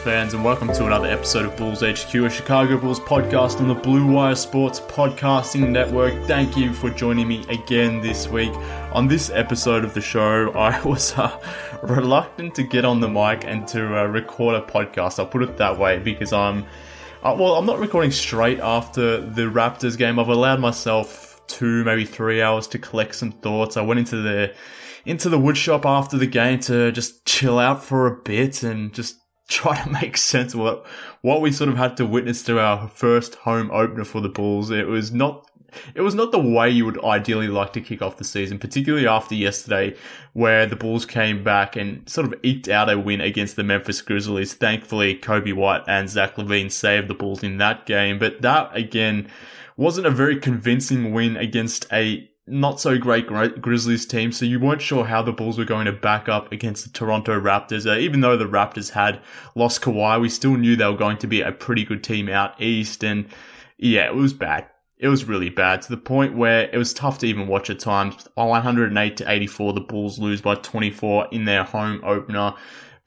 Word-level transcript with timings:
Fans, 0.00 0.34
and 0.34 0.44
welcome 0.44 0.72
to 0.72 0.86
another 0.86 1.08
episode 1.08 1.44
of 1.44 1.56
Bulls 1.56 1.80
HQ, 1.80 2.14
a 2.14 2.30
Chicago 2.30 2.78
Bulls 2.78 3.00
podcast 3.00 3.60
on 3.60 3.68
the 3.68 3.74
Blue 3.74 4.06
Wire 4.06 4.34
Sports 4.34 4.80
Podcasting 4.80 5.70
Network. 5.70 6.24
Thank 6.26 6.56
you 6.56 6.72
for 6.72 6.90
joining 6.90 7.26
me 7.26 7.44
again 7.48 8.00
this 8.00 8.28
week. 8.28 8.52
On 8.92 9.08
this 9.08 9.30
episode 9.30 9.84
of 9.84 9.94
the 9.94 10.00
show, 10.00 10.52
I 10.54 10.80
was 10.82 11.12
uh, 11.18 11.40
reluctant 11.82 12.54
to 12.54 12.62
get 12.62 12.84
on 12.84 13.00
the 13.00 13.08
mic 13.08 13.44
and 13.44 13.66
to 13.68 13.98
uh, 13.98 14.04
record 14.04 14.54
a 14.54 14.60
podcast. 14.60 15.18
I'll 15.18 15.26
put 15.26 15.42
it 15.42 15.56
that 15.56 15.78
way 15.78 15.98
because 15.98 16.32
I'm, 16.32 16.64
uh, 17.22 17.34
well, 17.38 17.56
I'm 17.56 17.66
not 17.66 17.78
recording 17.78 18.12
straight 18.12 18.60
after 18.60 19.20
the 19.20 19.42
Raptors 19.42 19.98
game. 19.98 20.18
I've 20.18 20.28
allowed 20.28 20.60
myself 20.60 21.40
two, 21.48 21.82
maybe 21.84 22.04
three 22.04 22.40
hours 22.40 22.68
to 22.68 22.78
collect 22.78 23.14
some 23.16 23.32
thoughts. 23.32 23.76
I 23.76 23.82
went 23.82 23.98
into 23.98 24.16
the 24.22 24.54
into 25.04 25.28
the 25.28 25.38
woodshop 25.38 25.84
after 25.84 26.18
the 26.18 26.26
game 26.26 26.60
to 26.60 26.92
just 26.92 27.24
chill 27.24 27.58
out 27.58 27.82
for 27.82 28.06
a 28.06 28.16
bit 28.22 28.62
and 28.62 28.92
just 28.92 29.16
try 29.48 29.82
to 29.82 29.90
make 29.90 30.16
sense 30.16 30.54
of 30.54 30.60
what 30.60 30.86
what 31.22 31.40
we 31.40 31.50
sort 31.50 31.70
of 31.70 31.76
had 31.76 31.96
to 31.96 32.06
witness 32.06 32.42
to 32.44 32.60
our 32.60 32.88
first 32.88 33.34
home 33.36 33.70
opener 33.70 34.04
for 34.04 34.20
the 34.20 34.28
Bulls. 34.28 34.70
It 34.70 34.86
was 34.86 35.10
not 35.12 35.46
it 35.94 36.00
was 36.00 36.14
not 36.14 36.32
the 36.32 36.38
way 36.38 36.70
you 36.70 36.86
would 36.86 37.02
ideally 37.04 37.48
like 37.48 37.72
to 37.74 37.80
kick 37.80 38.00
off 38.00 38.16
the 38.16 38.24
season, 38.24 38.58
particularly 38.58 39.06
after 39.06 39.34
yesterday, 39.34 39.96
where 40.32 40.66
the 40.66 40.76
Bulls 40.76 41.04
came 41.04 41.44
back 41.44 41.76
and 41.76 42.08
sort 42.08 42.26
of 42.26 42.34
eked 42.42 42.68
out 42.68 42.90
a 42.90 42.98
win 42.98 43.20
against 43.20 43.56
the 43.56 43.64
Memphis 43.64 44.00
Grizzlies. 44.00 44.54
Thankfully, 44.54 45.16
Coby 45.16 45.52
White 45.52 45.82
and 45.86 46.08
Zach 46.08 46.36
LaVine 46.36 46.70
saved 46.70 47.08
the 47.08 47.14
Bulls 47.14 47.42
in 47.42 47.58
that 47.58 47.84
game, 47.84 48.18
but 48.18 48.40
that 48.42 48.74
again 48.74 49.28
wasn't 49.76 50.06
a 50.06 50.10
very 50.10 50.38
convincing 50.38 51.12
win 51.12 51.36
against 51.36 51.86
a 51.92 52.28
not 52.50 52.80
so 52.80 52.98
great 52.98 53.26
Grizzlies 53.26 54.06
team, 54.06 54.32
so 54.32 54.44
you 54.44 54.58
weren't 54.58 54.82
sure 54.82 55.04
how 55.04 55.22
the 55.22 55.32
Bulls 55.32 55.58
were 55.58 55.64
going 55.64 55.86
to 55.86 55.92
back 55.92 56.28
up 56.28 56.50
against 56.52 56.84
the 56.84 56.90
Toronto 56.90 57.38
Raptors. 57.40 57.86
Uh, 57.86 57.98
even 57.98 58.20
though 58.20 58.36
the 58.36 58.44
Raptors 58.44 58.90
had 58.90 59.20
lost 59.54 59.82
Kawhi, 59.82 60.20
we 60.20 60.28
still 60.28 60.56
knew 60.56 60.76
they 60.76 60.86
were 60.86 60.96
going 60.96 61.18
to 61.18 61.26
be 61.26 61.40
a 61.40 61.52
pretty 61.52 61.84
good 61.84 62.02
team 62.02 62.28
out 62.28 62.60
east, 62.60 63.04
and 63.04 63.26
yeah, 63.76 64.06
it 64.06 64.14
was 64.14 64.32
bad. 64.32 64.66
It 64.98 65.08
was 65.08 65.26
really 65.26 65.50
bad 65.50 65.82
to 65.82 65.90
the 65.90 65.96
point 65.96 66.36
where 66.36 66.68
it 66.72 66.76
was 66.76 66.92
tough 66.92 67.18
to 67.18 67.26
even 67.26 67.46
watch 67.46 67.70
at 67.70 67.78
times. 67.78 68.26
108 68.34 69.16
to 69.18 69.30
84, 69.30 69.72
the 69.72 69.80
Bulls 69.80 70.18
lose 70.18 70.40
by 70.40 70.56
24 70.56 71.28
in 71.30 71.44
their 71.44 71.62
home 71.62 72.00
opener. 72.04 72.54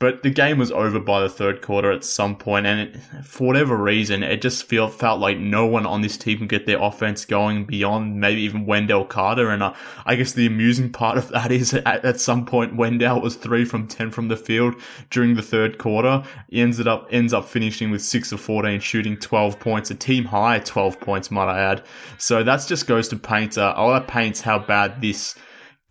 But 0.01 0.23
the 0.23 0.31
game 0.31 0.57
was 0.57 0.71
over 0.71 0.99
by 0.99 1.21
the 1.21 1.29
third 1.29 1.61
quarter 1.61 1.91
at 1.91 2.03
some 2.03 2.35
point, 2.35 2.65
and 2.65 2.79
it, 2.79 2.97
for 3.23 3.45
whatever 3.45 3.77
reason, 3.77 4.23
it 4.23 4.41
just 4.41 4.63
feel, 4.63 4.87
felt 4.87 5.19
like 5.19 5.37
no 5.37 5.67
one 5.67 5.85
on 5.85 6.01
this 6.01 6.17
team 6.17 6.39
could 6.39 6.49
get 6.49 6.65
their 6.65 6.81
offense 6.81 7.23
going 7.23 7.65
beyond 7.65 8.19
maybe 8.19 8.41
even 8.41 8.65
Wendell 8.65 9.05
Carter. 9.05 9.51
And 9.51 9.61
uh, 9.61 9.75
I 10.03 10.15
guess 10.15 10.33
the 10.33 10.47
amusing 10.47 10.91
part 10.91 11.19
of 11.19 11.29
that 11.29 11.51
is 11.51 11.75
at, 11.75 12.03
at, 12.03 12.19
some 12.19 12.47
point 12.47 12.75
Wendell 12.75 13.21
was 13.21 13.35
three 13.35 13.63
from 13.63 13.87
ten 13.87 14.09
from 14.09 14.27
the 14.27 14.35
field 14.35 14.73
during 15.11 15.35
the 15.35 15.43
third 15.43 15.77
quarter. 15.77 16.23
He 16.49 16.61
ends 16.61 16.79
up 16.79 17.07
ends 17.11 17.31
up 17.31 17.47
finishing 17.47 17.91
with 17.91 18.01
six 18.01 18.31
of 18.31 18.41
fourteen, 18.41 18.79
shooting 18.79 19.17
twelve 19.17 19.59
points, 19.59 19.91
a 19.91 19.95
team 19.95 20.25
high 20.25 20.57
twelve 20.65 20.99
points, 20.99 21.29
might 21.29 21.45
I 21.45 21.59
add. 21.59 21.83
So 22.17 22.41
that 22.41 22.65
just 22.65 22.87
goes 22.87 23.07
to 23.09 23.17
paint. 23.17 23.55
Uh, 23.55 23.75
oh, 23.77 23.93
that 23.93 24.07
paints 24.07 24.41
how 24.41 24.57
bad 24.57 24.99
this 24.99 25.35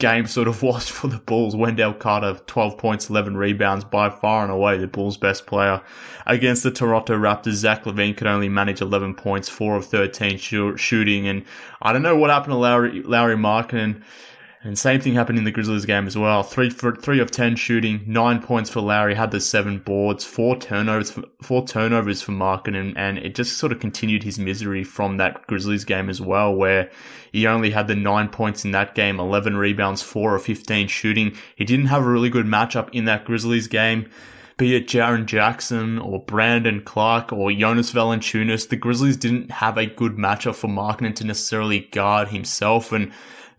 game 0.00 0.26
sort 0.26 0.48
of 0.48 0.62
was 0.64 0.88
for 0.88 1.06
the 1.06 1.18
Bulls. 1.18 1.54
Wendell 1.54 1.94
Carter, 1.94 2.40
12 2.46 2.76
points, 2.76 3.08
11 3.08 3.36
rebounds, 3.36 3.84
by 3.84 4.10
far 4.10 4.42
and 4.42 4.50
away 4.50 4.76
the 4.78 4.88
Bulls' 4.88 5.16
best 5.16 5.46
player. 5.46 5.80
Against 6.26 6.64
the 6.64 6.72
Toronto 6.72 7.16
Raptors, 7.16 7.52
Zach 7.52 7.84
LaVine 7.84 8.16
could 8.16 8.26
only 8.26 8.48
manage 8.48 8.80
11 8.80 9.14
points, 9.14 9.48
4 9.48 9.76
of 9.76 9.86
13 9.86 10.38
shooting, 10.38 11.28
and 11.28 11.44
I 11.80 11.92
don't 11.92 12.02
know 12.02 12.16
what 12.16 12.30
happened 12.30 12.52
to 12.52 12.56
Lauri, 12.56 13.02
Lauri 13.02 13.36
Markkanen. 13.36 14.02
And 14.62 14.78
same 14.78 15.00
thing 15.00 15.14
happened 15.14 15.38
in 15.38 15.44
the 15.44 15.50
Grizzlies 15.50 15.86
game 15.86 16.06
as 16.06 16.18
well. 16.18 16.42
Three 16.42 16.68
for 16.68 16.94
three 16.94 17.18
of 17.18 17.30
ten 17.30 17.56
shooting, 17.56 18.04
nine 18.06 18.42
points 18.42 18.68
for 18.68 18.82
Lauri, 18.82 19.14
had 19.14 19.30
the 19.30 19.40
seven 19.40 19.78
boards, 19.78 20.22
four 20.22 20.54
turnovers, 20.54 21.10
for, 21.10 21.22
four 21.40 21.66
turnovers 21.66 22.20
for 22.20 22.32
Markkanen, 22.32 22.76
and, 22.76 22.98
and 22.98 23.18
it 23.18 23.34
just 23.34 23.56
sort 23.56 23.72
of 23.72 23.80
continued 23.80 24.22
his 24.22 24.38
misery 24.38 24.84
from 24.84 25.16
that 25.16 25.46
Grizzlies 25.46 25.84
game 25.86 26.10
as 26.10 26.20
well, 26.20 26.54
where 26.54 26.90
he 27.32 27.46
only 27.46 27.70
had 27.70 27.88
the 27.88 27.94
nine 27.94 28.28
points 28.28 28.62
in 28.66 28.72
that 28.72 28.94
game, 28.94 29.18
eleven 29.18 29.56
rebounds, 29.56 30.02
four 30.02 30.34
of 30.34 30.42
fifteen 30.42 30.88
shooting. 30.88 31.34
He 31.56 31.64
didn't 31.64 31.86
have 31.86 32.04
a 32.04 32.10
really 32.10 32.28
good 32.28 32.46
matchup 32.46 32.90
in 32.92 33.06
that 33.06 33.24
Grizzlies 33.24 33.66
game 33.66 34.10
be 34.58 34.76
it 34.76 34.86
Jaren 34.86 35.24
Jackson 35.24 35.98
or 35.98 36.22
Brandon 36.22 36.82
Clarke 36.82 37.32
or 37.32 37.50
Jonas 37.50 37.94
Valanciunas, 37.94 38.68
the 38.68 38.76
Grizzlies 38.76 39.16
didn't 39.16 39.50
have 39.50 39.78
a 39.78 39.86
good 39.86 40.16
matchup 40.16 40.54
for 40.54 40.68
Markkanen 40.68 41.14
to 41.14 41.24
necessarily 41.24 41.88
guard 41.92 42.28
himself. 42.28 42.92
And 42.92 43.10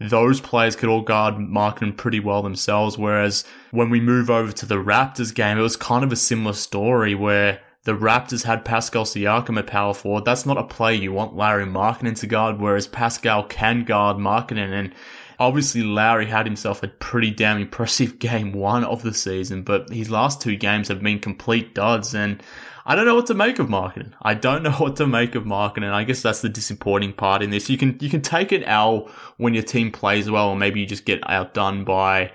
those 0.10 0.42
players 0.42 0.76
could 0.76 0.90
all 0.90 1.02
guard 1.02 1.36
Markkanen 1.36 1.96
pretty 1.96 2.20
well 2.20 2.42
themselves. 2.42 2.98
Whereas 2.98 3.44
when 3.72 3.90
we 3.90 4.00
move 4.00 4.30
over 4.30 4.52
to 4.52 4.66
the 4.66 4.76
Raptors 4.76 5.34
game, 5.34 5.58
it 5.58 5.62
was 5.62 5.76
kind 5.76 6.04
of 6.04 6.12
a 6.12 6.16
similar 6.16 6.54
story 6.54 7.14
where 7.14 7.62
the 7.84 7.94
Raptors 7.94 8.44
had 8.44 8.66
Pascal 8.66 9.06
Siakam 9.06 9.58
at 9.58 9.68
power 9.68 9.94
forward. 9.94 10.26
That's 10.26 10.46
not 10.46 10.58
a 10.58 10.64
play 10.64 10.96
you 10.96 11.12
want 11.12 11.36
Larry 11.36 11.66
Markkanen 11.66 12.18
to 12.20 12.28
guard, 12.28 12.60
whereas 12.60 12.88
Pascal 12.88 13.44
can 13.44 13.84
guard 13.84 14.18
Markkanen. 14.18 14.72
And 14.72 14.94
obviously 15.42 15.82
Lauri 15.82 16.28
had 16.28 16.46
himself 16.46 16.84
a 16.84 16.88
pretty 16.88 17.32
damn 17.32 17.60
impressive 17.60 18.20
game 18.20 18.54
one 18.54 18.84
of 18.84 19.02
the 19.02 19.14
season, 19.14 19.64
but 19.64 19.90
his 19.90 20.10
last 20.10 20.40
two 20.40 20.56
games 20.56 20.88
have 20.88 21.02
been 21.02 21.20
complete 21.20 21.74
duds. 21.74 22.14
And 22.14 22.42
I 22.86 22.96
don't 22.96 23.06
know 23.06 23.16
what 23.16 23.26
to 23.28 23.34
make 23.34 23.58
of 23.58 23.68
Markkanen. 23.68 24.14
I 24.22 24.36
don't 24.36 24.62
know 24.64 24.72
what 24.72 24.96
to 24.98 25.08
make 25.08 25.34
of 25.34 25.44
Markkanen. 25.44 25.92
I 25.92 26.04
guess 26.04 26.22
that's 26.22 26.42
the 26.42 26.50
disappointing 26.50 27.14
part 27.14 27.42
in 27.42 27.50
this. 27.50 27.70
You 27.70 27.78
can 27.78 27.98
you 28.00 28.10
can 28.10 28.22
take 28.22 28.52
an 28.52 28.64
L 28.64 29.10
when 29.38 29.54
your 29.56 29.64
team 29.64 29.92
plays 29.92 30.30
well, 30.30 30.50
or 30.50 30.56
maybe 30.56 30.80
you 30.80 30.86
just 30.86 31.06
get 31.06 31.28
outdone 31.28 31.84
by 31.84 32.32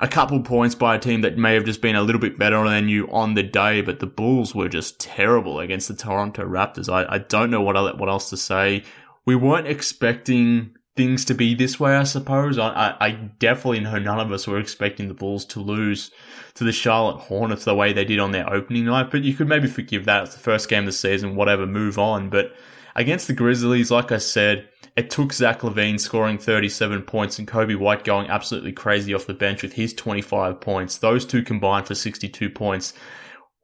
a 0.00 0.08
couple 0.08 0.40
points 0.40 0.74
by 0.74 0.94
a 0.94 0.98
team 0.98 1.22
that 1.22 1.36
may 1.36 1.54
have 1.54 1.64
just 1.64 1.82
been 1.82 1.96
a 1.96 2.02
little 2.02 2.20
bit 2.20 2.38
better 2.38 2.62
than 2.64 2.88
you 2.88 3.08
on 3.10 3.34
the 3.34 3.42
day. 3.42 3.82
But 3.82 4.00
the 4.00 4.06
Bulls 4.06 4.54
were 4.54 4.68
just 4.70 4.98
terrible 4.98 5.60
against 5.60 5.88
the 5.88 5.94
Toronto 5.94 6.46
Raptors. 6.46 6.90
I, 6.90 7.16
I 7.16 7.18
don't 7.18 7.50
know 7.50 7.60
what 7.60 7.98
what 7.98 8.08
else 8.08 8.30
to 8.30 8.38
say. 8.38 8.84
We 9.26 9.36
weren't 9.36 9.66
expecting 9.66 10.77
things 10.98 11.24
to 11.26 11.34
be 11.34 11.54
this 11.54 11.78
way, 11.78 11.96
I 11.96 12.02
suppose. 12.02 12.58
I, 12.58 12.96
I 13.00 13.12
definitely 13.12 13.80
know 13.80 14.00
none 14.00 14.18
of 14.18 14.32
us 14.32 14.48
were 14.48 14.58
expecting 14.58 15.06
the 15.06 15.14
Bulls 15.14 15.44
to 15.46 15.60
lose 15.60 16.10
to 16.54 16.64
the 16.64 16.72
Charlotte 16.72 17.20
Hornets 17.20 17.64
the 17.64 17.74
way 17.74 17.92
they 17.92 18.04
did 18.04 18.18
on 18.18 18.32
their 18.32 18.52
opening 18.52 18.86
night, 18.86 19.12
but 19.12 19.22
you 19.22 19.32
could 19.32 19.48
maybe 19.48 19.68
forgive 19.68 20.06
that. 20.06 20.24
It's 20.24 20.34
the 20.34 20.40
first 20.40 20.68
game 20.68 20.80
of 20.80 20.86
the 20.86 20.92
season, 20.92 21.36
whatever, 21.36 21.66
move 21.66 22.00
on. 22.00 22.30
But 22.30 22.52
against 22.96 23.28
the 23.28 23.32
Grizzlies, 23.32 23.92
like 23.92 24.10
I 24.10 24.18
said, 24.18 24.68
it 24.96 25.08
took 25.08 25.32
Zach 25.32 25.60
LaVine 25.60 26.00
scoring 26.00 26.36
37 26.36 27.02
points 27.02 27.38
and 27.38 27.46
Coby 27.46 27.76
White 27.76 28.02
going 28.02 28.28
absolutely 28.28 28.72
crazy 28.72 29.14
off 29.14 29.26
the 29.26 29.34
bench 29.34 29.62
with 29.62 29.74
his 29.74 29.94
25 29.94 30.60
points. 30.60 30.98
Those 30.98 31.24
two 31.24 31.44
combined 31.44 31.86
for 31.86 31.94
62 31.94 32.50
points. 32.50 32.92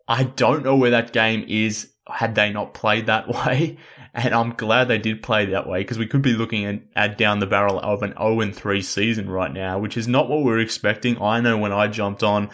I 0.06 0.22
don't 0.22 0.62
know 0.62 0.76
where 0.76 0.92
that 0.92 1.12
game 1.12 1.44
is 1.48 1.90
had 2.08 2.36
they 2.36 2.52
not 2.52 2.74
played 2.74 3.06
that 3.06 3.26
way. 3.46 3.76
And 4.14 4.32
I'm 4.32 4.50
glad 4.50 4.86
they 4.86 4.98
did 4.98 5.24
play 5.24 5.46
that 5.46 5.66
way 5.66 5.80
because 5.80 5.98
we 5.98 6.06
could 6.06 6.22
be 6.22 6.34
looking 6.34 6.64
at, 6.64 6.80
at, 6.94 7.18
down 7.18 7.40
the 7.40 7.46
barrel 7.46 7.80
of 7.80 8.02
an 8.02 8.14
0 8.16 8.52
3 8.52 8.80
season 8.80 9.28
right 9.28 9.52
now, 9.52 9.78
which 9.78 9.96
is 9.96 10.06
not 10.06 10.28
what 10.28 10.38
we 10.38 10.44
we're 10.44 10.60
expecting. 10.60 11.20
I 11.20 11.40
know 11.40 11.58
when 11.58 11.72
I 11.72 11.88
jumped 11.88 12.22
on 12.22 12.48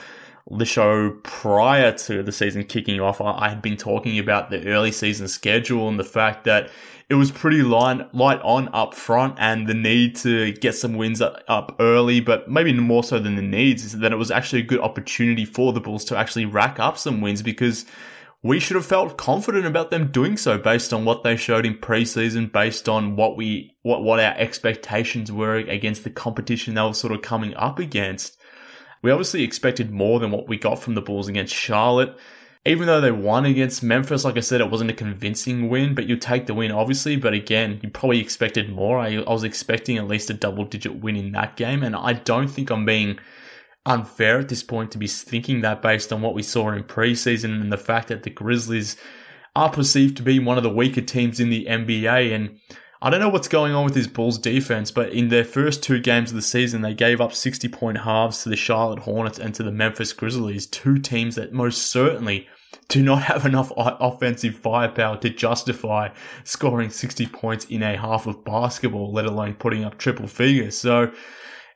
the 0.51 0.65
show 0.65 1.11
prior 1.23 1.93
to 1.93 2.23
the 2.23 2.33
season 2.33 2.65
kicking 2.65 2.99
off, 3.01 3.21
I, 3.21 3.51
had 3.51 3.61
been 3.61 3.77
talking 3.77 4.19
about 4.19 4.51
the 4.51 4.67
early 4.69 4.91
season 4.91 5.29
schedule 5.29 5.89
and 5.89 5.99
the 5.99 6.05
fact 6.05 6.45
that 6.45 6.71
it 7.11 7.15
was 7.15 7.31
pretty 7.31 7.63
light, 7.63 8.15
light 8.15 8.41
on 8.43 8.71
up 8.73 8.95
front 8.95 9.35
and 9.39 9.67
the 9.67 9.75
need 9.75 10.17
to 10.17 10.53
get 10.53 10.75
some 10.77 10.95
wins 10.95 11.21
up 11.21 11.77
early, 11.79 12.21
but 12.21 12.49
maybe 12.49 12.73
more 12.73 13.05
so 13.05 13.19
than 13.19 13.37
the 13.37 13.43
needs 13.43 13.85
is 13.85 13.99
that 13.99 14.13
it 14.13 14.17
was 14.17 14.31
actually 14.31 14.63
a 14.63 14.65
good 14.65 14.81
opportunity 14.81 15.45
for 15.45 15.73
the 15.73 15.81
Bulls 15.81 16.05
to 16.07 16.17
actually 16.17 16.47
rack 16.47 16.81
up 16.81 16.97
some 16.97 17.21
wins 17.21 17.43
because 17.43 17.85
we 18.43 18.59
should 18.59 18.77
have 18.77 18.87
felt 18.87 19.19
confident 19.19 19.67
about 19.67 19.91
them 19.91 20.11
doing 20.11 20.37
so 20.37 20.57
based 20.57 20.95
on 20.95 21.05
what 21.05 21.23
they 21.23 21.37
showed 21.37 21.67
in 21.67 21.75
preseason, 21.75 22.51
based 22.51 22.89
on 22.89 23.15
what 23.15 23.37
we, 23.37 23.77
what, 23.83 24.03
what 24.03 24.19
our 24.19 24.35
expectations 24.37 25.31
were 25.31 25.57
against 25.57 26.05
the 26.05 26.11
competition 26.11 26.75
they 26.75 26.83
were 26.83 26.95
sort 26.95 27.13
of 27.13 27.21
coming 27.21 27.55
up 27.57 27.79
against. 27.79 28.39
We 29.03 29.11
obviously 29.11 29.43
expected 29.43 29.91
more 29.91 30.21
than 30.21 30.31
what 30.31 30.49
we 30.49 30.59
got 30.59 30.79
from 30.79 30.95
the 30.95 31.03
Bulls 31.03 31.29
against 31.29 31.55
Charlotte. 31.55 32.17
Even 32.67 32.87
though 32.87 33.01
they 33.01 33.11
won 33.11 33.47
against 33.47 33.83
Memphis, 33.83 34.25
like 34.25 34.37
I 34.37 34.41
said, 34.41 34.61
it 34.61 34.71
wasn't 34.71 34.91
a 34.91 34.95
convincing 34.95 35.71
win, 35.71 35.95
but 35.95 36.07
you 36.07 36.17
take 36.17 36.47
the 36.47 36.53
win, 36.53 36.71
obviously. 36.71 37.17
But 37.17 37.33
again, 37.33 37.81
you 37.83 37.89
probably 37.89 38.21
expected 38.21 38.71
more. 38.71 38.99
I, 38.99 39.17
I 39.17 39.33
was 39.33 39.45
expecting 39.45 39.97
at 39.97 40.07
least 40.07 40.29
a 40.29 40.35
double 40.35 40.65
digit 40.65 40.97
win 40.97 41.17
in 41.17 41.33
that 41.33 41.57
game, 41.57 41.83
and 41.83 41.97
I 41.97 42.13
don't 42.13 42.49
think 42.49 42.71
I'm 42.71 42.85
being 42.85 43.19
unfair 43.91 44.39
at 44.39 44.49
this 44.49 44.63
point 44.63 44.93
to 44.93 44.99
be 44.99 45.09
thinking 45.09 45.63
that 45.63 45.83
based 45.83 46.13
on 46.13 46.23
what 46.23 46.35
we 46.35 46.43
saw 46.43 46.71
in 46.71 46.85
preseason 46.85 47.61
and 47.61 47.73
the 47.73 47.77
fact 47.77 48.09
that 48.09 48.23
the 48.23 48.31
Grizzlies 48.31 48.97
are 49.57 49.71
perceived 49.71 50.17
to 50.17 50.23
be 50.23 50.39
one 50.39 50.57
of 50.57 50.63
the 50.63 50.71
weaker 50.71 51.01
teams 51.01 51.41
in 51.41 51.51
the 51.51 51.67
NBA. 51.67 52.33
And 52.33 52.61
I 53.03 53.11
don't 53.11 53.19
know 53.19 53.29
what's 53.29 53.49
going 53.49 53.75
on 53.75 53.85
with 53.85 53.95
this 53.95 54.07
Bulls 54.07 54.39
defense, 54.39 54.93
but 54.93 55.13
in 55.13 55.29
their 55.29 55.45
first 55.45 55.83
two 55.83 55.99
games 55.99 56.31
of 56.31 56.37
the 56.37 56.43
season, 56.43 56.83
they 56.83 56.95
gave 56.95 57.21
up 57.21 57.35
60 57.35 57.67
point 57.69 57.99
halves 57.99 58.45
to 58.45 58.49
the 58.49 58.57
Charlotte 58.57 59.01
Hornets 59.01 59.41
and 59.41 59.53
to 59.57 59.65
the 59.65 59.73
Memphis 59.73 60.13
Grizzlies, 60.13 60.67
two 60.67 60.99
teams 60.99 61.35
that 61.35 61.53
most 61.53 61.91
certainly 61.91 62.47
do 62.87 63.03
not 63.03 63.23
have 63.23 63.45
enough 63.45 63.73
offensive 63.77 64.55
firepower 64.55 65.17
to 65.17 65.31
justify 65.31 66.11
scoring 66.45 66.91
60 66.91 67.27
points 67.27 67.65
in 67.65 67.83
a 67.83 67.97
half 67.97 68.29
of 68.29 68.45
basketball, 68.45 69.13
let 69.13 69.27
alone 69.27 69.55
putting 69.55 69.85
up 69.85 69.99
triple 69.99 70.29
figures. 70.29 70.79
So 70.79 71.13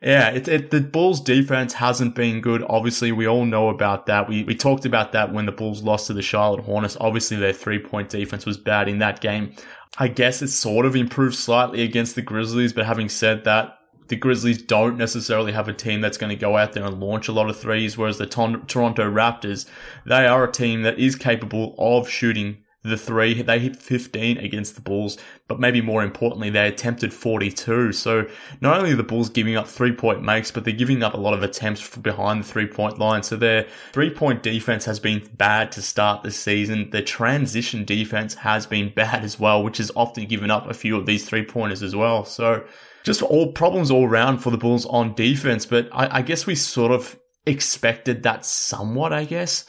Yeah, 0.05 0.29
it, 0.33 0.47
it, 0.49 0.71
the 0.71 0.83
Bulls 0.83 1.19
defense 1.19 1.73
hasn't 1.73 2.15
been 2.15 2.43
good. 2.43 2.63
Obviously, 2.69 3.11
we 3.11 3.27
all 3.27 3.47
know 3.47 3.71
about 3.71 4.05
that. 4.07 4.29
We, 4.29 4.45
we 4.45 4.55
talked 4.55 4.85
about 4.85 5.13
that 5.13 5.33
when 5.33 5.47
the 5.47 5.53
Bulls 5.53 5.83
lost 5.83 6.09
to 6.09 6.13
the 6.13 6.21
Charlotte 6.21 6.63
Hornets. 6.63 6.99
Obviously, 7.01 7.39
their 7.39 7.55
three 7.55 7.79
point 7.79 8.11
defense 8.11 8.45
was 8.45 8.59
bad 8.59 8.87
in 8.87 8.99
that 8.99 9.23
game. 9.23 9.55
I 9.97 10.09
guess 10.09 10.43
it 10.43 10.49
sort 10.49 10.85
of 10.85 10.95
improved 10.95 11.37
slightly 11.37 11.81
against 11.83 12.17
the 12.17 12.23
Grizzlies, 12.23 12.75
but 12.75 12.85
having 12.85 13.09
said 13.09 13.45
that, 13.45 13.79
the 14.09 14.17
Grizzlies 14.17 14.61
don't 14.61 14.99
necessarily 14.99 15.53
have 15.53 15.69
a 15.69 15.73
team 15.73 16.03
that's 16.03 16.19
going 16.19 16.31
to 16.31 16.37
go 16.37 16.59
out 16.59 16.75
there 16.75 16.85
and 16.85 17.01
launch 17.01 17.29
a 17.29 17.33
lot 17.33 17.49
of 17.49 17.59
threes, 17.59 17.97
whereas 17.97 18.19
the 18.19 18.27
Ton- 18.27 18.67
Toronto 18.67 19.11
Raptors, 19.11 19.67
they 20.05 20.27
are 20.27 20.45
a 20.45 20.53
team 20.53 20.83
that 20.83 20.99
is 20.99 21.17
capable 21.17 21.75
of 21.79 22.11
shooting 22.11 22.59
the 22.85 22.99
three. 22.99 23.41
They 23.43 23.59
hit 23.59 23.77
15 23.77 24.39
against 24.39 24.75
the 24.75 24.83
Bulls, 24.83 25.17
but 25.49 25.59
maybe 25.59 25.81
more 25.81 26.05
importantly, 26.05 26.51
they 26.51 26.69
attempted 26.69 27.15
42. 27.15 27.93
So 27.93 28.27
not 28.61 28.79
only 28.79 28.93
are 28.93 28.97
the 28.97 29.03
Bulls 29.03 29.31
giving 29.31 29.57
up 29.57 29.67
three 29.67 29.93
point 29.93 30.23
makes, 30.23 30.51
but 30.51 30.65
they're 30.65 30.75
giving 30.75 31.03
up 31.03 31.15
a 31.15 31.19
lot 31.19 31.33
of 31.33 31.43
attempts 31.43 31.97
behind 31.97 32.45
the 32.45 32.47
three 32.47 32.67
point 32.67 32.99
line. 32.99 33.23
So 33.23 33.37
their 33.37 33.67
three 33.93 34.11
point 34.11 34.43
defense 34.43 34.85
has 34.85 35.01
been 35.01 35.27
bad 35.37 35.73
to 35.73 35.83
start 35.83 36.23
the 36.23 36.31
season. 36.31 36.91
Their 36.91 37.03
transition 37.03 37.85
defense 37.85 38.35
has 38.35 38.67
been 38.67 38.93
bad 38.95 39.25
as 39.25 39.41
well, 39.41 39.65
which 39.65 39.79
has 39.79 39.91
often 39.97 40.27
given 40.27 40.51
up 40.51 40.69
a 40.69 40.75
few 40.75 40.97
of 40.97 41.07
these 41.07 41.25
three 41.25 41.45
pointers 41.45 41.83
as 41.83 41.97
well. 41.97 42.25
So 42.27 42.65
just 43.03 43.23
all 43.23 43.53
problems 43.53 43.91
all 43.91 44.07
around 44.07 44.39
for 44.39 44.51
the 44.51 44.59
Bulls 44.59 44.85
on 44.87 45.15
defense. 45.15 45.65
But 45.65 45.89
I, 45.91 46.19
I 46.19 46.23
guess 46.23 46.47
we 46.47 46.55
sort 46.55 46.93
of 46.93 47.19
expected 47.47 48.23
that 48.25 48.45
somewhat, 48.45 49.15
I 49.15 49.25
guess 49.25 49.65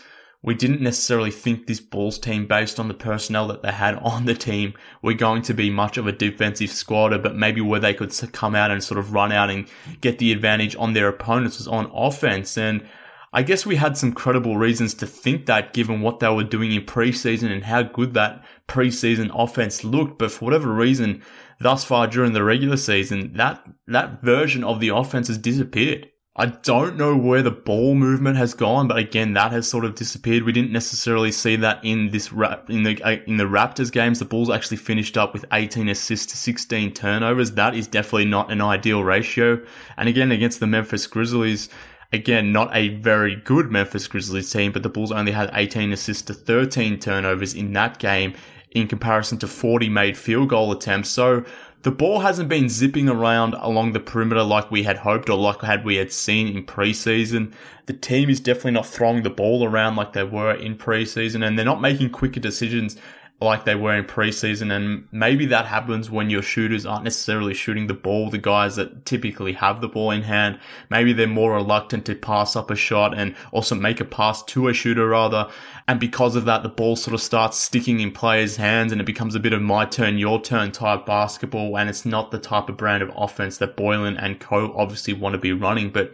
we 0.45 0.53
didn't 0.53 0.81
necessarily 0.81 1.31
think 1.31 1.65
this 1.65 1.79
Bulls 1.79 2.19
team, 2.19 2.45
based 2.45 2.79
on 2.79 2.87
the 2.87 2.93
personnel 2.93 3.47
that 3.47 3.63
they 3.63 3.71
had 3.71 3.95
on 3.95 4.25
the 4.25 4.35
team, 4.35 4.75
were 5.01 5.15
going 5.15 5.41
to 5.41 5.55
be 5.55 5.71
much 5.71 5.97
of 5.97 6.05
a 6.05 6.11
defensive 6.11 6.69
squatter, 6.69 7.17
but 7.17 7.35
maybe 7.35 7.61
where 7.61 7.79
they 7.79 7.95
could 7.95 8.13
come 8.31 8.53
out 8.53 8.69
and 8.69 8.83
sort 8.83 8.99
of 8.99 9.11
run 9.11 9.31
out 9.31 9.49
and 9.49 9.67
get 10.01 10.19
the 10.19 10.31
advantage 10.31 10.75
on 10.75 10.93
their 10.93 11.07
opponents 11.07 11.57
was 11.57 11.67
on 11.67 11.89
offense. 11.91 12.59
And 12.59 12.87
I 13.33 13.41
guess 13.41 13.65
we 13.65 13.77
had 13.77 13.97
some 13.97 14.13
credible 14.13 14.55
reasons 14.55 14.93
to 14.95 15.07
think 15.07 15.47
that 15.47 15.73
given 15.73 16.01
what 16.01 16.19
they 16.19 16.29
were 16.29 16.43
doing 16.43 16.71
in 16.71 16.83
preseason 16.83 17.51
and 17.51 17.63
how 17.63 17.81
good 17.81 18.13
that 18.13 18.45
preseason 18.67 19.31
offense 19.33 19.83
looked. 19.83 20.19
But 20.19 20.31
for 20.31 20.45
whatever 20.45 20.71
reason, 20.71 21.23
thus 21.59 21.83
far 21.83 22.05
during 22.05 22.33
the 22.33 22.43
regular 22.43 22.77
season, 22.77 23.33
that, 23.33 23.65
that 23.87 24.21
version 24.21 24.63
of 24.63 24.79
the 24.79 24.89
offense 24.89 25.27
has 25.27 25.39
disappeared. 25.39 26.11
I 26.37 26.47
don't 26.47 26.97
know 26.97 27.15
where 27.15 27.41
the 27.41 27.51
ball 27.51 27.95
movement 27.95 28.35
has 28.35 28.53
gone, 28.53 28.89
but 28.89 28.97
again, 28.97 29.31
that 29.33 29.53
has 29.53 29.69
sort 29.69 29.85
of 29.85 29.95
disappeared. 29.95 30.43
We 30.43 30.51
didn't 30.51 30.73
necessarily 30.73 31.31
see 31.31 31.55
that 31.55 31.79
in 31.81 32.09
this 32.09 32.33
rap, 32.33 32.69
in 32.69 32.83
the, 32.83 33.01
uh, 33.03 33.17
in 33.25 33.37
the 33.37 33.45
Raptors 33.45 33.89
games. 33.89 34.19
The 34.19 34.25
Bulls 34.25 34.49
actually 34.49 34.77
finished 34.77 35.17
up 35.17 35.31
with 35.31 35.45
18 35.53 35.87
assists 35.87 36.25
to 36.33 36.37
16 36.37 36.93
turnovers. 36.93 37.51
That 37.51 37.73
is 37.73 37.87
definitely 37.87 38.25
not 38.25 38.51
an 38.51 38.59
ideal 38.59 39.01
ratio. 39.01 39.63
And 39.95 40.09
again, 40.09 40.33
against 40.33 40.59
the 40.59 40.67
Memphis 40.67 41.07
Grizzlies, 41.07 41.69
again, 42.11 42.51
not 42.51 42.69
a 42.75 42.89
very 42.97 43.37
good 43.37 43.71
Memphis 43.71 44.05
Grizzlies 44.05 44.51
team, 44.51 44.73
but 44.73 44.83
the 44.83 44.89
Bulls 44.89 45.13
only 45.13 45.31
had 45.31 45.49
18 45.53 45.93
assists 45.93 46.23
to 46.23 46.33
13 46.33 46.99
turnovers 46.99 47.53
in 47.53 47.71
that 47.73 47.97
game 47.97 48.33
in 48.71 48.89
comparison 48.89 49.37
to 49.37 49.47
40 49.47 49.87
made 49.87 50.17
field 50.17 50.49
goal 50.49 50.73
attempts. 50.73 51.09
So 51.09 51.45
the 51.85 51.91
ball 51.91 52.21
hasn't 52.21 52.49
been 52.49 52.67
zipping 52.67 53.07
around 53.07 53.53
along 53.59 53.91
the 53.91 53.99
perimeter 53.99 54.41
like 54.41 54.71
we 54.71 54.81
had 54.81 54.97
hoped 54.97 55.29
or 55.29 55.37
like 55.37 55.61
had 55.61 55.85
we 55.85 55.97
had 55.97 56.11
seen 56.11 56.47
in 56.47 56.65
preseason. 56.65 57.53
The 57.85 57.93
team 57.93 58.27
is 58.27 58.39
definitely 58.39 58.71
not 58.71 58.87
throwing 58.87 59.21
the 59.21 59.29
ball 59.29 59.63
around 59.63 59.95
like 59.95 60.13
they 60.13 60.23
were 60.23 60.55
in 60.55 60.79
preseason 60.79 61.45
and 61.45 61.55
they're 61.55 61.63
not 61.63 61.81
making 61.81 62.09
quicker 62.09 62.39
decisions 62.39 62.97
like 63.41 63.65
they 63.65 63.75
were 63.75 63.93
in 63.93 64.05
preseason. 64.05 64.73
And 64.73 65.07
maybe 65.11 65.45
that 65.47 65.65
happens 65.65 66.09
when 66.09 66.29
your 66.29 66.41
shooters 66.41 66.85
aren't 66.85 67.03
necessarily 67.03 67.53
shooting 67.53 67.87
the 67.87 67.93
ball, 67.93 68.29
the 68.29 68.37
guys 68.37 68.77
that 68.77 69.05
typically 69.05 69.53
have 69.53 69.81
the 69.81 69.89
ball 69.89 70.11
in 70.11 70.21
hand. 70.21 70.57
Maybe 70.89 71.11
they're 71.11 71.27
more 71.27 71.53
reluctant 71.53 72.05
to 72.05 72.15
pass 72.15 72.55
up 72.55 72.71
a 72.71 72.75
shot 72.75 73.17
and 73.17 73.35
also 73.51 73.75
make 73.75 73.99
a 73.99 74.05
pass 74.05 74.41
to 74.43 74.69
a 74.69 74.73
shooter 74.73 75.07
rather. 75.09 75.49
And 75.87 75.99
because 75.99 76.35
of 76.35 76.45
that, 76.45 76.63
the 76.63 76.69
ball 76.69 76.95
sort 76.95 77.13
of 77.13 77.21
starts 77.21 77.57
sticking 77.57 77.99
in 77.99 78.11
players' 78.11 78.55
hands 78.55 78.91
and 78.91 79.01
it 79.01 79.05
becomes 79.05 79.35
a 79.35 79.39
bit 79.39 79.53
of 79.53 79.61
my 79.61 79.85
turn, 79.85 80.17
your 80.17 80.41
turn 80.41 80.71
type 80.71 81.05
basketball. 81.05 81.77
And 81.77 81.89
it's 81.89 82.05
not 82.05 82.31
the 82.31 82.39
type 82.39 82.69
of 82.69 82.77
brand 82.77 83.03
of 83.03 83.11
offense 83.15 83.57
that 83.57 83.75
Boylen 83.75 84.17
and 84.17 84.39
co 84.39 84.73
obviously 84.77 85.13
want 85.13 85.33
to 85.33 85.39
be 85.39 85.51
running. 85.51 85.89
But 85.89 86.13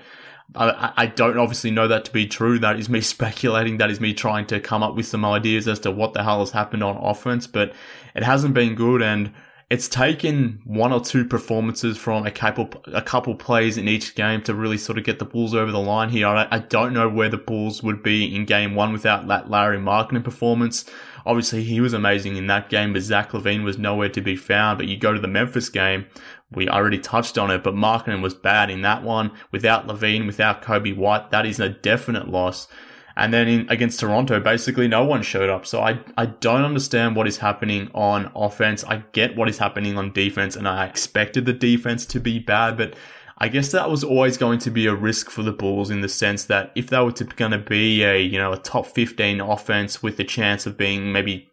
I, 0.55 0.93
I 0.97 1.05
don't 1.05 1.37
obviously 1.37 1.71
know 1.71 1.87
that 1.87 2.05
to 2.05 2.11
be 2.11 2.27
true. 2.27 2.59
That 2.59 2.79
is 2.79 2.89
me 2.89 3.01
speculating. 3.01 3.77
That 3.77 3.91
is 3.91 3.99
me 3.99 4.13
trying 4.13 4.47
to 4.47 4.59
come 4.59 4.83
up 4.83 4.95
with 4.95 5.05
some 5.05 5.25
ideas 5.25 5.67
as 5.67 5.79
to 5.81 5.91
what 5.91 6.13
the 6.13 6.23
hell 6.23 6.39
has 6.39 6.51
happened 6.51 6.83
on 6.83 6.97
offense, 6.97 7.47
but 7.47 7.73
it 8.15 8.23
hasn't 8.23 8.53
been 8.53 8.75
good. 8.75 9.01
And 9.01 9.31
it's 9.69 9.87
taken 9.87 10.61
one 10.65 10.91
or 10.91 10.99
two 10.99 11.23
performances 11.23 11.97
from 11.97 12.25
a 12.25 12.31
couple, 12.31 12.69
a 12.87 13.01
couple 13.01 13.33
plays 13.35 13.77
in 13.77 13.87
each 13.87 14.15
game 14.15 14.41
to 14.41 14.53
really 14.53 14.77
sort 14.77 14.97
of 14.97 15.05
get 15.05 15.17
the 15.17 15.25
Bulls 15.25 15.55
over 15.55 15.71
the 15.71 15.79
line 15.79 16.09
here. 16.09 16.27
I, 16.27 16.45
I 16.51 16.59
don't 16.59 16.93
know 16.93 17.07
where 17.07 17.29
the 17.29 17.37
Bulls 17.37 17.81
would 17.81 18.03
be 18.03 18.35
in 18.35 18.43
game 18.43 18.75
one 18.75 18.91
without 18.91 19.27
that 19.27 19.49
Lauri 19.49 19.77
Markkanen 19.77 20.25
performance. 20.25 20.83
Obviously, 21.25 21.63
he 21.63 21.79
was 21.79 21.93
amazing 21.93 22.35
in 22.35 22.47
that 22.47 22.69
game, 22.69 22.91
but 22.91 23.01
Zach 23.01 23.31
LaVine 23.31 23.63
was 23.63 23.77
nowhere 23.77 24.09
to 24.09 24.19
be 24.19 24.35
found. 24.35 24.77
But 24.77 24.87
you 24.87 24.97
go 24.97 25.13
to 25.13 25.19
the 25.19 25.27
Memphis 25.29 25.69
game, 25.69 26.05
we 26.51 26.67
already 26.67 26.99
touched 26.99 27.37
on 27.37 27.49
it, 27.49 27.63
but 27.63 27.73
Markkanen 27.73 28.21
was 28.21 28.33
bad 28.33 28.69
in 28.69 28.81
that 28.81 29.03
one. 29.03 29.31
Without 29.51 29.87
LaVine, 29.87 30.25
without 30.25 30.61
Coby 30.61 30.95
White, 30.95 31.31
that 31.31 31.45
is 31.45 31.59
a 31.59 31.69
definite 31.69 32.29
loss. 32.29 32.67
And 33.15 33.33
then 33.33 33.47
in, 33.47 33.69
against 33.69 33.99
Toronto, 33.99 34.39
basically 34.39 34.87
no 34.87 35.03
one 35.03 35.21
showed 35.21 35.49
up. 35.49 35.65
So 35.65 35.81
I, 35.81 35.99
I 36.17 36.25
don't 36.27 36.63
understand 36.63 37.15
what 37.15 37.27
is 37.27 37.37
happening 37.37 37.89
on 37.93 38.31
offense. 38.35 38.83
I 38.83 39.03
get 39.11 39.35
what 39.35 39.49
is 39.49 39.57
happening 39.57 39.97
on 39.97 40.13
defense, 40.13 40.55
and 40.55 40.67
I 40.67 40.85
expected 40.85 41.45
the 41.45 41.53
defense 41.53 42.05
to 42.07 42.19
be 42.19 42.39
bad, 42.39 42.77
but 42.77 42.95
I 43.37 43.47
guess 43.47 43.71
that 43.71 43.89
was 43.89 44.03
always 44.03 44.37
going 44.37 44.59
to 44.59 44.69
be 44.69 44.85
a 44.85 44.93
risk 44.93 45.31
for 45.31 45.41
the 45.41 45.51
Bulls 45.51 45.89
in 45.89 46.01
the 46.01 46.09
sense 46.09 46.45
that 46.45 46.71
if 46.75 46.91
they 46.91 46.99
were 46.99 47.11
going 47.11 47.51
to 47.51 47.57
be 47.57 48.03
a 48.03 48.21
you 48.21 48.37
know 48.37 48.53
a 48.53 48.57
top 48.57 48.85
15 48.85 49.41
offense 49.41 50.03
with 50.03 50.17
the 50.17 50.23
chance 50.23 50.67
of 50.67 50.77
being 50.77 51.11
maybe 51.11 51.49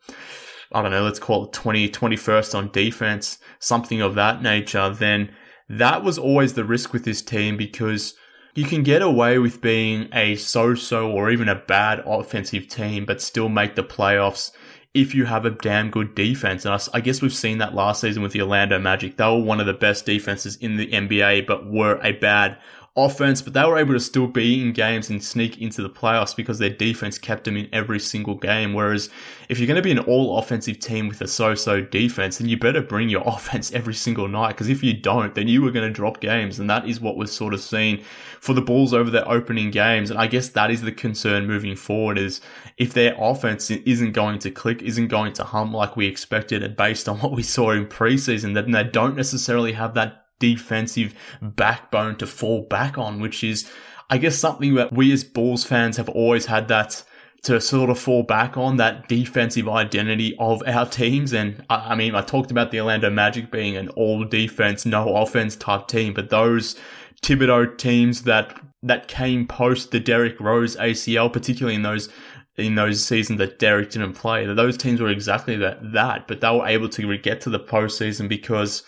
I 0.73 0.83
don't 0.83 0.91
know, 0.91 1.03
let's 1.03 1.19
call 1.19 1.47
it 1.47 1.53
20, 1.53 1.89
21st 1.89 2.55
on 2.55 2.71
defense, 2.73 3.39
something 3.59 4.01
of 4.01 4.15
that 4.17 4.43
nature, 4.43 4.91
then 4.91 5.35
that 5.69 6.03
was 6.03 6.19
always 6.19 6.55
the 6.55 6.65
risk 6.65 6.93
with 6.93 7.05
this 7.05 7.23
team 7.23 7.57
because 7.57 8.15
you 8.55 8.65
can 8.65 8.83
get 8.83 9.03
away 9.03 9.39
with 9.39 9.61
being 9.61 10.09
a 10.13 10.35
so-so 10.37 11.11
or 11.11 11.31
even 11.31 11.49
a 11.49 11.55
bad 11.55 12.03
offensive 12.05 12.69
team, 12.69 13.05
but 13.05 13.23
still 13.23 13.49
make 13.49 13.77
the 13.77 13.85
playoffs 13.85 14.51
if 14.95 15.15
you 15.15 15.27
have 15.27 15.45
a 15.45 15.51
damn 15.51 15.91
good 15.91 16.15
defense. 16.15 16.65
And 16.65 16.89
I, 16.93 17.01
guess 17.01 17.23
we've 17.23 17.33
seen 17.33 17.59
that 17.59 17.75
last 17.75 18.01
season 18.01 18.23
with 18.23 18.33
the 18.33 18.43
Orlando 18.43 18.79
Magic. 18.79 19.17
They 19.17 19.25
were 19.25 19.41
one 19.41 19.61
of 19.61 19.67
the 19.67 19.75
best 19.75 20.07
defenses 20.07 20.57
in 20.57 20.77
the 20.77 20.89
NBA, 20.89 21.47
but 21.47 21.71
were 21.71 22.01
a 22.03 22.13
bad 22.13 22.59
offense, 23.05 23.43
but 23.43 23.53
they 23.53 23.65
were 23.65 23.79
able 23.79 23.95
to 23.95 24.01
still 24.01 24.27
be 24.27 24.63
in 24.63 24.73
games 24.73 25.11
and 25.11 25.23
sneak 25.23 25.61
into 25.61 25.83
the 25.83 25.91
playoffs 25.91 26.35
because 26.35 26.59
their 26.59 26.71
defense 26.71 27.19
kept 27.19 27.45
them 27.45 27.57
in 27.57 27.69
every 27.73 28.01
single 28.01 28.35
game. 28.35 28.75
Whereas 28.75 29.11
if 29.49 29.59
you're 29.59 29.67
going 29.67 29.77
to 29.77 29.83
be 29.83 29.91
an 29.91 29.99
all 30.01 30.39
offensive 30.39 30.79
team 30.79 31.09
with 31.09 31.21
a 31.21 31.29
so-so 31.29 31.81
defense, 31.81 32.39
then 32.39 32.49
you 32.49 32.59
better 32.59 32.83
bring 32.83 33.09
your 33.09 33.23
offense 33.27 33.73
every 33.73 33.95
single 33.95 34.29
night. 34.29 34.49
Because 34.49 34.69
if 34.69 34.83
you 34.83 34.93
don't, 34.93 35.35
then 35.35 35.49
you 35.49 35.63
were 35.63 35.71
going 35.71 35.87
to 35.87 35.93
drop 35.93 36.21
games. 36.21 36.59
And 36.59 36.69
that 36.69 36.89
is 36.89 37.01
what 37.01 37.17
was 37.17 37.33
sort 37.33 37.55
of 37.55 37.61
seen 37.61 38.03
for 38.41 38.53
the 38.53 38.63
Bulls 38.63 38.95
over 38.95 39.11
their 39.11 39.29
opening 39.29 39.71
games. 39.71 40.11
And 40.11 40.19
I 40.19 40.27
guess 40.27 40.49
that 40.51 40.71
is 40.71 40.83
the 40.83 40.93
concern 40.93 41.47
moving 41.47 41.77
forward 41.77 42.19
is 42.19 42.41
if 42.77 42.95
their 42.95 43.15
offense 43.19 43.71
isn't 43.71 44.13
going 44.13 44.39
to 44.41 44.51
click, 44.51 44.83
isn't 44.83 45.09
going 45.09 45.33
to 45.35 45.45
hum 45.45 45.73
like 45.73 45.97
we 45.97 46.07
expected 46.07 46.63
and 46.63 46.77
based 46.77 47.09
on 47.09 47.19
what 47.21 47.33
we 47.33 47.43
saw 47.43 47.71
in 47.71 47.87
preseason, 47.87 48.55
then 48.55 48.71
they 48.71 48.85
don't 48.85 49.17
necessarily 49.17 49.73
have 49.73 49.95
that 49.95 50.28
defensive 50.39 51.15
backbone 51.43 52.17
to 52.17 52.27
fall 52.27 52.63
back 52.63 52.99
on, 52.99 53.21
which 53.21 53.43
is, 53.43 53.71
I 54.11 54.19
guess, 54.19 54.37
something 54.37 54.75
that 54.75 54.93
we 54.93 55.13
as 55.13 55.25
Bulls 55.25 55.65
fans 55.65 55.97
have 55.97 56.09
always 56.09 56.47
had 56.47 56.69
that 56.69 57.03
to 57.43 57.61
sort 57.61 57.89
of 57.89 57.99
fall 57.99 58.23
back 58.23 58.57
on 58.57 58.77
that 58.79 59.09
defensive 59.09 59.69
identity 59.69 60.35
of 60.39 60.63
our 60.67 60.87
teams. 60.87 61.33
And 61.33 61.65
I, 61.71 61.93
I 61.93 61.95
mean, 61.95 62.15
I 62.15 62.23
talked 62.23 62.51
about 62.51 62.71
the 62.71 62.81
Orlando 62.81 63.11
Magic 63.11 63.51
being 63.51 63.77
an 63.77 63.89
all 63.91 64.25
defense, 64.25 64.85
no 64.85 65.17
offense 65.17 65.55
type 65.57 65.87
team, 65.87 66.15
but 66.15 66.31
those 66.31 66.77
Thibodeau 67.23 67.77
teams 67.79 68.23
that 68.23 68.61
that 68.83 69.09
came 69.09 69.47
post 69.47 69.91
the 69.91 69.99
Derrick 70.01 70.39
Rose 70.41 70.77
ACL, 70.77 71.33
particularly 71.33 71.75
in 71.75 71.83
those 71.83 72.09
in 72.57 72.75
those 72.75 73.05
seasons 73.05 73.39
that 73.39 73.59
Derrick 73.59 73.91
didn't 73.91 74.15
play, 74.15 74.45
those 74.45 74.77
teams 74.77 75.01
were 75.01 75.09
exactly 75.09 75.55
that, 75.57 75.93
that, 75.93 76.27
but 76.27 76.41
they 76.41 76.51
were 76.51 76.67
able 76.67 76.89
to 76.89 77.17
get 77.19 77.41
to 77.43 77.51
the 77.51 77.61
postseason 77.61 78.29
because 78.29 78.83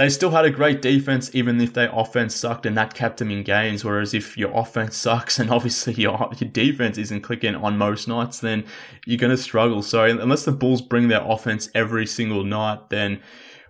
they 0.00 0.08
still 0.08 0.30
had 0.30 0.46
a 0.46 0.50
great 0.50 0.80
defense, 0.80 1.30
even 1.34 1.60
if 1.60 1.74
their 1.74 1.90
offense 1.92 2.34
sucked, 2.34 2.64
and 2.64 2.74
that 2.74 2.94
kept 2.94 3.18
them 3.18 3.30
in 3.30 3.42
games. 3.42 3.84
Whereas 3.84 4.14
if 4.14 4.34
your 4.34 4.50
offense 4.58 4.96
sucks 5.06 5.38
and 5.38 5.50
obviously 5.50 5.92
your, 5.92 6.30
your 6.38 6.48
defense 6.48 6.96
isn't 6.96 7.20
clicking 7.20 7.54
on 7.54 7.76
most 7.76 8.08
nights, 8.08 8.38
then 8.40 8.64
you're 9.04 9.18
going 9.18 9.28
to 9.28 9.36
struggle. 9.36 9.82
So 9.82 10.04
unless 10.04 10.46
the 10.46 10.52
Bulls 10.52 10.80
bring 10.80 11.08
their 11.08 11.20
offense 11.20 11.68
every 11.74 12.06
single 12.06 12.44
night, 12.44 12.88
then 12.88 13.20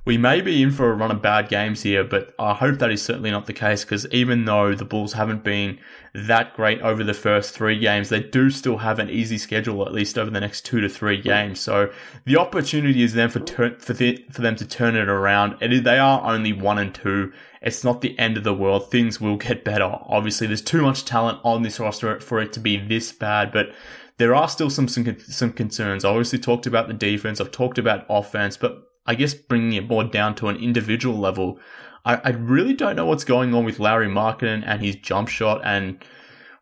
we 0.04 0.16
may 0.16 0.40
be 0.40 0.62
in 0.62 0.70
for 0.70 0.90
a 0.90 0.94
run 0.94 1.10
of 1.10 1.20
bad 1.20 1.48
games 1.48 1.82
here, 1.82 2.02
but 2.02 2.34
I 2.38 2.54
hope 2.54 2.78
that 2.78 2.90
is 2.90 3.02
certainly 3.02 3.30
not 3.30 3.46
the 3.46 3.52
case 3.52 3.84
because 3.84 4.06
even 4.12 4.46
though 4.46 4.74
the 4.74 4.84
Bulls 4.84 5.12
haven't 5.12 5.44
been 5.44 5.78
that 6.14 6.54
great 6.54 6.80
over 6.80 7.04
the 7.04 7.14
first 7.14 7.54
three 7.54 7.78
games, 7.78 8.08
they 8.08 8.20
do 8.20 8.48
still 8.48 8.78
have 8.78 8.98
an 8.98 9.10
easy 9.10 9.36
schedule 9.36 9.86
at 9.86 9.92
least 9.92 10.16
over 10.16 10.30
the 10.30 10.40
next 10.40 10.64
two 10.64 10.80
to 10.80 10.88
three 10.88 11.20
games. 11.20 11.60
So 11.60 11.92
the 12.24 12.38
opportunity 12.38 13.02
is 13.02 13.12
then 13.12 13.28
for 13.28 13.40
ter- 13.40 13.78
for, 13.78 13.94
for 13.94 14.42
them 14.42 14.56
to 14.56 14.66
turn 14.66 14.96
it 14.96 15.08
around. 15.08 15.56
And 15.60 15.84
they 15.84 15.98
are 15.98 16.22
only 16.22 16.54
one 16.54 16.78
and 16.78 16.94
two. 16.94 17.32
It's 17.60 17.84
not 17.84 18.00
the 18.00 18.18
end 18.18 18.38
of 18.38 18.44
the 18.44 18.54
world. 18.54 18.90
Things 18.90 19.20
will 19.20 19.36
get 19.36 19.64
better. 19.64 19.98
Obviously, 20.06 20.46
there's 20.46 20.62
too 20.62 20.80
much 20.80 21.04
talent 21.04 21.40
on 21.44 21.62
this 21.62 21.78
roster 21.78 22.18
for 22.20 22.40
it 22.40 22.54
to 22.54 22.60
be 22.60 22.78
this 22.78 23.12
bad, 23.12 23.52
but 23.52 23.72
there 24.16 24.34
are 24.34 24.48
still 24.48 24.70
some, 24.70 24.88
some, 24.88 25.18
some 25.20 25.52
concerns. 25.52 26.04
I 26.04 26.08
obviously 26.08 26.38
talked 26.38 26.66
about 26.66 26.88
the 26.88 26.94
defense. 26.94 27.40
I've 27.40 27.50
talked 27.50 27.78
about 27.78 28.06
offense, 28.08 28.56
but 28.56 28.89
I 29.10 29.16
guess 29.16 29.34
bringing 29.34 29.72
it 29.72 29.88
more 29.88 30.04
down 30.04 30.36
to 30.36 30.46
an 30.46 30.56
individual 30.56 31.18
level, 31.18 31.58
I, 32.04 32.14
I 32.22 32.28
really 32.30 32.74
don't 32.74 32.94
know 32.94 33.06
what's 33.06 33.24
going 33.24 33.52
on 33.52 33.64
with 33.64 33.80
Larry 33.80 34.06
Markkanen 34.06 34.62
and 34.64 34.80
his 34.80 34.94
jump 34.94 35.28
shot 35.28 35.60
and 35.64 35.98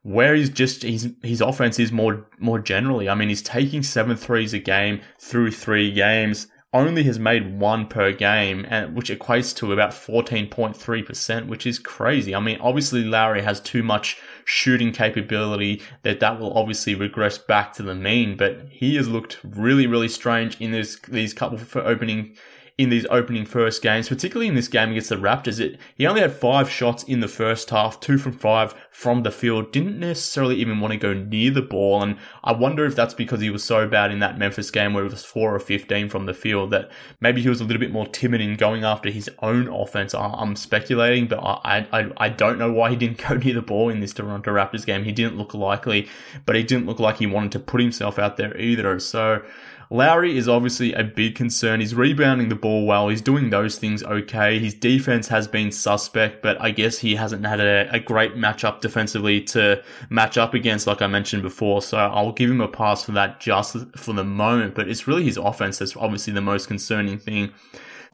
where 0.01 0.35
he's 0.35 0.49
just 0.49 0.83
his 0.83 1.13
his 1.23 1.43
offense 1.43 1.79
is 1.79 1.93
more 1.93 2.27
more 2.39 2.59
generally. 2.59 3.07
I 3.07 3.15
mean, 3.15 3.29
he's 3.29 3.43
taking 3.43 3.83
seven 3.83 4.17
threes 4.17 4.55
a 4.55 4.59
game 4.59 5.03
through 5.21 5.51
three 5.51 5.93
games 5.93 6.47
only 6.73 7.03
has 7.05 7.19
made 7.19 7.59
one 7.59 7.87
per 7.87 8.13
game, 8.13 8.67
and 8.69 8.95
which 8.95 9.11
equates 9.11 9.57
to 9.57 9.73
about 9.73 9.91
14.3%, 9.93 11.47
which 11.47 11.67
is 11.67 11.79
crazy. 11.79 12.35
I 12.35 12.41
mean, 12.41 12.59
obviously 12.61 13.05
Lauri 13.05 13.43
has 13.43 13.59
too 13.61 13.83
much 13.83 14.19
shooting 14.45 14.93
capability 14.93 15.81
that 16.03 16.21
that 16.21 16.39
will 16.39 16.53
obviously 16.53 16.95
regress 16.95 17.39
back 17.39 17.73
to 17.75 17.83
the 17.83 17.95
mean, 17.95 18.37
but 18.37 18.67
he 18.71 18.97
has 18.97 19.09
looked 19.09 19.39
really, 19.43 19.87
really 19.87 20.09
strange 20.09 20.61
in 20.61 20.73
this, 20.73 20.99
these 21.09 21.33
couple 21.33 21.57
for 21.59 21.81
opening 21.81 22.37
in 22.79 22.91
these 22.91 23.05
opening 23.11 23.45
first 23.45 23.83
games, 23.83 24.09
particularly 24.09 24.47
in 24.47 24.55
this 24.55 24.69
game 24.69 24.91
against 24.91 25.09
the 25.09 25.17
Raptors. 25.17 25.59
It, 25.59 25.81
he 25.97 26.07
only 26.07 26.21
had 26.21 26.33
five 26.33 26.71
shots 26.71 27.03
in 27.03 27.19
the 27.19 27.27
first 27.27 27.71
half, 27.71 27.99
two 27.99 28.19
from 28.19 28.33
five 28.33 28.73
from 28.93 29.25
the 29.25 29.33
field, 29.33 29.73
didn't 29.73 29.99
necessarily 29.99 30.55
even 30.57 30.79
want 30.79 30.93
to 30.93 30.99
go 30.99 31.13
near 31.13 31.51
the 31.51 31.61
ball. 31.61 32.01
And 32.05 32.17
I 32.45 32.53
wonder 32.53 32.87
if 32.87 32.95
that's 32.95 33.15
because 33.15 33.41
he 33.41 33.51
was 33.51 33.65
so 33.65 33.89
bad 33.89 34.13
in 34.13 34.21
that 34.21 34.39
Memphis 34.39 34.71
game 34.71 34.95
where 34.95 35.05
it 35.05 35.11
was 35.11 35.25
four 35.25 35.53
or 35.53 35.59
15 35.59 36.09
from 36.09 36.27
the 36.27 36.35
field 36.35 36.71
that 36.71 36.89
maybe 37.21 37.43
he 37.43 37.49
was 37.49 37.61
a 37.61 37.65
little 37.65 37.81
bit 37.81 37.93
more 37.93 38.07
timid 38.07 38.41
in 38.41 38.55
going 38.55 38.85
after 38.85 39.11
his 39.11 39.29
own 39.41 39.67
offense. 39.67 40.15
I'm 40.15 40.55
speculating, 40.55 41.27
but 41.27 41.41
I, 41.41 41.85
I, 41.93 42.13
I 42.17 42.29
don't 42.29 42.61
know 42.61 42.73
why 42.73 42.91
he 42.91 42.97
didn't 42.97 43.19
go 43.29 43.35
near 43.35 43.55
the 43.55 43.63
ball 43.63 43.89
in 43.89 43.99
this 43.99 44.13
Toronto 44.13 44.53
Raptors 44.53 44.87
game. 44.87 45.03
He 45.03 45.13
didn't 45.13 45.37
look 45.37 45.53
likely, 45.53 46.09
but 46.47 46.55
he 46.55 46.63
didn't 46.63 46.87
look 46.87 47.01
like 47.01 47.17
he 47.17 47.27
wanted 47.27 47.51
to 47.53 47.59
put 47.59 47.81
himself 47.81 48.21
out 48.21 48.37
there 48.37 48.57
either. 48.57 49.01
So, 49.01 49.43
Lauri 49.91 50.37
is 50.37 50.49
obviously 50.49 50.93
a 50.93 51.03
big 51.03 51.35
concern. 51.35 51.81
He's 51.81 51.95
rebounding 51.95 52.51
the 52.51 52.55
ball 52.55 52.85
well. 52.85 53.09
He's 53.09 53.23
doing 53.23 53.49
those 53.49 53.79
things 53.79 54.03
okay. 54.03 54.59
His 54.59 54.75
defense 54.75 55.29
has 55.29 55.49
been 55.49 55.73
suspect, 55.73 56.43
but 56.43 56.61
I 56.61 56.71
guess 56.71 56.99
he 56.99 57.15
hasn't 57.15 57.47
had 57.47 57.61
a, 57.61 57.89
a 57.91 57.99
great 57.99 58.35
matchup 58.35 58.81
defensively 58.81 59.41
to 59.45 59.83
match 60.11 60.37
up 60.37 60.53
against, 60.53 60.87
like 60.87 61.01
I 61.01 61.07
mentioned 61.07 61.43
before. 61.43 61.81
So 61.81 61.97
I'll 61.97 62.33
give 62.33 62.51
him 62.51 62.61
a 62.61 62.69
pass 62.69 63.05
for 63.05 63.13
that 63.13 63.41
just 63.41 63.77
for 63.97 64.13
the 64.13 64.25
moment, 64.25 64.75
but 64.75 64.89
it's 64.89 65.07
really 65.07 65.25
his 65.25 65.39
offense 65.39 65.79
that's 65.79 65.97
obviously 65.97 66.35
the 66.35 66.43
most 66.43 66.69
concerning 66.69 67.19
thing. 67.19 67.53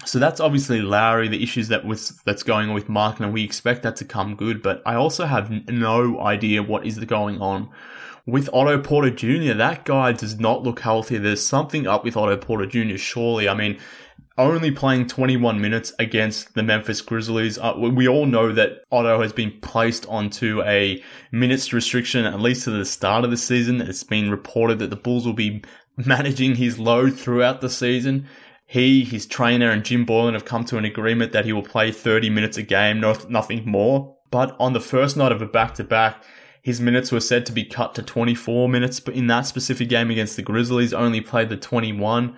So 0.05 0.19
that's 0.19 0.41
obviously 0.41 0.81
Lauri, 0.81 1.29
the 1.29 1.43
issues 1.43 1.69
that 1.69 1.85
with 1.85 2.23
that's 2.25 2.43
going 2.43 2.69
on 2.69 2.75
with 2.75 2.89
Mark, 2.89 3.21
and 3.21 3.33
we 3.33 3.43
expect 3.43 3.83
that 3.83 3.97
to 3.97 4.05
come 4.05 4.37
good. 4.37 4.63
But 4.63 4.83
I 4.87 4.95
also 4.95 5.25
have 5.25 5.51
no 5.69 6.21
idea 6.21 6.63
what 6.63 6.87
is 6.87 6.99
going 6.99 7.41
on 7.41 7.71
with 8.27 8.49
Otto 8.53 8.81
Porter 8.81 9.11
Jr., 9.11 9.55
that 9.55 9.85
guy 9.85 10.13
does 10.13 10.39
not 10.39 10.63
look 10.63 10.81
healthy. 10.81 11.19
There's 11.19 11.45
something 11.45 11.87
up 11.87 12.05
with 12.05 12.17
Otto 12.17 12.37
Porter 12.37 12.67
Jr., 12.67 12.97
surely. 12.97 13.49
I 13.49 13.55
mean, 13.55 13.79
only 14.37 14.71
playing 14.71 15.07
21 15.07 15.61
minutes 15.61 15.93
against 15.99 16.55
the 16.55 16.63
Memphis 16.63 17.01
Grizzlies. 17.01 17.59
Uh, 17.59 17.75
we 17.77 18.09
all 18.09 18.27
know 18.27 18.53
that 18.53 18.83
Otto 18.91 19.21
has 19.23 19.33
been 19.33 19.53
placed 19.61 20.07
onto 20.07 20.63
a 20.63 21.03
minutes 21.31 21.73
restriction, 21.73 22.25
at 22.25 22.41
least 22.41 22.65
to 22.65 22.71
the 22.71 22.85
start 22.85 23.25
of 23.25 23.31
the 23.31 23.37
season. 23.37 23.81
It's 23.81 24.03
been 24.03 24.31
reported 24.31 24.79
that 24.81 24.91
the 24.91 24.97
Bulls 24.97 25.27
will 25.27 25.35
be 25.35 25.63
managing 25.97 26.57
his 26.57 26.79
load 26.79 27.19
throughout 27.19 27.61
the 27.61 27.71
season. 27.71 28.27
He, 28.67 29.05
his 29.05 29.27
trainer, 29.27 29.71
and 29.71 29.85
Jim 29.85 30.07
Boylen 30.07 30.33
have 30.33 30.47
come 30.47 30.65
to 30.65 30.79
an 30.79 30.85
agreement 30.85 31.33
that 31.33 31.45
he 31.45 31.53
will 31.53 31.63
play 31.63 31.93
30 31.93 32.31
minutes 32.31 32.57
a 32.57 32.63
game, 32.63 33.01
no, 33.01 33.15
nothing 33.29 33.65
more. 33.69 34.17
But 34.31 34.57
on 34.59 34.73
the 34.73 34.81
first 34.81 35.17
night 35.17 35.31
of 35.31 35.43
a 35.43 35.47
back 35.47 35.75
to 35.75 35.85
back, 35.85 36.25
his 36.65 36.81
minutes 36.81 37.13
were 37.13 37.21
said 37.21 37.45
to 37.45 37.53
be 37.53 37.63
cut 37.63 37.95
to 37.95 38.03
24 38.03 38.71
minutes, 38.71 38.99
but 38.99 39.13
in 39.13 39.27
that 39.27 39.43
specific 39.43 39.91
game 39.91 40.11
against 40.11 40.35
the 40.35 40.43
Grizzlies, 40.43 40.95
only 40.95 41.21
played 41.21 41.51
the 41.51 41.59
21. 41.59 42.35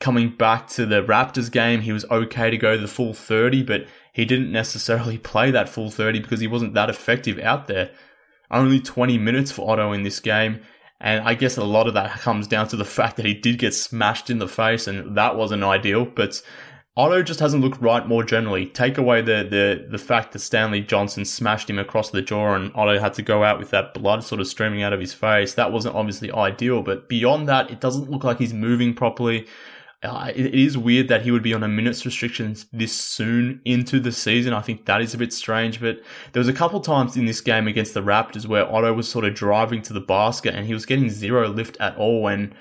Coming 0.00 0.36
back 0.36 0.68
to 0.68 0.84
the 0.84 1.02
Raptors 1.02 1.50
game, 1.50 1.80
he 1.80 1.90
was 1.90 2.04
okay 2.10 2.50
to 2.50 2.58
go 2.58 2.76
the 2.76 2.86
full 2.86 3.14
30, 3.14 3.62
but 3.62 3.86
he 4.12 4.26
didn't 4.26 4.52
necessarily 4.52 5.16
play 5.32 5.50
that 5.50 5.70
full 5.70 5.90
30 5.90 6.20
because 6.20 6.40
he 6.40 6.46
wasn't 6.46 6.74
that 6.74 6.90
effective 6.90 7.38
out 7.38 7.68
there. 7.68 7.90
Only 8.50 8.80
20 8.80 9.16
minutes 9.16 9.50
for 9.50 9.70
Otto 9.70 9.92
in 9.92 10.02
this 10.02 10.20
game. 10.20 10.60
And 11.00 11.26
I 11.26 11.32
guess 11.32 11.56
a 11.56 11.64
lot 11.64 11.86
of 11.86 11.94
that 11.94 12.20
comes 12.20 12.46
down 12.46 12.68
to 12.68 12.76
the 12.76 12.84
fact 12.98 13.16
that 13.16 13.24
he 13.24 13.32
did 13.32 13.58
get 13.58 13.72
smashed 13.72 14.28
in 14.28 14.40
the 14.40 14.48
face 14.48 14.88
and 14.88 15.16
that 15.16 15.36
wasn't 15.36 15.64
ideal. 15.64 16.04
But 16.04 16.42
Otto 16.96 17.22
just 17.22 17.40
hasn't 17.40 17.62
looked 17.62 17.80
right 17.80 18.06
more 18.06 18.24
generally. 18.24 18.66
Take 18.66 18.98
away 18.98 19.22
the, 19.22 19.46
the, 19.48 19.86
the 19.88 19.98
fact 19.98 20.32
that 20.32 20.40
Stanley 20.40 20.80
Johnson 20.80 21.24
smashed 21.24 21.70
him 21.70 21.78
across 21.78 22.10
the 22.10 22.20
jaw 22.20 22.54
and 22.54 22.72
Otto 22.74 22.98
had 22.98 23.14
to 23.14 23.22
go 23.22 23.44
out 23.44 23.58
with 23.60 23.70
that 23.70 23.94
blood 23.94 24.24
sort 24.24 24.40
of 24.40 24.48
streaming 24.48 24.82
out 24.82 24.92
of 24.92 24.98
his 24.98 25.14
face. 25.14 25.54
That 25.54 25.72
wasn't 25.72 25.94
obviously 25.94 26.32
ideal, 26.32 26.82
but 26.82 27.08
beyond 27.08 27.48
that, 27.48 27.70
it 27.70 27.80
doesn't 27.80 28.10
look 28.10 28.24
like 28.24 28.38
he's 28.38 28.52
moving 28.52 28.92
properly. 28.92 29.46
Uh, 30.02 30.32
it, 30.34 30.46
it 30.46 30.54
is 30.54 30.76
weird 30.76 31.08
that 31.08 31.22
he 31.22 31.30
would 31.30 31.42
be 31.42 31.54
on 31.54 31.62
a 31.62 31.68
minutes 31.68 32.04
restriction 32.04 32.56
this 32.72 32.92
soon 32.92 33.60
into 33.64 34.00
the 34.00 34.10
season. 34.10 34.52
I 34.52 34.60
think 34.60 34.86
that 34.86 35.00
is 35.00 35.14
a 35.14 35.18
bit 35.18 35.32
strange, 35.32 35.80
but 35.80 36.00
there 36.32 36.40
was 36.40 36.48
a 36.48 36.52
couple 36.54 36.80
times 36.80 37.16
in 37.16 37.26
this 37.26 37.40
game 37.40 37.68
against 37.68 37.94
the 37.94 38.02
Raptors 38.02 38.46
where 38.46 38.70
Otto 38.70 38.92
was 38.94 39.08
sort 39.08 39.26
of 39.26 39.34
driving 39.34 39.80
to 39.82 39.92
the 39.92 40.00
basket 40.00 40.54
and 40.54 40.66
he 40.66 40.74
was 40.74 40.86
getting 40.86 41.08
zero 41.08 41.48
lift 41.48 41.76
at 41.80 41.96
all 41.96 42.22
when 42.22 42.52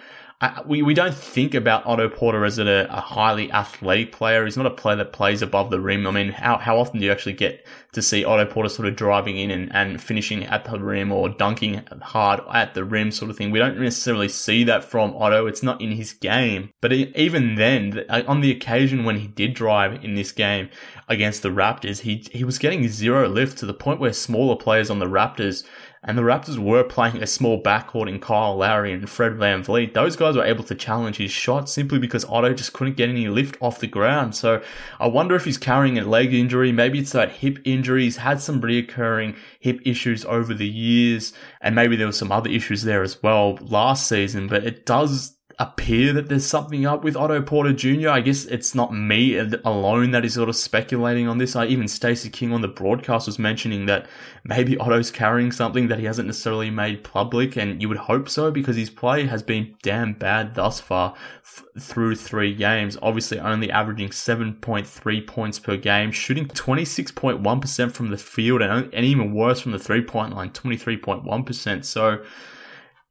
We, 0.65 0.81
we 0.81 0.93
don't 0.93 1.13
think 1.13 1.53
about 1.53 1.85
Otto 1.85 2.07
Porter 2.07 2.45
as 2.45 2.59
a, 2.59 2.87
a, 2.89 3.01
highly 3.01 3.51
athletic 3.51 4.13
player. 4.13 4.45
He's 4.45 4.55
not 4.55 4.65
a 4.65 4.71
player 4.71 4.95
that 4.95 5.11
plays 5.11 5.41
above 5.41 5.69
the 5.69 5.81
rim. 5.81 6.07
I 6.07 6.11
mean, 6.11 6.31
how, 6.31 6.57
how 6.57 6.77
often 6.79 7.01
do 7.01 7.05
you 7.05 7.11
actually 7.11 7.33
get 7.33 7.67
to 7.91 8.01
see 8.01 8.23
Otto 8.23 8.45
Porter 8.45 8.69
sort 8.69 8.87
of 8.87 8.95
driving 8.95 9.35
in 9.37 9.51
and, 9.51 9.69
and 9.75 10.01
finishing 10.01 10.45
at 10.45 10.63
the 10.63 10.79
rim 10.79 11.11
or 11.11 11.27
dunking 11.27 11.83
hard 12.01 12.39
at 12.53 12.73
the 12.73 12.85
rim 12.85 13.11
sort 13.11 13.29
of 13.29 13.35
thing? 13.35 13.51
We 13.51 13.59
don't 13.59 13.77
necessarily 13.81 14.29
see 14.29 14.63
that 14.63 14.85
from 14.85 15.13
Otto. 15.17 15.45
It's 15.45 15.61
not 15.61 15.81
in 15.81 15.91
his 15.91 16.13
game. 16.13 16.71
But 16.79 16.93
even 16.93 17.55
then, 17.55 18.05
uh, 18.07 18.23
on 18.25 18.39
the 18.39 18.51
occasion 18.51 19.03
when 19.03 19.17
he 19.17 19.27
did 19.27 19.53
drive 19.53 20.05
in 20.05 20.15
this 20.15 20.31
game 20.31 20.69
against 21.09 21.43
the 21.43 21.49
Raptors, 21.49 21.99
he, 21.99 22.25
he 22.31 22.45
was 22.45 22.59
getting 22.59 22.87
zero 22.87 23.27
lift 23.27 23.57
to 23.57 23.65
the 23.65 23.73
point 23.73 23.99
where 23.99 24.13
smaller 24.13 24.55
players 24.55 24.89
on 24.89 24.99
the 24.99 25.05
Raptors 25.05 25.65
and 26.03 26.17
the 26.17 26.21
Raptors 26.21 26.57
were 26.57 26.83
playing 26.83 27.21
a 27.21 27.27
small 27.27 27.61
backcourt 27.61 28.07
in 28.07 28.19
Kyle 28.19 28.55
Lowry 28.55 28.93
and 28.93 29.09
Fred 29.09 29.33
VanVleet. 29.33 29.93
Those 29.93 30.15
guys 30.15 30.35
were 30.35 30.45
able 30.45 30.63
to 30.63 30.75
challenge 30.75 31.17
his 31.17 31.31
shot 31.31 31.69
simply 31.69 31.99
because 31.99 32.23
Otto 32.25 32.53
just 32.53 32.73
couldn't 32.73 32.95
get 32.97 33.09
any 33.09 33.27
lift 33.27 33.57
off 33.59 33.79
the 33.79 33.87
ground. 33.87 34.35
So 34.35 34.61
I 34.99 35.07
wonder 35.07 35.35
if 35.35 35.45
he's 35.45 35.57
carrying 35.57 35.99
a 35.99 36.05
leg 36.05 36.33
injury. 36.33 36.71
Maybe 36.71 36.99
it's 36.99 37.11
that 37.11 37.31
hip 37.31 37.59
injury. 37.65 38.03
He's 38.03 38.17
had 38.17 38.41
some 38.41 38.61
reoccurring 38.61 39.35
hip 39.59 39.81
issues 39.83 40.23
over 40.25 40.53
the 40.53 40.67
years. 40.67 41.33
And 41.61 41.75
maybe 41.75 41.95
there 41.95 42.07
were 42.07 42.13
some 42.13 42.31
other 42.31 42.49
issues 42.49 42.83
there 42.83 43.03
as 43.03 43.21
well 43.21 43.57
last 43.61 44.07
season, 44.07 44.47
but 44.47 44.63
it 44.63 44.85
does 44.85 45.38
appear 45.61 46.13
that 46.13 46.29
there's 46.29 46.45
something 46.45 46.85
up 46.85 47.03
with 47.03 47.17
Otto 47.17 47.41
Porter 47.41 47.73
Jr. 47.73 48.07
I 48.07 48.21
guess 48.21 48.45
it's 48.45 48.73
not 48.73 48.93
me 48.93 49.37
alone 49.37 50.11
that 50.11 50.23
is 50.23 50.35
sort 50.35 50.47
of 50.47 50.55
speculating 50.55 51.27
on 51.27 51.37
this. 51.37 51.53
I 51.53 51.65
even 51.65 51.89
Stacey 51.89 52.29
King 52.29 52.53
on 52.53 52.61
the 52.61 52.69
broadcast 52.69 53.27
was 53.27 53.37
mentioning 53.37 53.85
that 53.87 54.07
maybe 54.45 54.77
Otto's 54.77 55.11
carrying 55.11 55.51
something 55.51 55.89
that 55.89 55.99
he 55.99 56.05
hasn't 56.05 56.27
necessarily 56.27 56.69
made 56.69 57.03
public, 57.03 57.57
and 57.57 57.81
you 57.81 57.89
would 57.89 57.97
hope 57.97 58.29
so 58.29 58.51
because 58.51 58.77
his 58.77 58.89
play 58.89 59.25
has 59.25 59.43
been 59.43 59.75
damn 59.83 60.13
bad 60.13 60.55
thus 60.55 60.79
far 60.79 61.13
f- 61.41 61.65
through 61.77 62.15
three 62.15 62.55
games. 62.55 62.97
Obviously, 63.01 63.37
only 63.37 63.69
averaging 63.69 64.09
7.3 64.09 65.27
points 65.27 65.59
per 65.59 65.75
game, 65.75 66.13
shooting 66.13 66.47
26.1% 66.47 67.91
from 67.91 68.11
the 68.11 68.17
field, 68.17 68.61
and, 68.61 68.93
and 68.93 69.05
even 69.05 69.33
worse 69.33 69.59
from 69.59 69.73
the 69.73 69.79
three 69.79 70.01
point 70.01 70.33
line, 70.33 70.51
23.1%. 70.51 71.83
So 71.83 72.23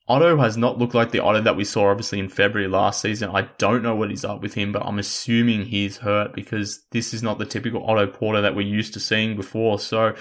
Otto 0.08 0.38
has 0.38 0.56
not 0.56 0.78
looked 0.78 0.94
like 0.94 1.10
the 1.10 1.22
Otto 1.22 1.42
that 1.42 1.56
we 1.56 1.64
saw 1.64 1.90
obviously 1.90 2.18
in 2.18 2.30
February 2.30 2.68
last 2.68 3.02
season. 3.02 3.30
I 3.30 3.42
don't 3.58 3.82
know 3.82 3.94
what 3.94 4.10
is 4.10 4.24
up 4.24 4.40
with 4.40 4.54
him, 4.54 4.72
but 4.72 4.82
I'm 4.84 4.98
assuming 4.98 5.66
he's 5.66 5.98
hurt 5.98 6.32
because 6.32 6.86
this 6.92 7.12
is 7.12 7.22
not 7.22 7.38
the 7.38 7.44
typical 7.44 7.84
Otto 7.84 8.06
Porter 8.06 8.40
that 8.40 8.56
we're 8.56 8.66
used 8.66 8.94
to 8.94 9.00
seeing 9.00 9.36
before. 9.36 9.78
So 9.78 10.14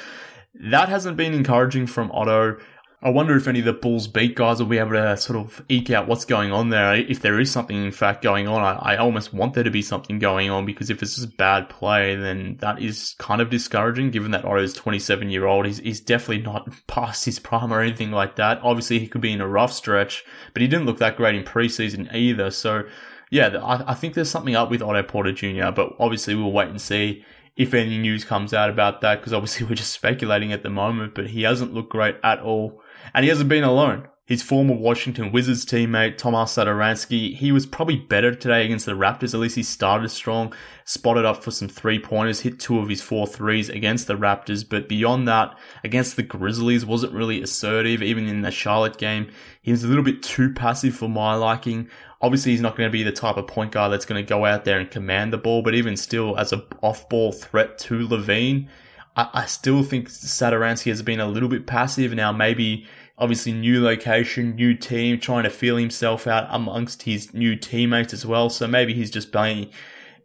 that 0.55 0.89
hasn't 0.89 1.15
been 1.15 1.33
encouraging 1.33 1.87
from 1.87 2.11
Otto. 2.11 2.57
I 2.99 3.11
wonder 3.11 3.37
if 3.37 3.47
any 3.47 3.59
of 3.59 3.65
the 3.65 3.73
Bulls 3.73 4.07
beat 4.07 4.35
guys 4.35 4.59
will 4.59 4.65
be 4.65 4.79
able 4.79 4.93
to 4.93 5.15
sort 5.17 5.37
of 5.37 5.63
eke 5.69 5.91
out 5.91 6.07
what's 6.07 6.25
going 6.25 6.51
on 6.51 6.69
there. 6.69 6.95
If 6.95 7.19
there 7.21 7.39
is 7.39 7.51
something, 7.51 7.85
in 7.85 7.91
fact, 7.91 8.23
going 8.23 8.47
on, 8.47 8.63
I, 8.63 8.93
I 8.93 8.97
almost 8.97 9.31
want 9.31 9.53
there 9.53 9.63
to 9.63 9.69
be 9.69 9.83
something 9.83 10.17
going 10.17 10.49
on 10.49 10.65
because 10.65 10.89
if 10.89 11.03
it's 11.03 11.13
just 11.15 11.27
a 11.27 11.35
bad 11.35 11.69
play, 11.69 12.15
then 12.15 12.57
that 12.61 12.81
is 12.81 13.13
kind 13.19 13.39
of 13.39 13.51
discouraging 13.51 14.09
given 14.09 14.31
that 14.31 14.45
Otto's 14.45 14.73
27 14.73 15.29
year 15.29 15.45
old. 15.45 15.67
He's, 15.67 15.77
he's 15.77 16.01
definitely 16.01 16.41
not 16.41 16.69
past 16.87 17.25
his 17.25 17.37
prime 17.37 17.71
or 17.71 17.81
anything 17.81 18.11
like 18.11 18.35
that. 18.37 18.59
Obviously, 18.63 18.97
he 18.97 19.07
could 19.07 19.21
be 19.21 19.31
in 19.31 19.41
a 19.41 19.47
rough 19.47 19.73
stretch, 19.73 20.25
but 20.53 20.63
he 20.63 20.67
didn't 20.67 20.87
look 20.87 20.97
that 20.97 21.17
great 21.17 21.35
in 21.35 21.43
preseason 21.43 22.11
either. 22.15 22.49
So 22.49 22.83
yeah, 23.29 23.57
I, 23.57 23.91
I 23.91 23.93
think 23.93 24.15
there's 24.15 24.31
something 24.31 24.55
up 24.55 24.71
with 24.71 24.81
Otto 24.81 25.03
Porter 25.03 25.33
Jr., 25.33 25.69
but 25.69 25.95
obviously 25.99 26.33
we'll 26.33 26.51
wait 26.51 26.69
and 26.69 26.81
see 26.81 27.23
if 27.55 27.73
any 27.73 27.97
news 27.97 28.23
comes 28.23 28.53
out 28.53 28.69
about 28.69 29.01
that 29.01 29.19
because 29.19 29.33
obviously 29.33 29.65
we're 29.69 29.75
just 29.75 29.93
speculating 29.93 30.51
at 30.51 30.63
the 30.63 30.69
moment, 30.71 31.13
but 31.13 31.27
he 31.27 31.43
hasn't 31.43 31.75
looked 31.75 31.91
great 31.91 32.15
at 32.23 32.39
all. 32.39 32.81
And 33.13 33.23
he 33.23 33.29
hasn't 33.29 33.49
been 33.49 33.63
alone. 33.63 34.07
His 34.27 34.43
former 34.43 34.73
Washington 34.73 35.31
Wizards 35.31 35.65
teammate, 35.65 36.17
Tomas 36.17 36.53
Satoransky, 36.53 37.33
he 37.33 37.53
was 37.53 37.65
probably 37.65 37.95
better 37.95 38.35
today 38.35 38.65
against 38.65 38.85
the 38.85 38.91
Raptors. 38.91 39.33
At 39.33 39.39
least 39.39 39.55
he 39.55 39.63
started 39.63 40.09
strong, 40.09 40.53
spotted 40.83 41.23
up 41.23 41.41
for 41.41 41.51
some 41.51 41.69
three 41.69 41.97
pointers, 41.97 42.41
hit 42.41 42.59
two 42.59 42.79
of 42.79 42.89
his 42.89 43.01
four 43.01 43.25
threes 43.25 43.69
against 43.69 44.07
the 44.07 44.15
Raptors. 44.15 44.67
But 44.67 44.89
beyond 44.89 45.29
that, 45.29 45.57
against 45.85 46.17
the 46.17 46.23
Grizzlies, 46.23 46.85
wasn't 46.85 47.13
really 47.13 47.41
assertive. 47.41 48.03
Even 48.03 48.27
in 48.27 48.41
the 48.41 48.51
Charlotte 48.51 48.97
game, 48.97 49.31
he 49.61 49.71
was 49.71 49.85
a 49.85 49.87
little 49.87 50.03
bit 50.03 50.21
too 50.21 50.53
passive 50.53 50.93
for 50.93 51.07
my 51.07 51.33
liking. 51.33 51.89
Obviously, 52.21 52.51
he's 52.51 52.59
not 52.59 52.75
going 52.75 52.89
to 52.89 52.91
be 52.91 53.03
the 53.03 53.13
type 53.13 53.37
of 53.37 53.47
point 53.47 53.71
guard 53.71 53.93
that's 53.93 54.05
going 54.05 54.21
to 54.21 54.29
go 54.29 54.43
out 54.43 54.65
there 54.65 54.79
and 54.79 54.91
command 54.91 55.31
the 55.31 55.37
ball, 55.37 55.61
but 55.61 55.73
even 55.73 55.95
still, 55.95 56.37
as 56.37 56.51
a 56.51 56.65
off-ball 56.81 57.31
threat 57.31 57.77
to 57.77 58.05
LaVine, 58.05 58.67
I, 59.15 59.45
still 59.47 59.81
think 59.81 60.09
Satoransky 60.09 60.89
has 60.89 61.01
been 61.01 61.19
a 61.19 61.27
little 61.27 61.49
bit 61.49 61.65
passive. 61.65 62.13
Now, 62.13 62.31
maybe 62.31 62.85
obviously 63.17 63.51
new 63.51 63.83
location, 63.83 64.55
new 64.55 64.73
team, 64.75 65.19
trying 65.19 65.43
to 65.43 65.49
feel 65.49 65.77
himself 65.77 66.27
out 66.27 66.47
amongst 66.49 67.03
his 67.03 67.33
new 67.33 67.55
teammates 67.55 68.13
as 68.13 68.25
well. 68.25 68.49
So 68.49 68.67
maybe 68.67 68.93
he's 68.93 69.11
just 69.11 69.31
being 69.31 69.71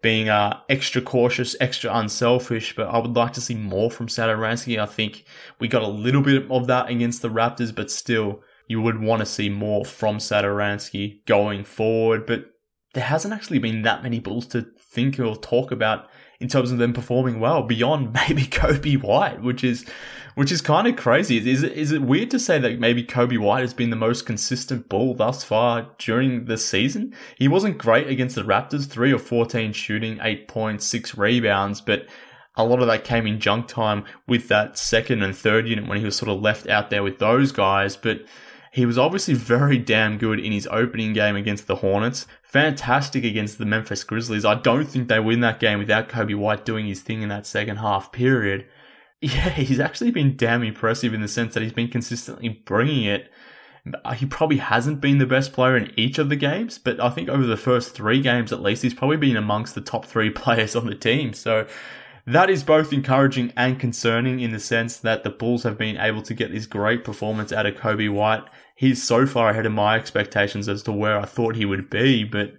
being 0.03 0.29
uh, 0.29 0.59
extra 0.69 1.01
cautious, 1.01 1.55
extra 1.61 1.97
unselfish. 1.97 2.75
But 2.75 2.89
I 2.89 2.99
would 2.99 3.15
like 3.15 3.33
to 3.35 3.41
see 3.41 3.55
more 3.55 3.91
from 3.91 4.09
Satoransky. 4.09 4.79
I 4.79 4.87
think 4.87 5.25
we 5.61 5.69
got 5.69 5.83
a 5.83 5.89
little 5.89 6.23
bit 6.23 6.51
of 6.51 6.67
that 6.67 6.91
against 6.91 7.23
the 7.23 7.31
Raptors, 7.31 7.75
but 7.75 7.91
still, 7.91 8.41
you 8.67 8.81
would 8.83 9.01
want 9.01 9.21
to 9.21 9.27
see 9.27 9.49
more 9.49 9.85
from 9.85 10.19
Satoransky 10.19 11.25
going 11.27 11.65
forward. 11.65 12.27
But 12.27 12.47
there 12.95 13.05
hasn't 13.05 13.33
actually 13.33 13.61
been 13.61 13.83
that 13.83 14.03
many 14.03 14.19
Bulls 14.19 14.47
to 14.49 14.67
think 14.79 15.19
or 15.19 15.37
talk 15.37 15.71
about 15.71 16.09
in 16.43 16.49
terms 16.49 16.73
of 16.73 16.79
them 16.79 16.93
performing 16.93 17.41
well 17.41 17.63
beyond 17.63 18.13
maybe 18.29 18.43
Coby 18.43 19.01
White, 19.01 19.41
which 19.43 19.65
is 19.65 19.87
which 20.35 20.51
is 20.51 20.63
kind 20.63 20.87
of 20.87 20.97
crazy. 20.97 21.37
Is 21.51 21.63
it 21.63 21.73
is 21.73 21.93
it 21.93 22.03
weird 22.03 22.31
to 22.33 22.39
say 22.39 22.59
that 22.59 22.81
maybe 22.81 23.05
Coby 23.05 23.39
White 23.39 23.61
has 23.61 23.75
been 23.75 23.91
the 23.91 23.97
most 23.97 24.27
consistent 24.27 24.89
bull 24.89 25.15
thus 25.15 25.45
far 25.45 25.89
during 25.99 26.47
the 26.47 26.59
season? 26.59 27.15
He 27.37 27.49
wasn't 27.49 27.79
great 27.79 28.09
against 28.09 28.35
the 28.35 28.43
Raptors, 28.43 28.89
three 28.89 29.13
or 29.13 29.19
fourteen 29.19 29.73
shooting, 29.73 30.19
eight 30.23 30.49
points, 30.49 30.87
six 30.87 31.17
rebounds, 31.17 31.81
but 31.81 32.07
a 32.57 32.65
lot 32.65 32.81
of 32.81 32.87
that 32.89 33.05
came 33.05 33.27
in 33.27 33.41
junk 33.41 33.67
time 33.67 34.05
with 34.27 34.49
that 34.49 34.77
second 34.77 35.23
and 35.23 35.35
third 35.35 35.67
unit 35.67 35.89
when 35.89 35.99
he 35.99 36.05
was 36.05 36.17
sort 36.17 36.31
of 36.31 36.43
left 36.43 36.69
out 36.69 36.91
there 36.91 37.03
with 37.03 37.19
those 37.19 37.53
guys. 37.53 37.97
But 37.97 38.23
he 38.73 38.87
was 38.87 38.97
obviously 38.97 39.35
very 39.35 39.77
damn 39.77 40.17
good 40.17 40.41
in 40.41 40.51
his 40.51 40.67
opening 40.69 41.13
game 41.13 41.37
against 41.37 41.67
the 41.67 41.77
Hornets. 41.77 42.27
Fantastic 42.43 43.23
against 43.23 43.59
the 43.59 43.67
Memphis 43.67 44.03
Grizzlies. 44.03 44.47
I 44.47 44.55
don't 44.55 44.87
think 44.87 45.09
they 45.09 45.21
win 45.21 45.41
that 45.41 45.61
game 45.61 45.79
without 45.79 46.09
Coby 46.09 46.35
White 46.35 46.65
doing 46.65 46.87
his 46.87 47.03
thing 47.03 47.21
in 47.21 47.29
that 47.29 47.47
second 47.47 47.77
half 47.77 48.11
period. 48.11 48.67
Yeah, 49.25 49.51
he's 49.51 49.79
actually 49.79 50.11
been 50.11 50.37
damn 50.37 50.65
impressive 50.65 51.15
in 51.15 51.21
the 51.21 51.29
sense 51.29 51.55
that 51.55 51.63
he's 51.63 51.73
been 51.73 51.87
consistently 51.87 52.49
bringing 52.49 53.05
it. 53.05 53.31
He 54.17 54.27
probably 54.27 54.57
hasn't 54.57 55.01
been 55.01 55.19
the 55.19 55.27
best 55.27 55.53
player 55.53 55.77
in 55.77 55.93
each 55.97 56.19
of 56.19 56.29
the 56.29 56.35
games, 56.35 56.77
but 56.77 56.99
I 56.99 57.09
think 57.09 57.29
over 57.29 57.47
the 57.47 57.57
first 57.57 57.95
three 57.95 58.21
games 58.21 58.53
at 58.53 58.61
least, 58.61 58.83
he's 58.83 58.95
probably 58.95 59.19
been 59.19 59.37
amongst 59.37 59.77
the 59.77 59.81
top 59.81 60.07
three 60.07 60.31
players 60.43 60.75
on 60.75 60.87
the 60.87 60.97
team. 60.97 61.35
So 61.35 61.69
that 62.27 62.51
is 62.51 62.63
both 62.63 62.93
encouraging 62.93 63.53
and 63.57 63.79
concerning 63.79 64.41
in 64.41 64.53
the 64.53 64.61
sense 64.61 64.97
that 64.99 65.25
the 65.25 65.31
Bulls 65.31 65.65
have 65.65 65.79
been 65.79 65.97
able 65.99 66.23
to 66.23 66.35
get 66.35 66.53
this 66.53 66.67
great 66.67 67.05
performance 67.05 67.53
out 67.53 67.67
of 67.67 67.75
Coby 67.75 68.13
White. 68.13 68.43
He's 68.77 69.03
so 69.03 69.27
far 69.27 69.51
ahead 69.51 69.67
of 69.67 69.73
my 69.73 69.97
expectations 69.97 70.69
as 70.69 70.83
to 70.85 70.93
where 70.93 71.19
I 71.19 71.25
thought 71.25 71.57
he 71.57 71.65
would 71.65 71.91
be, 71.91 72.25
but 72.25 72.55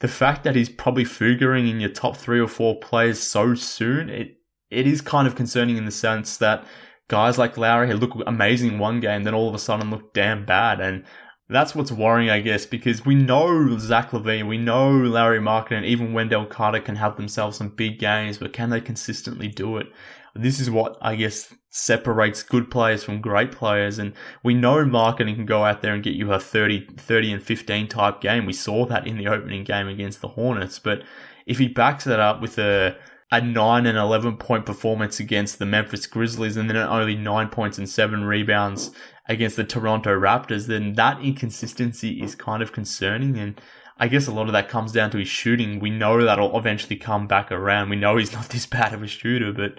the 0.00 0.08
fact 0.08 0.44
that 0.44 0.56
he's 0.56 0.68
probably 0.68 1.04
figuring 1.04 1.68
in 1.68 1.80
your 1.80 1.90
top 1.90 2.16
three 2.16 2.40
or 2.40 2.48
four 2.48 2.78
players 2.80 3.20
so 3.20 3.54
soon, 3.54 4.10
it 4.10 4.36
it 4.70 4.86
is 4.86 5.00
kind 5.00 5.28
of 5.28 5.36
concerning 5.36 5.76
in 5.76 5.84
the 5.84 5.90
sense 5.90 6.38
that 6.38 6.64
guys 7.08 7.36
like 7.36 7.58
Lauri 7.58 7.88
who 7.88 7.94
look 7.94 8.16
amazing 8.26 8.78
one 8.78 8.98
game, 8.98 9.22
then 9.22 9.34
all 9.34 9.48
of 9.48 9.54
a 9.54 9.58
sudden 9.58 9.90
look 9.90 10.14
damn 10.14 10.46
bad. 10.46 10.80
And 10.80 11.04
that's 11.48 11.74
what's 11.74 11.92
worrying, 11.92 12.30
I 12.30 12.40
guess, 12.40 12.64
because 12.64 13.04
we 13.04 13.14
know 13.14 13.78
Zach 13.78 14.10
LaVine, 14.10 14.48
we 14.48 14.56
know 14.56 14.90
Larry 14.90 15.40
Market, 15.40 15.76
and 15.76 15.86
even 15.86 16.14
Wendell 16.14 16.46
Carter 16.46 16.80
can 16.80 16.96
have 16.96 17.16
themselves 17.16 17.58
some 17.58 17.68
big 17.68 17.98
games, 17.98 18.38
but 18.38 18.54
can 18.54 18.70
they 18.70 18.80
consistently 18.80 19.48
do 19.48 19.76
it? 19.76 19.86
This 20.34 20.60
is 20.60 20.70
what 20.70 20.96
I 21.00 21.16
guess 21.16 21.54
separates 21.68 22.42
good 22.42 22.70
players 22.70 23.04
from 23.04 23.20
great 23.20 23.52
players. 23.52 23.98
And 23.98 24.14
we 24.42 24.54
know 24.54 24.84
Markkanen 24.84 25.34
can 25.34 25.46
go 25.46 25.64
out 25.64 25.82
there 25.82 25.94
and 25.94 26.02
get 26.02 26.14
you 26.14 26.32
a 26.32 26.38
30, 26.38 26.88
30 26.96 27.32
and 27.32 27.42
15 27.42 27.88
type 27.88 28.20
game. 28.20 28.46
We 28.46 28.52
saw 28.52 28.86
that 28.86 29.06
in 29.06 29.18
the 29.18 29.28
opening 29.28 29.64
game 29.64 29.88
against 29.88 30.20
the 30.20 30.28
Hornets. 30.28 30.78
But 30.78 31.02
if 31.46 31.58
he 31.58 31.68
backs 31.68 32.04
that 32.04 32.20
up 32.20 32.40
with 32.40 32.58
a, 32.58 32.96
a 33.30 33.40
9 33.40 33.86
and 33.86 33.98
11 33.98 34.36
point 34.36 34.66
performance 34.66 35.20
against 35.20 35.58
the 35.58 35.66
Memphis 35.66 36.06
Grizzlies 36.06 36.56
and 36.56 36.68
then 36.68 36.76
only 36.76 37.16
9 37.16 37.48
points 37.48 37.78
and 37.78 37.88
7 37.88 38.24
rebounds 38.24 38.90
against 39.28 39.56
the 39.56 39.64
Toronto 39.64 40.18
Raptors, 40.18 40.66
then 40.66 40.94
that 40.94 41.22
inconsistency 41.22 42.22
is 42.22 42.34
kind 42.34 42.62
of 42.62 42.72
concerning. 42.72 43.38
And 43.38 43.60
I 43.98 44.08
guess 44.08 44.26
a 44.26 44.32
lot 44.32 44.46
of 44.46 44.52
that 44.52 44.68
comes 44.68 44.92
down 44.92 45.10
to 45.12 45.18
his 45.18 45.28
shooting. 45.28 45.78
We 45.78 45.90
know 45.90 46.22
that'll 46.24 46.58
eventually 46.58 46.96
come 46.96 47.26
back 47.26 47.52
around. 47.52 47.88
We 47.88 47.96
know 47.96 48.16
he's 48.16 48.32
not 48.32 48.48
this 48.48 48.66
bad 48.78 48.92
of 48.92 49.02
a 49.02 49.06
shooter, 49.06 49.52
but 49.52 49.78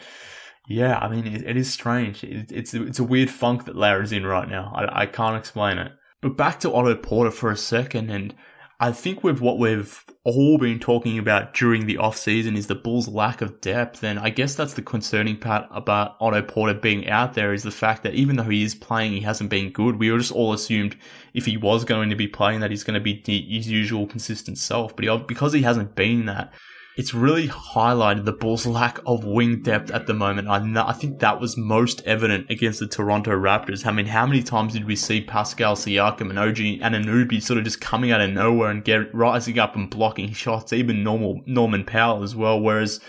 yeah, 0.68 0.98
I 0.98 1.10
mean, 1.10 1.28
it, 1.28 1.44
it 1.44 1.58
is 1.58 1.72
strange. 1.72 2.24
It, 2.24 2.52
it's, 2.52 2.74
it's 2.74 3.00
a 3.00 3.04
weird 3.04 3.30
funk 3.30 3.66
that 3.66 3.76
Larry's 3.76 4.12
in 4.12 4.26
right 4.26 4.48
now. 4.48 4.72
I, 4.76 5.04
I 5.04 5.06
can't 5.06 5.38
explain 5.38 5.78
it. 5.78 5.92
But 6.22 6.38
back 6.38 6.60
to 6.62 6.74
Otto 6.74 6.96
Porter 6.96 7.32
for 7.32 7.52
a 7.52 7.58
second 7.58 8.10
and 8.10 8.34
I 8.84 8.92
think 8.92 9.24
with 9.24 9.40
what 9.40 9.60
we've 9.60 10.04
all 10.26 10.58
been 10.58 10.78
talking 10.78 11.18
about 11.18 11.54
during 11.54 11.86
the 11.86 12.00
off 12.00 12.18
season 12.18 12.58
is 12.58 12.68
the 12.68 12.76
Bulls' 12.76 13.08
lack 13.08 13.42
of 13.42 13.62
depth, 13.62 14.04
and 14.04 14.20
I 14.20 14.30
guess 14.30 14.56
that's 14.56 14.74
the 14.74 14.82
concerning 14.82 15.38
part 15.38 15.70
about 15.72 16.18
Otto 16.20 16.42
Porter 16.42 16.74
being 16.74 17.08
out 17.08 17.34
there 17.34 17.54
is 17.54 17.64
the 17.64 17.72
fact 17.72 18.04
that 18.04 18.14
even 18.14 18.36
though 18.36 18.44
he 18.44 18.62
is 18.62 18.76
playing, 18.76 19.14
he 19.14 19.22
hasn't 19.22 19.50
been 19.50 19.72
good. 19.72 20.00
We 20.00 20.12
were 20.12 20.18
just 20.18 20.34
all 20.34 20.52
assumed 20.52 20.98
if 21.34 21.46
he 21.46 21.56
was 21.56 21.86
going 21.86 22.10
to 22.10 22.18
be 22.18 22.28
playing 22.28 22.60
that 22.60 22.72
he's 22.72 22.84
going 22.84 22.96
to 22.96 23.00
be 23.00 23.24
his 23.26 23.70
usual 23.70 24.06
consistent 24.06 24.58
self, 24.58 24.94
but 24.98 25.06
he, 25.06 25.18
because 25.30 25.54
he 25.54 25.62
hasn't 25.62 25.96
been 25.96 26.26
that, 26.26 26.54
it's 26.96 27.14
really 27.14 27.48
highlighted 27.48 28.24
the 28.24 28.32
Bulls' 28.32 28.68
lack 28.68 29.00
of 29.08 29.26
wing 29.26 29.64
depth 29.64 29.90
at 29.90 30.06
the 30.06 30.14
moment. 30.14 30.48
I, 30.48 30.88
I 30.88 30.94
think 30.94 31.20
that 31.20 31.40
was 31.40 31.58
most 31.58 32.04
evident 32.06 32.52
against 32.52 32.80
the 32.80 32.88
Toronto 32.88 33.32
Raptors. 33.32 33.86
I 33.86 33.92
mean, 33.92 34.06
how 34.06 34.28
many 34.28 34.44
times 34.44 34.74
did 34.74 34.86
we 34.86 34.96
see 34.96 35.22
Pascal 35.22 35.76
Siakam 35.76 36.30
and 36.30 36.38
OG 36.38 36.58
Anunoby 36.58 37.42
sort 37.42 37.58
of 37.58 37.64
just 37.64 37.82
coming 37.82 38.12
out 38.12 38.22
of 38.22 38.30
nowhere 38.30 38.70
and 38.70 38.84
get 38.84 39.14
rising 39.14 39.58
up 39.58 39.76
and 39.76 39.90
blocking 39.90 40.34
shots, 40.34 40.72
even 40.72 41.04
normal 41.04 41.42
Norman 41.48 41.84
Powell 41.84 42.22
as 42.22 42.36
well, 42.36 42.60
whereas 42.60 43.00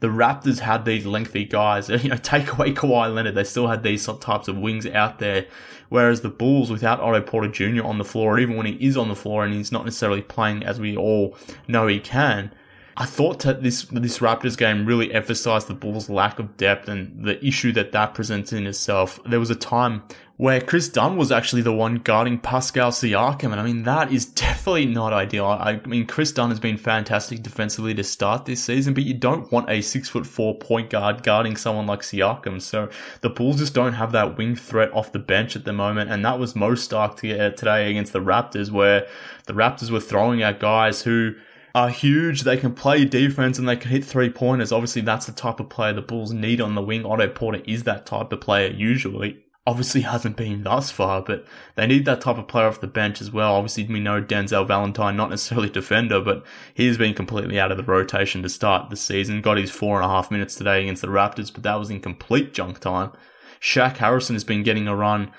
the 0.00 0.08
Raptors 0.08 0.58
had 0.58 0.84
these 0.84 1.06
lengthy 1.06 1.46
guys. 1.46 1.88
You 2.02 2.10
know, 2.10 2.16
take 2.16 2.52
away 2.52 2.74
Kawhi 2.74 3.14
Leonard, 3.14 3.36
they 3.36 3.44
still 3.44 3.68
had 3.68 3.82
these 3.82 4.04
types 4.20 4.48
of 4.48 4.58
wings 4.58 4.86
out 4.86 5.18
there. 5.18 5.46
Whereas 5.88 6.20
the 6.20 6.28
Bulls, 6.28 6.70
without 6.70 7.00
Otto 7.00 7.22
Porter 7.22 7.48
Jr. 7.48 7.84
on 7.84 7.96
the 7.96 8.04
floor, 8.04 8.38
even 8.38 8.56
when 8.56 8.66
he 8.66 8.74
is 8.74 8.96
on 8.98 9.08
the 9.08 9.16
floor 9.16 9.44
and 9.44 9.54
he's 9.54 9.72
not 9.72 9.84
necessarily 9.86 10.22
playing 10.22 10.62
as 10.62 10.78
we 10.78 10.96
all 10.96 11.36
know 11.66 11.86
he 11.86 11.98
can, 12.00 12.52
I 13.00 13.06
thought 13.06 13.38
that 13.40 13.62
this 13.62 13.84
this 13.84 14.18
Raptors 14.18 14.58
game 14.58 14.84
really 14.84 15.10
emphasized 15.14 15.68
the 15.68 15.74
Bulls' 15.74 16.10
lack 16.10 16.38
of 16.38 16.58
depth 16.58 16.86
and 16.86 17.24
the 17.24 17.42
issue 17.42 17.72
that 17.72 17.92
that 17.92 18.12
presents 18.12 18.52
in 18.52 18.66
itself. 18.66 19.18
There 19.24 19.40
was 19.40 19.48
a 19.48 19.54
time 19.54 20.02
where 20.36 20.60
Kris 20.60 20.86
Dunn 20.90 21.16
was 21.16 21.32
actually 21.32 21.62
the 21.62 21.72
one 21.72 21.94
guarding 21.94 22.38
Pascal 22.38 22.90
Siakam, 22.90 23.52
and 23.52 23.54
I 23.60 23.62
mean 23.62 23.84
that 23.84 24.12
is 24.12 24.26
definitely 24.46 24.84
not 24.84 25.14
ideal. 25.14 25.46
I 25.46 25.80
mean 25.86 26.06
Kris 26.06 26.30
Dunn 26.30 26.50
has 26.50 26.60
been 26.60 26.76
fantastic 26.76 27.42
defensively 27.42 27.94
to 27.94 28.04
start 28.04 28.44
this 28.44 28.62
season, 28.62 28.92
but 28.92 29.04
you 29.04 29.14
don't 29.14 29.50
want 29.50 29.70
a 29.70 29.80
six 29.80 30.10
foot 30.10 30.26
four 30.26 30.58
point 30.58 30.90
guard 30.90 31.22
guarding 31.22 31.56
someone 31.56 31.86
like 31.86 32.00
Siakam. 32.00 32.60
So 32.60 32.90
the 33.22 33.30
Bulls 33.30 33.60
just 33.60 33.72
don't 33.72 33.94
have 33.94 34.12
that 34.12 34.36
wing 34.36 34.56
threat 34.56 34.92
off 34.92 35.12
the 35.12 35.18
bench 35.18 35.56
at 35.56 35.64
the 35.64 35.72
moment, 35.72 36.10
and 36.10 36.22
that 36.26 36.38
was 36.38 36.54
most 36.54 36.84
stark 36.84 37.12
uh, 37.24 37.48
today 37.48 37.90
against 37.90 38.12
the 38.12 38.20
Raptors, 38.20 38.70
where 38.70 39.06
the 39.46 39.54
Raptors 39.54 39.90
were 39.90 40.00
throwing 40.00 40.42
at 40.42 40.60
guys 40.60 41.00
who 41.00 41.34
are 41.74 41.88
huge. 41.88 42.42
They 42.42 42.56
can 42.56 42.74
play 42.74 43.04
defense 43.04 43.58
and 43.58 43.68
they 43.68 43.76
can 43.76 43.90
hit 43.90 44.04
three 44.04 44.30
pointers. 44.30 44.72
Obviously, 44.72 45.02
that's 45.02 45.26
the 45.26 45.32
type 45.32 45.60
of 45.60 45.68
player 45.68 45.92
the 45.92 46.02
Bulls 46.02 46.32
need 46.32 46.60
on 46.60 46.74
the 46.74 46.82
wing. 46.82 47.04
Otto 47.04 47.28
Porter 47.28 47.62
is 47.66 47.84
that 47.84 48.06
type 48.06 48.32
of 48.32 48.40
player 48.40 48.70
usually. 48.70 49.44
Obviously, 49.66 50.00
hasn't 50.00 50.36
been 50.36 50.62
thus 50.62 50.90
far, 50.90 51.22
but 51.22 51.46
they 51.76 51.86
need 51.86 52.06
that 52.06 52.22
type 52.22 52.38
of 52.38 52.48
player 52.48 52.66
off 52.66 52.80
the 52.80 52.86
bench 52.86 53.20
as 53.20 53.30
well. 53.30 53.54
Obviously, 53.54 53.84
we 53.84 54.00
know 54.00 54.22
Denzel 54.22 54.66
Valentine, 54.66 55.16
not 55.16 55.30
necessarily 55.30 55.68
defender, 55.68 56.20
but 56.20 56.44
he's 56.74 56.96
been 56.96 57.14
completely 57.14 57.60
out 57.60 57.70
of 57.70 57.76
the 57.76 57.84
rotation 57.84 58.42
to 58.42 58.48
start 58.48 58.88
the 58.90 58.96
season. 58.96 59.42
Got 59.42 59.58
his 59.58 59.70
four 59.70 59.96
and 59.96 60.04
a 60.04 60.08
half 60.08 60.30
minutes 60.30 60.54
today 60.54 60.82
against 60.82 61.02
the 61.02 61.08
Raptors, 61.08 61.52
but 61.52 61.62
that 61.62 61.78
was 61.78 61.90
in 61.90 62.00
complete 62.00 62.54
junk 62.54 62.80
time. 62.80 63.12
Shaq 63.60 63.98
Harrison 63.98 64.34
has 64.34 64.44
been 64.44 64.62
getting 64.62 64.88
a 64.88 64.96
run 64.96 65.30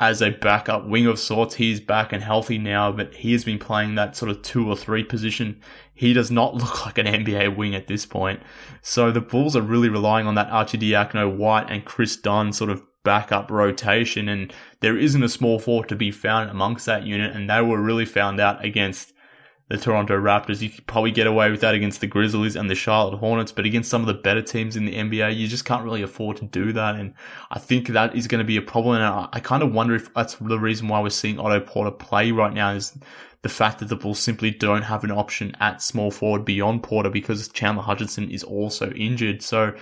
as 0.00 0.22
a 0.22 0.30
backup 0.30 0.88
wing 0.88 1.06
of 1.06 1.18
sorts. 1.18 1.54
He's 1.54 1.78
back 1.78 2.12
and 2.12 2.22
healthy 2.22 2.58
now, 2.58 2.90
but 2.90 3.14
he 3.14 3.32
has 3.32 3.44
been 3.44 3.58
playing 3.58 3.94
that 3.94 4.16
sort 4.16 4.30
of 4.30 4.40
two 4.40 4.66
or 4.66 4.74
three 4.74 5.04
position. 5.04 5.60
He 5.94 6.14
does 6.14 6.30
not 6.30 6.54
look 6.56 6.86
like 6.86 6.98
an 6.98 7.06
NBA 7.06 7.54
wing 7.54 7.74
at 7.74 7.86
this 7.86 8.06
point. 8.06 8.40
So 8.80 9.12
the 9.12 9.20
Bulls 9.20 9.54
are 9.54 9.62
really 9.62 9.90
relying 9.90 10.26
on 10.26 10.34
that 10.36 10.50
Arcidiacono, 10.50 11.36
White, 11.36 11.70
and 11.70 11.84
Kris 11.84 12.16
Dunn 12.16 12.52
sort 12.52 12.70
of 12.70 12.82
backup 13.04 13.50
rotation, 13.50 14.28
and 14.28 14.52
there 14.80 14.96
isn't 14.96 15.22
a 15.22 15.28
small 15.28 15.58
forward 15.58 15.88
to 15.90 15.96
be 15.96 16.10
found 16.10 16.50
amongst 16.50 16.86
that 16.86 17.04
unit, 17.04 17.36
and 17.36 17.48
they 17.48 17.60
were 17.60 17.80
really 17.80 18.04
found 18.06 18.40
out 18.40 18.64
against 18.64 19.12
the 19.70 19.78
Toronto 19.78 20.20
Raptors. 20.20 20.60
You 20.60 20.68
could 20.68 20.86
probably 20.88 21.12
get 21.12 21.28
away 21.28 21.48
with 21.48 21.60
that 21.60 21.76
against 21.76 22.00
the 22.00 22.08
Grizzlies 22.08 22.56
and 22.56 22.68
the 22.68 22.74
Charlotte 22.74 23.16
Hornets, 23.18 23.52
but 23.52 23.64
against 23.64 23.88
some 23.88 24.00
of 24.00 24.08
the 24.08 24.14
better 24.14 24.42
teams 24.42 24.74
in 24.74 24.84
the 24.84 24.94
NBA, 24.94 25.36
you 25.36 25.46
just 25.46 25.64
can't 25.64 25.84
really 25.84 26.02
afford 26.02 26.38
to 26.38 26.44
do 26.44 26.72
that. 26.72 26.96
And 26.96 27.14
I 27.52 27.60
think 27.60 27.86
that 27.88 28.16
is 28.16 28.26
going 28.26 28.40
to 28.40 28.44
be 28.44 28.56
a 28.56 28.62
problem. 28.62 28.96
And 28.96 29.04
I, 29.04 29.28
I 29.32 29.38
kind 29.38 29.62
of 29.62 29.72
wonder 29.72 29.94
if 29.94 30.12
that's 30.12 30.34
the 30.34 30.58
reason 30.58 30.88
why 30.88 31.00
we're 31.00 31.10
seeing 31.10 31.38
Otto 31.38 31.60
Porter 31.60 31.92
play 31.92 32.32
right 32.32 32.52
now 32.52 32.72
is 32.72 32.98
the 33.42 33.48
fact 33.48 33.78
that 33.78 33.88
the 33.88 33.96
Bulls 33.96 34.18
simply 34.18 34.50
don't 34.50 34.82
have 34.82 35.04
an 35.04 35.12
option 35.12 35.56
at 35.60 35.80
small 35.80 36.10
forward 36.10 36.44
beyond 36.44 36.82
Porter 36.82 37.08
because 37.08 37.46
Chandler 37.48 37.84
Hutchison 37.84 38.28
is 38.28 38.42
also 38.42 38.90
injured. 38.90 39.40
So 39.40 39.72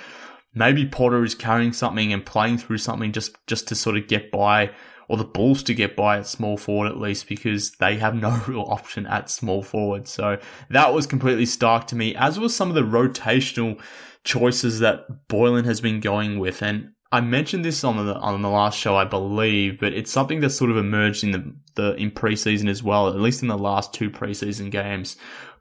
maybe 0.54 0.86
Porter 0.86 1.24
is 1.24 1.34
carrying 1.34 1.72
something 1.72 2.12
and 2.12 2.24
playing 2.24 2.58
through 2.58 2.78
something 2.78 3.10
just, 3.10 3.38
just 3.46 3.66
to 3.68 3.74
sort 3.74 3.96
of 3.96 4.06
get 4.06 4.30
by 4.30 4.70
or 5.08 5.16
the 5.16 5.24
Bulls 5.24 5.62
to 5.64 5.74
get 5.74 5.96
by 5.96 6.18
at 6.18 6.26
small 6.26 6.56
forward 6.56 6.88
at 6.88 6.98
least 6.98 7.28
because 7.28 7.72
they 7.72 7.96
have 7.96 8.14
no 8.14 8.30
real 8.48 8.66
option 8.68 9.06
at 9.06 9.30
small 9.30 9.62
forward. 9.62 10.06
So 10.06 10.38
that 10.70 10.94
was 10.94 11.06
completely 11.06 11.46
stark 11.46 11.86
to 11.88 11.96
me, 11.96 12.14
as 12.14 12.38
was 12.38 12.54
some 12.54 12.68
of 12.68 12.74
the 12.74 12.82
rotational 12.82 13.80
choices 14.24 14.80
that 14.80 15.28
Boylen 15.28 15.64
has 15.64 15.80
been 15.80 16.00
going 16.00 16.38
with. 16.38 16.62
And 16.62 16.92
I 17.10 17.22
mentioned 17.22 17.64
this 17.64 17.84
on 17.84 18.04
the 18.04 18.14
on 18.14 18.42
the 18.42 18.50
last 18.50 18.78
show, 18.78 18.96
I 18.96 19.04
believe, 19.04 19.80
but 19.80 19.94
it's 19.94 20.12
something 20.12 20.40
that 20.40 20.50
sort 20.50 20.70
of 20.70 20.76
emerged 20.76 21.24
in 21.24 21.30
the, 21.30 21.54
the 21.74 21.94
in 21.94 22.10
preseason 22.10 22.68
as 22.68 22.82
well, 22.82 23.08
at 23.08 23.16
least 23.16 23.42
in 23.42 23.48
the 23.48 23.56
last 23.56 23.94
two 23.94 24.10
preseason 24.10 24.70
games. 24.70 25.16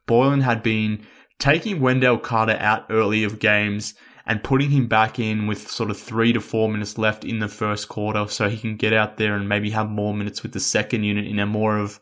Boylen 0.08 0.42
had 0.42 0.62
been 0.62 1.06
taking 1.40 1.80
Wendell 1.80 2.18
Carter 2.18 2.58
out 2.60 2.86
early 2.90 3.24
of 3.24 3.40
games 3.40 3.94
and 4.28 4.44
putting 4.44 4.70
him 4.72 4.88
back 4.88 5.18
in 5.18 5.48
with 5.48 5.72
sort 5.72 5.90
of 5.90 5.98
three 5.98 6.34
to 6.34 6.42
four 6.42 6.70
minutes 6.70 6.98
left 6.98 7.24
in 7.24 7.40
the 7.40 7.48
first 7.48 7.88
quarter 7.88 8.28
so 8.28 8.50
he 8.50 8.58
can 8.58 8.76
get 8.76 8.94
out 8.94 9.18
there 9.18 9.36
and 9.36 9.48
maybe 9.48 9.70
have 9.70 9.90
more 9.90 10.14
minutes 10.14 10.44
with 10.44 10.52
the 10.52 10.60
second 10.60 11.04
unit 11.04 11.26
in 11.26 11.40
a 11.40 11.46
more 11.46 11.78
of 11.78 12.00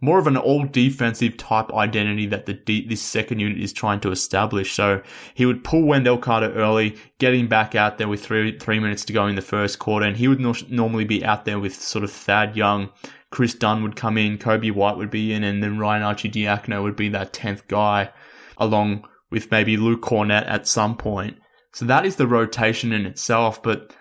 more 0.00 0.18
of 0.18 0.26
an 0.26 0.36
all 0.36 0.64
defensive 0.64 1.36
type 1.36 1.72
identity 1.72 2.26
that 2.26 2.46
the 2.46 2.86
this 2.86 3.02
second 3.02 3.40
unit 3.40 3.58
is 3.58 3.72
trying 3.72 4.00
to 4.00 4.10
establish. 4.10 4.72
So 4.72 5.02
he 5.34 5.46
would 5.46 5.64
pull 5.64 5.82
Wendell 5.82 6.18
Carter 6.18 6.52
early, 6.52 6.96
get 7.18 7.34
him 7.34 7.48
back 7.48 7.74
out 7.74 7.98
there 7.98 8.08
with 8.08 8.24
three 8.24 8.56
three 8.58 8.78
minutes 8.78 9.04
to 9.06 9.12
go 9.12 9.26
in 9.26 9.34
the 9.34 9.42
first 9.42 9.78
quarter, 9.78 10.06
and 10.06 10.16
he 10.16 10.28
would 10.28 10.40
no- 10.40 10.54
normally 10.68 11.04
be 11.04 11.24
out 11.24 11.44
there 11.44 11.58
with 11.58 11.74
sort 11.74 12.04
of 12.04 12.12
Thad 12.12 12.56
Young. 12.56 12.90
Kris 13.30 13.54
Dunn 13.54 13.82
would 13.82 13.96
come 13.96 14.16
in, 14.16 14.38
Coby 14.38 14.70
White 14.70 14.96
would 14.96 15.10
be 15.10 15.32
in, 15.32 15.42
and 15.42 15.60
then 15.60 15.78
Ryan 15.78 16.02
Arcidiacono 16.04 16.84
would 16.84 16.94
be 16.94 17.08
that 17.08 17.32
tenth 17.32 17.66
guy, 17.66 18.10
along 18.58 19.08
with 19.30 19.50
maybe 19.50 19.76
Luke 19.76 20.02
Kornet 20.02 20.46
at 20.46 20.68
some 20.68 20.96
point. 20.96 21.36
So 21.74 21.84
that 21.86 22.06
is 22.06 22.16
the 22.16 22.26
rotation 22.26 22.92
in 22.92 23.04
itself. 23.04 23.62
But 23.62 23.94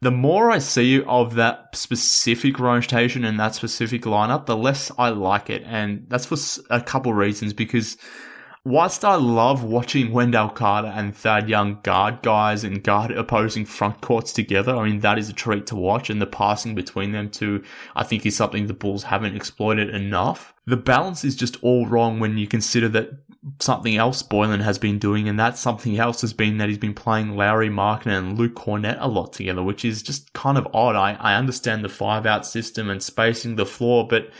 the 0.00 0.10
more 0.10 0.50
I 0.50 0.58
see 0.58 1.02
of 1.02 1.34
that 1.36 1.76
specific 1.76 2.58
rotation 2.58 3.24
and 3.24 3.38
that 3.38 3.54
specific 3.54 4.02
lineup, 4.02 4.46
the 4.46 4.56
less 4.56 4.90
I 4.98 5.10
like 5.10 5.48
it. 5.48 5.62
And 5.64 6.06
that's 6.08 6.26
for 6.26 6.36
a 6.70 6.80
couple 6.80 7.14
reasons 7.14 7.52
because 7.52 7.96
whilst 8.64 9.04
I 9.04 9.14
love 9.14 9.64
watching 9.64 10.12
Wendell 10.12 10.50
Carter 10.50 10.88
and 10.88 11.16
Thad 11.16 11.48
Young 11.48 11.80
guard 11.82 12.22
guys 12.22 12.64
and 12.64 12.82
guard 12.82 13.10
opposing 13.10 13.64
front 13.64 14.00
courts 14.00 14.32
together, 14.32 14.76
I 14.76 14.88
mean, 14.88 15.00
that 15.00 15.18
is 15.18 15.28
a 15.28 15.32
treat 15.32 15.66
to 15.68 15.76
watch. 15.76 16.10
And 16.10 16.20
the 16.20 16.26
passing 16.26 16.74
between 16.74 17.12
them 17.12 17.30
two, 17.30 17.62
I 17.96 18.04
think 18.04 18.26
is 18.26 18.36
something 18.36 18.66
the 18.66 18.74
Bulls 18.74 19.04
haven't 19.04 19.36
exploited 19.36 19.90
enough. 19.90 20.54
The 20.66 20.76
balance 20.76 21.24
is 21.24 21.36
just 21.36 21.56
all 21.62 21.86
wrong 21.86 22.20
when 22.20 22.38
you 22.38 22.46
consider 22.46 22.88
that 22.90 23.10
something 23.58 23.96
else 23.96 24.22
Boylen 24.22 24.60
has 24.60 24.78
been 24.78 24.98
doing, 24.98 25.28
and 25.28 25.40
that 25.40 25.56
something 25.56 25.98
else 25.98 26.20
has 26.20 26.34
been 26.34 26.58
that 26.58 26.68
he's 26.68 26.78
been 26.78 26.94
playing 26.94 27.36
Lauri 27.36 27.70
Markkanen 27.70 28.18
and 28.18 28.38
Luke 28.38 28.54
Kornet 28.54 28.98
a 29.00 29.08
lot 29.08 29.32
together, 29.32 29.62
which 29.62 29.84
is 29.84 30.02
just 30.02 30.32
kind 30.34 30.58
of 30.58 30.68
odd. 30.74 30.94
I, 30.94 31.14
I 31.14 31.34
understand 31.36 31.82
the 31.82 31.88
five 31.88 32.26
out 32.26 32.44
system 32.44 32.90
and 32.90 33.02
spacing 33.02 33.56
the 33.56 33.64
floor, 33.64 34.06
but 34.06 34.30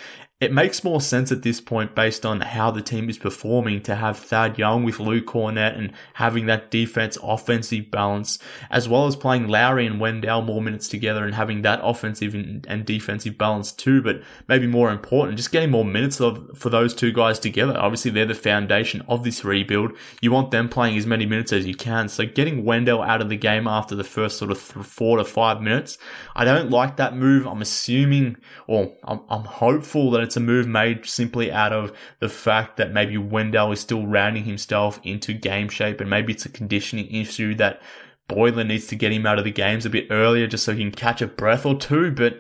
it 0.41 0.51
makes 0.51 0.83
more 0.83 1.03
sense 1.03 1.31
at 1.31 1.43
this 1.43 1.61
point 1.61 1.95
based 1.95 2.25
on 2.25 2.41
how 2.41 2.71
the 2.71 2.81
team 2.81 3.11
is 3.11 3.19
performing 3.19 3.83
to 3.83 3.95
have 3.95 4.19
Thad 4.19 4.59
Young 4.59 4.85
with 4.85 4.99
Lou 4.99 5.21
Kornet 5.21 5.77
and 5.77 5.93
having 6.15 6.47
that 6.47 6.71
defense 6.71 7.19
offensive 7.23 7.91
balance, 7.91 8.39
as 8.71 8.89
well 8.89 9.07
as 9.07 9.17
playing 9.17 9.49
Lauri 9.49 9.85
and 9.87 10.01
Wendell 10.01 10.41
more 10.41 10.63
minutes 10.63 10.89
together 10.89 11.27
and 11.27 11.35
having 11.35 11.61
that 11.61 11.81
offensive 11.83 12.35
and, 12.35 12.87
defensive 12.87 13.37
balance 13.37 13.71
too. 13.71 14.01
But 14.01 14.23
maybe 14.49 14.67
more 14.67 14.91
important, 14.91 15.37
just 15.37 15.53
getting 15.53 15.71
more 15.71 15.85
minutes 15.85 16.23
of, 16.23 16.57
for 16.57 16.71
those 16.71 16.95
two 16.95 17.13
guys 17.13 17.39
together. 17.39 17.77
Obviously, 17.77 18.11
they're 18.11 18.25
the 18.25 18.35
foundation 18.35 19.03
of 19.09 19.25
this 19.25 19.45
rebuild. 19.45 19.93
You 20.23 20.33
want 20.33 20.53
them 20.53 20.71
playing 20.71 20.97
as 20.97 21.05
many 21.05 21.27
minutes 21.27 21.53
as 21.53 21.67
you 21.67 21.75
can. 21.75 22.09
So 22.09 22.25
getting 22.25 22.65
Wendell 22.65 23.03
out 23.03 23.21
of 23.21 23.29
the 23.29 23.37
game 23.37 23.69
after 23.69 23.95
the 23.95 24.05
first 24.05 24.39
sort 24.39 24.51
of 24.51 24.59
four 24.59 25.19
to 25.19 25.25
five 25.25 25.61
minutes, 25.61 25.99
I 26.35 26.47
don't 26.47 26.71
like 26.71 26.97
that 26.97 27.15
move. 27.15 27.47
I'm 27.47 27.61
assuming, 27.61 28.39
or 28.67 28.95
I'm, 29.05 29.21
I'm 29.29 29.45
hopeful 29.45 30.11
that 30.13 30.30
it's 30.31 30.37
a 30.37 30.41
move 30.41 30.69
made 30.69 31.05
simply 31.07 31.51
out 31.51 31.73
of 31.73 31.93
the 32.21 32.29
fact 32.29 32.77
that 32.77 32.93
maybe 32.93 33.19
Wendell 33.19 33.73
is 33.73 33.81
still 33.81 34.07
rounding 34.07 34.45
himself 34.45 35.01
into 35.03 35.33
game 35.33 35.69
shape 35.69 36.01
and 36.01 36.09
maybe 36.09 36.33
it's 36.33 36.47
a 36.47 36.51
conditioning 36.51 37.13
issue 37.13 37.53
that 37.57 37.83
Boylen 38.29 38.69
needs 38.69 38.87
to 38.87 38.95
get 38.95 39.11
him 39.11 39.27
out 39.27 39.39
of 39.39 39.45
the 39.45 39.51
games 39.51 39.85
a 39.85 39.91
bit 39.91 40.07
earlier 40.09 40.47
just 40.47 40.65
so 40.65 40.73
he 40.73 40.83
can 40.83 40.93
catch 40.93 41.21
a 41.21 41.27
breath 41.27 41.67
or 41.67 41.75
two. 41.75 42.13
But 42.13 42.39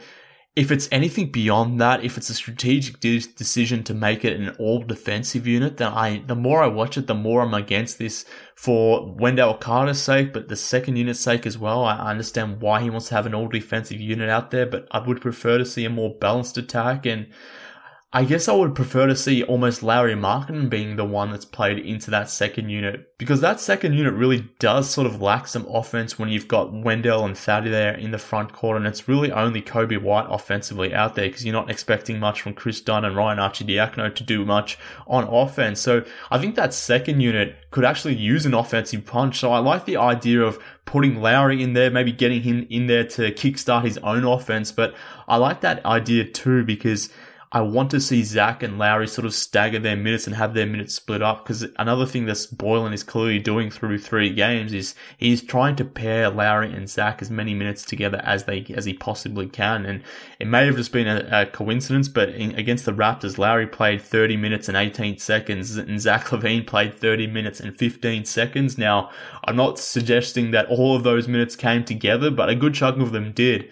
if 0.55 0.70
it's 0.70 0.88
anything 0.92 1.33
beyond 1.33 1.81
that, 1.81 2.05
if 2.05 2.16
it's 2.16 2.31
a 2.31 2.35
strategic 2.35 3.00
de- 3.00 3.18
decision 3.18 3.83
to 3.85 3.94
make 3.94 4.24
it 4.24 4.38
an 4.38 4.50
all 4.61 4.85
defensive 4.85 5.48
unit, 5.48 5.79
then 5.79 5.92
I, 5.92 6.22
the 6.24 6.37
more 6.37 6.62
I 6.62 6.68
watch 6.68 6.96
it, 6.96 7.09
the 7.09 7.14
more 7.14 7.42
I'm 7.42 7.55
against 7.55 7.98
this 7.98 8.24
for 8.55 9.12
Wendell 9.14 9.55
Carter's 9.55 10.00
sake, 10.00 10.33
but 10.33 10.48
the 10.48 10.55
second 10.55 10.94
unit's 10.94 11.18
sake 11.18 11.44
as 11.44 11.59
well. 11.59 11.85
I 11.85 11.96
understand 12.11 12.61
why 12.61 12.83
he 12.83 12.90
wants 12.90 13.09
to 13.09 13.16
have 13.16 13.26
an 13.26 13.35
all 13.35 13.48
defensive 13.48 14.00
unit 14.00 14.31
out 14.31 14.53
there, 14.53 14.66
but 14.66 14.87
I 14.92 15.00
would 15.00 15.20
prefer 15.20 15.59
to 15.59 15.66
see 15.66 15.85
a 15.85 15.90
more 15.90 16.14
balanced 16.14 16.57
attack 16.57 17.05
and 17.05 17.26
I 18.12 18.25
guess 18.25 18.49
I 18.49 18.55
would 18.55 18.75
prefer 18.75 19.07
to 19.07 19.14
see 19.14 19.44
almost 19.44 19.85
Lauri 19.85 20.16
Markkanen 20.16 20.68
being 20.68 20.96
the 20.96 21.05
one 21.05 21.31
that's 21.31 21.44
played 21.44 21.79
into 21.79 22.11
that 22.11 22.29
second 22.29 22.68
unit 22.68 23.16
because 23.18 23.40
that 23.40 23.61
second 23.61 23.94
unit 23.94 24.14
really 24.14 24.51
does 24.59 24.90
sort 24.90 25.07
of 25.07 25.23
lack 25.23 25.46
some 25.46 25.64
offense 25.68 26.18
when 26.18 26.29
you've 26.29 26.49
got 26.49 26.73
Wendell 26.73 27.25
and 27.25 27.37
Thaddy 27.37 27.70
there 27.70 27.94
in 27.94 28.11
the 28.11 28.18
front 28.18 28.53
court 28.53 28.79
and 28.79 28.87
it's 28.87 29.07
really 29.07 29.31
only 29.31 29.62
Coby 29.62 29.96
White 29.96 30.27
offensively 30.29 30.92
out 30.92 31.14
there 31.14 31.29
because 31.29 31.44
you're 31.44 31.53
not 31.53 31.70
expecting 31.70 32.18
much 32.18 32.42
from 32.42 32.53
Kris 32.53 32.81
Dunn 32.81 33.05
and 33.05 33.14
Ryan 33.14 33.38
Arcidiacono 33.38 34.12
to 34.12 34.25
do 34.25 34.44
much 34.44 34.77
on 35.07 35.23
offense. 35.23 35.79
So 35.79 36.05
I 36.33 36.38
think 36.38 36.57
that 36.57 36.75
second 36.75 37.20
unit 37.20 37.59
could 37.70 37.85
actually 37.85 38.16
use 38.16 38.44
an 38.44 38.55
offensive 38.55 39.07
punch. 39.07 39.38
So 39.38 39.53
I 39.53 39.61
like 39.61 39.85
the 39.85 39.99
idea 39.99 40.42
of 40.42 40.59
putting 40.85 41.23
Lauri 41.23 41.62
in 41.62 41.75
there, 41.75 41.92
maybe 41.92 42.11
getting 42.11 42.42
him 42.42 42.66
in 42.70 42.88
there 42.88 43.05
to 43.05 43.31
kickstart 43.31 43.85
his 43.85 43.99
own 43.99 44.25
offense. 44.25 44.73
But 44.73 44.96
I 45.29 45.37
like 45.37 45.61
that 45.61 45.87
idea 45.87 46.25
too 46.25 46.64
because 46.64 47.09
I 47.52 47.62
want 47.62 47.90
to 47.90 48.00
see 48.00 48.22
Zach 48.22 48.62
and 48.62 48.78
Lauri 48.78 49.08
sort 49.08 49.26
of 49.26 49.34
stagger 49.34 49.80
their 49.80 49.96
minutes 49.96 50.28
and 50.28 50.36
have 50.36 50.54
their 50.54 50.66
minutes 50.66 50.94
split 50.94 51.20
up 51.20 51.42
because 51.42 51.66
another 51.80 52.06
thing 52.06 52.26
that 52.26 52.36
Boylen 52.54 52.92
is 52.92 53.02
clearly 53.02 53.40
doing 53.40 53.72
through 53.72 53.98
three 53.98 54.32
games 54.32 54.72
is 54.72 54.94
he's 55.18 55.42
trying 55.42 55.74
to 55.74 55.84
pair 55.84 56.30
Lauri 56.30 56.72
and 56.72 56.88
Zach 56.88 57.20
as 57.20 57.28
many 57.28 57.52
minutes 57.52 57.84
together 57.84 58.20
as 58.22 58.44
they 58.44 58.64
as 58.76 58.84
he 58.84 58.94
possibly 58.94 59.48
can. 59.48 59.84
And 59.84 60.04
it 60.38 60.46
may 60.46 60.64
have 60.66 60.76
just 60.76 60.92
been 60.92 61.08
a, 61.08 61.28
a 61.32 61.46
coincidence, 61.46 62.08
but 62.08 62.28
in, 62.28 62.54
against 62.54 62.84
the 62.84 62.92
Raptors, 62.92 63.36
Lauri 63.36 63.66
played 63.66 64.00
30 64.00 64.36
minutes 64.36 64.68
and 64.68 64.76
18 64.76 65.18
seconds 65.18 65.76
and 65.76 66.00
Zach 66.00 66.26
LaVine 66.26 66.64
played 66.64 66.94
30 66.94 67.26
minutes 67.26 67.58
and 67.58 67.76
15 67.76 68.26
seconds. 68.26 68.78
Now, 68.78 69.10
I'm 69.42 69.56
not 69.56 69.80
suggesting 69.80 70.52
that 70.52 70.66
all 70.66 70.94
of 70.94 71.02
those 71.02 71.26
minutes 71.26 71.56
came 71.56 71.84
together, 71.84 72.30
but 72.30 72.48
a 72.48 72.54
good 72.54 72.74
chunk 72.74 73.02
of 73.02 73.10
them 73.10 73.32
did. 73.32 73.68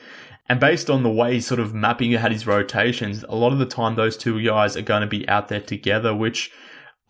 And 0.49 0.59
based 0.59 0.89
on 0.89 1.03
the 1.03 1.11
way 1.11 1.35
he's 1.35 1.47
sort 1.47 1.61
of 1.61 1.75
mapping 1.75 2.15
out 2.17 2.33
his 2.33 2.47
rotations, 2.47 3.25
a 3.29 3.35
lot 3.35 3.53
of 3.53 3.59
the 3.59 3.67
time 3.67 3.95
those 3.95 4.17
two 4.17 4.43
guys 4.43 4.77
are 4.77 4.83
going 4.83 5.03
to 5.03 5.07
be 5.07 5.29
out 5.29 5.49
there 5.49 5.61
together, 5.61 6.15
which 6.15 6.51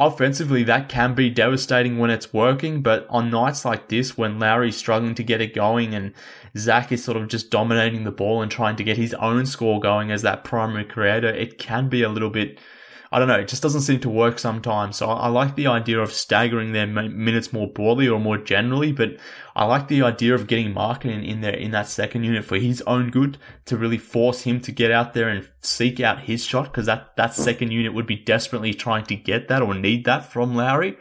offensively 0.00 0.64
that 0.64 0.88
can 0.88 1.14
be 1.14 1.30
devastating 1.30 1.98
when 1.98 2.10
it's 2.10 2.32
working. 2.32 2.82
But 2.82 3.06
on 3.08 3.30
nights 3.30 3.64
like 3.64 3.88
this, 3.88 4.18
when 4.18 4.40
Lauri's 4.40 4.76
struggling 4.76 5.14
to 5.14 5.22
get 5.22 5.40
it 5.40 5.54
going 5.54 5.94
and 5.94 6.14
Zach 6.56 6.90
is 6.90 7.04
sort 7.04 7.16
of 7.16 7.28
just 7.28 7.50
dominating 7.50 8.02
the 8.02 8.10
ball 8.10 8.42
and 8.42 8.50
trying 8.50 8.76
to 8.76 8.84
get 8.84 8.96
his 8.96 9.14
own 9.14 9.46
score 9.46 9.78
going 9.78 10.10
as 10.10 10.22
that 10.22 10.42
primary 10.42 10.84
creator, 10.84 11.28
it 11.28 11.58
can 11.58 11.88
be 11.88 12.02
a 12.02 12.08
little 12.08 12.30
bit 12.30 12.58
I 13.10 13.18
don't 13.18 13.28
know, 13.28 13.38
it 13.38 13.48
just 13.48 13.62
doesn't 13.62 13.80
seem 13.82 14.00
to 14.00 14.10
work 14.10 14.38
sometimes. 14.38 14.96
So 14.96 15.08
I, 15.08 15.28
like 15.28 15.56
the 15.56 15.66
idea 15.66 15.98
of 15.98 16.12
staggering 16.12 16.72
their 16.72 16.86
minutes 16.86 17.52
more 17.52 17.66
broadly 17.66 18.06
or 18.06 18.20
more 18.20 18.36
generally, 18.36 18.92
but 18.92 19.16
I 19.56 19.64
like 19.64 19.88
the 19.88 20.02
idea 20.02 20.34
of 20.34 20.46
getting 20.46 20.74
Markkanen 20.74 21.26
in 21.26 21.40
there 21.40 21.54
in 21.54 21.70
that 21.70 21.88
second 21.88 22.24
unit 22.24 22.44
for 22.44 22.58
his 22.58 22.82
own 22.82 23.10
good 23.10 23.38
to 23.64 23.78
really 23.78 23.98
force 23.98 24.42
him 24.42 24.60
to 24.60 24.72
get 24.72 24.90
out 24.90 25.14
there 25.14 25.28
and 25.28 25.48
seek 25.60 26.00
out 26.00 26.20
his 26.20 26.44
shot 26.44 26.64
because 26.64 26.86
that, 26.86 27.16
that 27.16 27.34
second 27.34 27.72
unit 27.72 27.94
would 27.94 28.06
be 28.06 28.16
desperately 28.16 28.74
trying 28.74 29.04
to 29.06 29.16
get 29.16 29.48
that 29.48 29.62
or 29.62 29.74
need 29.74 30.04
that 30.04 30.30
from 30.30 30.54
Lauri. 30.54 30.98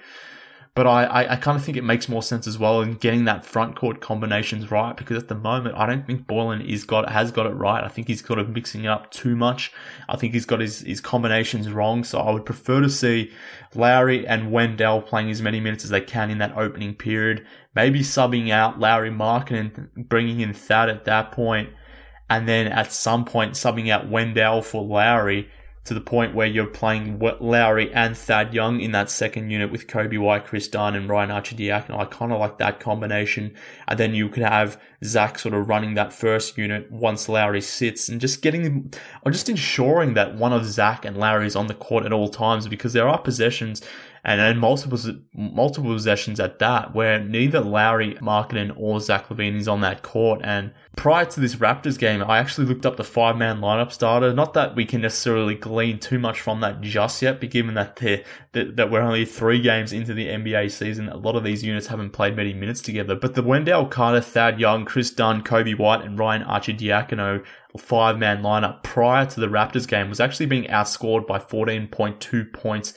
But 0.78 0.86
I, 0.86 1.06
I, 1.06 1.34
I 1.34 1.36
kind 1.38 1.58
of 1.58 1.66
think 1.66 1.76
it 1.76 1.84
makes 1.84 2.08
more 2.08 2.22
sense 2.22 2.46
as 2.46 2.60
well 2.60 2.82
in 2.82 2.94
getting 2.94 3.26
that 3.26 3.44
front 3.44 3.76
court 3.76 4.00
combinations 4.00 4.70
right 4.70 4.96
because 4.96 5.18
at 5.18 5.28
the 5.28 5.34
moment 5.34 5.76
I 5.76 5.88
don't 5.88 6.06
think 6.06 6.28
Boylen 6.28 6.64
is 6.64 6.84
got 6.84 7.10
has 7.10 7.32
got 7.32 7.48
it 7.48 7.56
right. 7.56 7.84
I 7.84 7.88
think 7.88 8.08
he's 8.08 8.22
kind 8.22 8.40
of 8.40 8.50
mixing 8.50 8.84
it 8.84 8.88
up 8.88 9.10
too 9.10 9.36
much. 9.36 9.72
I 10.08 10.18
think 10.18 10.34
he's 10.34 10.46
got 10.46 10.60
his, 10.60 10.82
his 10.82 11.02
combinations 11.02 11.68
wrong. 11.72 12.04
So 12.04 12.20
I 12.20 12.30
would 12.30 12.46
prefer 12.46 12.80
to 12.82 12.92
see 12.92 13.32
Lauri 13.74 14.28
and 14.28 14.52
Wendell 14.52 15.02
playing 15.02 15.32
as 15.32 15.42
many 15.42 15.60
minutes 15.60 15.84
as 15.84 15.90
they 15.90 16.00
can 16.00 16.30
in 16.30 16.38
that 16.38 16.56
opening 16.56 16.94
period. 16.94 17.44
Maybe 17.74 18.02
subbing 18.02 18.52
out 18.52 18.80
Lauri 18.80 19.10
Mark 19.10 19.50
and 19.50 19.90
bringing 19.96 20.42
in 20.42 20.54
Thad 20.54 20.90
at 20.90 21.06
that 21.06 21.32
point, 21.32 21.72
and 22.30 22.48
then 22.48 22.68
at 22.68 22.92
some 22.92 23.26
point 23.26 23.54
subbing 23.54 23.90
out 23.90 24.10
Wendell 24.10 24.62
for 24.62 24.84
Lauri 24.84 25.50
to 25.88 25.94
the 25.94 26.02
point 26.02 26.36
where 26.36 26.48
you're 26.48 26.68
playing 26.68 27.18
Lauri 27.40 27.94
and 27.94 28.18
Thad 28.18 28.54
Young 28.54 28.82
in 28.82 28.92
that 28.92 29.10
second 29.10 29.50
unit 29.50 29.72
with 29.72 29.88
Coby 29.88 30.20
White, 30.20 30.46
Kris 30.46 30.68
Dunn, 30.68 30.96
and 30.96 31.08
Ryan 31.08 31.30
Arcidiacono. 31.30 31.98
I 31.98 32.06
kind 32.06 32.34
of 32.34 32.40
like 32.40 32.58
that 32.58 32.82
combination. 32.82 33.56
And 33.88 33.98
then 33.98 34.14
you 34.14 34.28
could 34.28 34.44
have 34.44 34.80
Zach 35.04 35.40
sort 35.40 35.56
of 35.56 35.70
running 35.70 35.94
that 35.94 36.12
first 36.12 36.58
unit 36.58 36.92
once 36.92 37.30
Lauri 37.30 37.62
sits 37.62 38.10
and 38.10 38.20
just 38.20 38.42
getting, 38.42 38.94
or 39.24 39.32
just 39.32 39.48
ensuring 39.48 40.14
that 40.16 40.36
one 40.36 40.52
of 40.52 40.66
Zach 40.66 41.06
and 41.06 41.16
Lauri 41.16 41.48
is 41.48 41.56
on 41.56 41.68
the 41.68 41.74
court 41.74 42.06
at 42.06 42.12
all 42.12 42.28
times 42.28 42.68
because 42.68 42.92
there 42.92 43.08
are 43.08 43.20
possessions 43.20 43.82
and 44.28 44.42
then 44.42 44.58
multiple 44.58 45.00
multiple 45.34 45.94
possessions 45.94 46.38
at 46.42 46.60
that, 46.60 46.94
where 46.94 47.18
neither 47.18 47.62
Lauri 47.62 48.16
Markkanen 48.16 48.74
or 48.76 49.00
Zach 49.00 49.30
LaVine 49.30 49.56
is 49.56 49.70
on 49.70 49.80
that 49.82 50.04
court. 50.04 50.42
And 50.44 50.74
prior 50.98 51.24
to 51.24 51.40
this 51.40 51.56
Raptors 51.56 51.98
game, 51.98 52.22
I 52.22 52.38
actually 52.38 52.68
looked 52.68 52.86
up 52.86 52.98
the 52.98 53.06
five 53.06 53.38
man 53.38 53.62
lineup 53.62 53.94
starter. 53.94 54.34
Not 54.34 54.54
that 54.54 54.76
we 54.76 54.84
can 54.84 55.00
necessarily 55.00 55.56
glean 55.56 55.98
too 56.00 56.20
much 56.20 56.42
from 56.42 56.60
that 56.60 56.82
just 56.82 57.22
yet, 57.22 57.40
but 57.40 57.52
given 57.52 57.76
that 57.76 57.96
that, 57.96 58.76
that 58.76 58.92
we're 58.92 59.00
only 59.00 59.24
three 59.24 59.62
games 59.62 59.94
into 59.94 60.14
the 60.14 60.28
NBA 60.28 60.72
season, 60.72 61.08
a 61.08 61.16
lot 61.16 61.38
of 61.38 61.46
these 61.46 61.64
units 61.64 61.88
haven't 61.88 62.10
played 62.10 62.36
many 62.36 62.54
minutes 62.54 62.82
together. 62.82 63.16
But 63.16 63.34
the 63.34 63.44
Wendell 63.44 63.86
Carter, 63.86 64.20
Thad 64.20 64.60
Young, 64.60 64.84
Kris 64.84 65.10
Dunn, 65.10 65.42
Coby 65.42 65.80
White, 65.80 66.04
and 66.04 66.20
Ryan 66.20 66.44
Arcidiacono 66.44 67.46
five 67.78 68.18
man 68.18 68.42
lineup 68.42 68.82
prior 68.82 69.26
to 69.26 69.40
the 69.40 69.48
Raptors 69.48 69.88
game 69.88 70.10
was 70.10 70.20
actually 70.20 70.48
being 70.48 70.64
outscored 70.66 71.28
by 71.28 71.38
14.2 71.38 72.52
points 72.52 72.96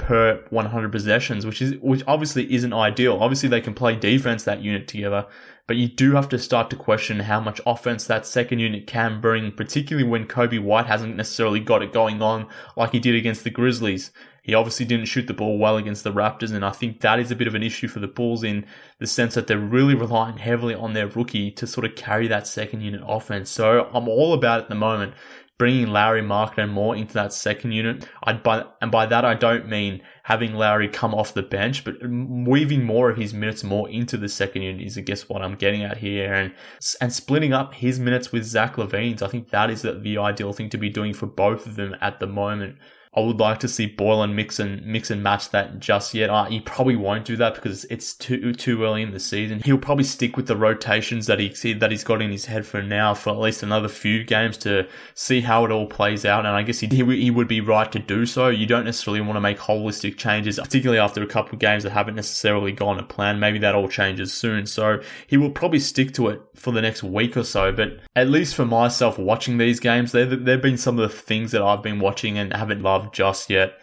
per 0.00 0.42
100 0.50 0.90
possessions, 0.90 1.44
which 1.44 1.60
is 1.60 1.74
which 1.80 2.02
obviously 2.06 2.52
isn't 2.52 2.72
ideal. 2.72 3.18
Obviously, 3.20 3.48
they 3.48 3.60
can 3.60 3.74
play 3.74 3.94
defense 3.94 4.44
that 4.44 4.62
unit 4.62 4.88
together, 4.88 5.26
but 5.66 5.76
you 5.76 5.88
do 5.88 6.12
have 6.12 6.28
to 6.30 6.38
start 6.38 6.70
to 6.70 6.76
question 6.76 7.20
how 7.20 7.38
much 7.38 7.60
offense 7.66 8.06
that 8.06 8.26
second 8.26 8.58
unit 8.60 8.86
can 8.86 9.20
bring, 9.20 9.52
particularly 9.52 10.08
when 10.08 10.26
Coby 10.26 10.60
White 10.60 10.86
hasn't 10.86 11.16
necessarily 11.16 11.60
got 11.60 11.82
it 11.82 11.92
going 11.92 12.22
on 12.22 12.48
like 12.76 12.92
he 12.92 12.98
did 12.98 13.14
against 13.14 13.44
the 13.44 13.50
Grizzlies. 13.50 14.10
He 14.42 14.54
obviously 14.54 14.86
didn't 14.86 15.04
shoot 15.04 15.26
the 15.26 15.34
ball 15.34 15.58
well 15.58 15.76
against 15.76 16.02
the 16.02 16.12
Raptors, 16.12 16.52
and 16.52 16.64
I 16.64 16.70
think 16.70 17.02
that 17.02 17.20
is 17.20 17.30
a 17.30 17.36
bit 17.36 17.46
of 17.46 17.54
an 17.54 17.62
issue 17.62 17.88
for 17.88 18.00
the 18.00 18.08
Bulls 18.08 18.42
in 18.42 18.64
the 18.98 19.06
sense 19.06 19.34
that 19.34 19.46
they're 19.46 19.58
really 19.58 19.94
relying 19.94 20.38
heavily 20.38 20.74
on 20.74 20.94
their 20.94 21.08
rookie 21.08 21.50
to 21.52 21.66
sort 21.66 21.84
of 21.84 21.94
carry 21.94 22.26
that 22.28 22.46
second 22.46 22.80
unit 22.80 23.02
offense. 23.06 23.50
So 23.50 23.90
I'm 23.92 24.08
all 24.08 24.32
about 24.32 24.60
it 24.60 24.62
at 24.62 24.68
the 24.70 24.74
moment 24.76 25.12
bringing 25.60 25.88
Lauri 25.88 26.22
Markkanen 26.22 26.70
more 26.70 26.96
into 26.96 27.12
that 27.12 27.34
second 27.34 27.72
unit. 27.72 28.08
I 28.24 28.32
by 28.32 28.64
and 28.80 28.90
by 28.90 29.04
that 29.04 29.26
I 29.26 29.34
don't 29.34 29.68
mean 29.68 30.00
having 30.22 30.54
Lauri 30.54 30.88
come 30.88 31.14
off 31.14 31.34
the 31.34 31.42
bench, 31.42 31.84
but 31.84 31.96
weaving 32.02 32.82
more 32.82 33.10
of 33.10 33.18
his 33.18 33.34
minutes 33.34 33.62
more 33.62 33.86
into 33.90 34.16
the 34.16 34.30
second 34.30 34.62
unit 34.62 34.80
is 34.80 34.96
I 34.96 35.02
guess 35.02 35.28
what 35.28 35.42
I'm 35.42 35.56
getting 35.56 35.82
at 35.82 35.98
here, 35.98 36.32
and 36.32 36.54
and 37.02 37.12
splitting 37.12 37.52
up 37.52 37.74
his 37.74 38.00
minutes 38.00 38.32
with 38.32 38.44
Zach 38.44 38.76
LaVine's. 38.76 39.20
I 39.20 39.28
think 39.28 39.50
that 39.50 39.68
is 39.68 39.82
the, 39.82 39.92
the 39.92 40.16
ideal 40.16 40.54
thing 40.54 40.70
to 40.70 40.78
be 40.78 40.88
doing 40.88 41.12
for 41.12 41.26
both 41.26 41.66
of 41.66 41.76
them 41.76 41.94
at 42.00 42.20
the 42.20 42.26
moment. 42.26 42.78
I 43.12 43.20
would 43.20 43.40
like 43.40 43.58
to 43.60 43.68
see 43.68 43.92
Boylen 43.92 44.34
mix 44.34 44.60
and 44.60 44.86
mix 44.86 45.10
and 45.10 45.20
match 45.20 45.50
that 45.50 45.80
just 45.80 46.14
yet. 46.14 46.30
Uh, 46.30 46.44
he 46.44 46.60
probably 46.60 46.94
won't 46.94 47.24
do 47.24 47.36
that 47.38 47.56
because 47.56 47.84
it's 47.86 48.14
too 48.14 48.52
too 48.52 48.84
early 48.84 49.02
in 49.02 49.10
the 49.10 49.18
season. 49.18 49.60
He'll 49.64 49.78
probably 49.78 50.04
stick 50.04 50.36
with 50.36 50.46
the 50.46 50.56
rotations 50.56 51.26
that 51.26 51.40
he 51.40 51.72
that 51.72 51.90
he's 51.90 52.04
got 52.04 52.22
in 52.22 52.30
his 52.30 52.44
head 52.44 52.66
for 52.66 52.82
now 52.82 53.14
for 53.14 53.30
at 53.30 53.38
least 53.38 53.64
another 53.64 53.88
few 53.88 54.22
games 54.22 54.56
to 54.58 54.86
see 55.14 55.40
how 55.40 55.64
it 55.64 55.72
all 55.72 55.86
plays 55.86 56.24
out. 56.24 56.46
And 56.46 56.54
I 56.54 56.62
guess 56.62 56.78
he 56.78 56.86
he 56.86 57.30
would 57.32 57.48
be 57.48 57.60
right 57.60 57.90
to 57.90 57.98
do 57.98 58.26
so. 58.26 58.48
You 58.48 58.66
don't 58.66 58.84
necessarily 58.84 59.20
want 59.20 59.34
to 59.34 59.40
make 59.40 59.58
holistic 59.58 60.16
changes, 60.16 60.60
particularly 60.60 61.00
after 61.00 61.20
a 61.20 61.26
couple 61.26 61.54
of 61.54 61.58
games 61.58 61.82
that 61.82 61.90
haven't 61.90 62.14
necessarily 62.14 62.70
gone 62.70 62.96
to 62.96 63.02
plan. 63.02 63.40
Maybe 63.40 63.58
that 63.58 63.74
all 63.74 63.88
changes 63.88 64.32
soon. 64.32 64.66
So 64.66 65.00
he 65.26 65.36
will 65.36 65.50
probably 65.50 65.80
stick 65.80 66.14
to 66.14 66.28
it 66.28 66.42
for 66.54 66.70
the 66.70 66.82
next 66.82 67.02
week 67.02 67.36
or 67.36 67.42
so. 67.42 67.72
But 67.72 67.98
at 68.14 68.28
least 68.28 68.54
for 68.54 68.64
myself 68.64 69.18
watching 69.18 69.58
these 69.58 69.80
games, 69.80 70.12
there 70.12 70.26
there've 70.26 70.62
been 70.62 70.78
some 70.78 70.96
of 70.96 71.10
the 71.10 71.16
things 71.16 71.50
that 71.50 71.62
I've 71.62 71.82
been 71.82 71.98
watching 71.98 72.38
and 72.38 72.54
haven't 72.54 72.82
loved 72.82 72.99
just 73.12 73.50
yet. 73.50 73.78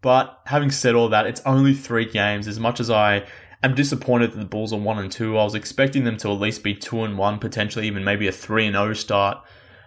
But 0.00 0.40
having 0.46 0.70
said 0.70 0.94
all 0.94 1.08
that, 1.10 1.26
it's 1.26 1.42
only 1.46 1.74
three 1.74 2.04
games. 2.04 2.48
As 2.48 2.58
much 2.58 2.80
as 2.80 2.90
I 2.90 3.24
am 3.62 3.74
disappointed 3.74 4.32
that 4.32 4.38
the 4.38 4.44
Bulls 4.44 4.72
are 4.72 4.78
one 4.78 4.98
and 4.98 5.10
two, 5.10 5.38
I 5.38 5.44
was 5.44 5.54
expecting 5.54 6.04
them 6.04 6.16
to 6.18 6.28
at 6.28 6.40
least 6.40 6.62
be 6.62 6.74
two 6.74 7.02
and 7.04 7.16
one, 7.16 7.38
potentially 7.38 7.86
even 7.86 8.04
maybe 8.04 8.26
a 8.26 8.32
three 8.32 8.66
and 8.66 8.74
zero 8.74 8.90
oh 8.90 8.92
start. 8.94 9.44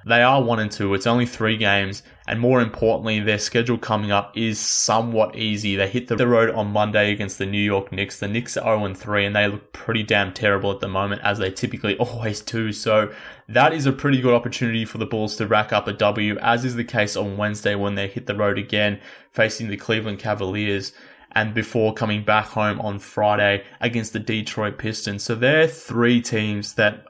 They 0.07 0.21
are 0.21 0.43
one 0.43 0.59
and 0.59 0.71
two. 0.71 0.93
It's 0.93 1.07
only 1.07 1.25
three 1.25 1.57
games, 1.57 2.03
and 2.27 2.39
more 2.39 2.61
importantly, 2.61 3.19
their 3.19 3.39
schedule 3.39 3.79
coming 3.79 4.11
up 4.11 4.37
is 4.37 4.59
somewhat 4.59 5.35
easy. 5.35 5.75
They 5.75 5.89
hit 5.89 6.07
the 6.07 6.27
road 6.27 6.51
on 6.51 6.67
Monday 6.67 7.11
against 7.11 7.39
the 7.39 7.47
New 7.47 7.57
York 7.57 7.91
Knicks. 7.91 8.19
The 8.19 8.27
Knicks 8.27 8.55
are 8.55 8.77
0 8.77 8.85
and 8.85 8.95
3, 8.95 9.25
and 9.25 9.35
they 9.35 9.47
look 9.47 9.73
pretty 9.73 10.03
damn 10.03 10.31
terrible 10.31 10.71
at 10.71 10.79
the 10.79 10.87
moment, 10.87 11.23
as 11.23 11.39
they 11.39 11.49
typically 11.49 11.97
always 11.99 12.41
do. 12.41 12.71
So 12.71 13.11
that 13.49 13.73
is 13.73 13.87
a 13.87 13.91
pretty 13.91 14.21
good 14.21 14.35
opportunity 14.35 14.85
for 14.85 14.99
the 14.99 15.07
Bulls 15.07 15.37
to 15.37 15.47
rack 15.47 15.73
up 15.73 15.87
a 15.87 15.93
W, 15.93 16.37
as 16.37 16.65
is 16.65 16.75
the 16.75 16.83
case 16.83 17.15
on 17.15 17.35
Wednesday 17.37 17.73
when 17.73 17.95
they 17.95 18.07
hit 18.07 18.27
the 18.27 18.35
road 18.35 18.59
again, 18.59 19.01
facing 19.31 19.69
the 19.69 19.77
Cleveland 19.77 20.19
Cavaliers 20.19 20.93
and 21.31 21.55
before 21.55 21.95
coming 21.95 22.23
back 22.23 22.45
home 22.45 22.79
on 22.79 22.99
Friday 22.99 23.63
against 23.81 24.13
the 24.13 24.19
Detroit 24.19 24.77
Pistons. 24.77 25.23
So 25.23 25.33
they're 25.33 25.67
three 25.67 26.21
teams 26.21 26.75
that 26.75 27.05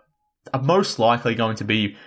are 0.54 0.62
most 0.62 0.98
likely 0.98 1.36
going 1.36 1.58
to 1.58 1.64
be 1.66 1.98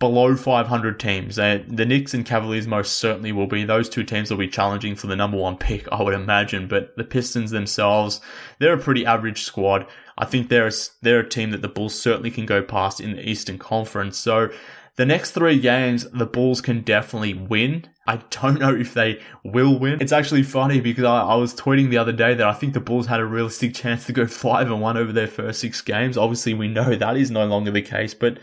below 0.00 0.34
500 0.34 0.98
teams. 0.98 1.36
The 1.36 1.84
Knicks 1.86 2.14
and 2.14 2.26
Cavaliers 2.26 2.66
most 2.66 2.94
certainly 2.94 3.30
will 3.30 3.46
be. 3.46 3.62
Those 3.64 3.88
two 3.88 4.02
teams 4.02 4.30
will 4.30 4.38
be 4.38 4.48
challenging 4.48 4.96
for 4.96 5.06
the 5.06 5.14
number 5.14 5.36
one 5.36 5.56
pick, 5.56 5.86
I 5.92 6.02
would 6.02 6.14
imagine. 6.14 6.66
But 6.66 6.96
the 6.96 7.04
Pistons 7.04 7.52
themselves, 7.52 8.20
they're 8.58 8.72
a 8.72 8.78
pretty 8.78 9.06
average 9.06 9.42
squad. 9.42 9.86
I 10.18 10.24
think 10.24 10.48
they're 10.48 10.66
a, 10.66 10.72
they're 11.02 11.20
a 11.20 11.28
team 11.28 11.50
that 11.52 11.62
the 11.62 11.68
Bulls 11.68 11.94
certainly 11.94 12.30
can 12.30 12.46
go 12.46 12.62
past 12.62 13.00
in 13.00 13.12
the 13.12 13.28
Eastern 13.28 13.58
Conference. 13.58 14.18
So 14.18 14.50
the 14.96 15.06
next 15.06 15.32
three 15.32 15.60
games, 15.60 16.08
the 16.10 16.26
Bulls 16.26 16.60
can 16.60 16.80
definitely 16.80 17.34
win. 17.34 17.86
I 18.06 18.16
don't 18.30 18.58
know 18.58 18.74
if 18.74 18.94
they 18.94 19.20
will 19.44 19.78
win. 19.78 19.98
It's 20.00 20.12
actually 20.12 20.42
funny 20.42 20.80
because 20.80 21.04
I, 21.04 21.20
I, 21.20 21.34
was 21.36 21.54
tweeting 21.54 21.90
the 21.90 21.98
other 21.98 22.12
day 22.12 22.34
that 22.34 22.46
I 22.46 22.52
think 22.54 22.72
the 22.72 22.80
Bulls 22.80 23.06
had 23.06 23.20
a 23.20 23.24
realistic 23.24 23.74
chance 23.82 24.06
to 24.06 24.12
go 24.12 24.26
five 24.26 24.70
and 24.70 24.80
one 24.80 24.96
over 24.96 25.12
their 25.12 25.28
first 25.28 25.60
six 25.60 25.80
games. 25.82 26.16
Obviously, 26.16 26.54
we 26.54 26.68
know 26.68 26.96
that 26.96 27.16
is 27.16 27.30
no 27.30 27.44
longer 27.44 27.70
the 27.70 27.82
case, 27.82 28.14
but 28.14 28.38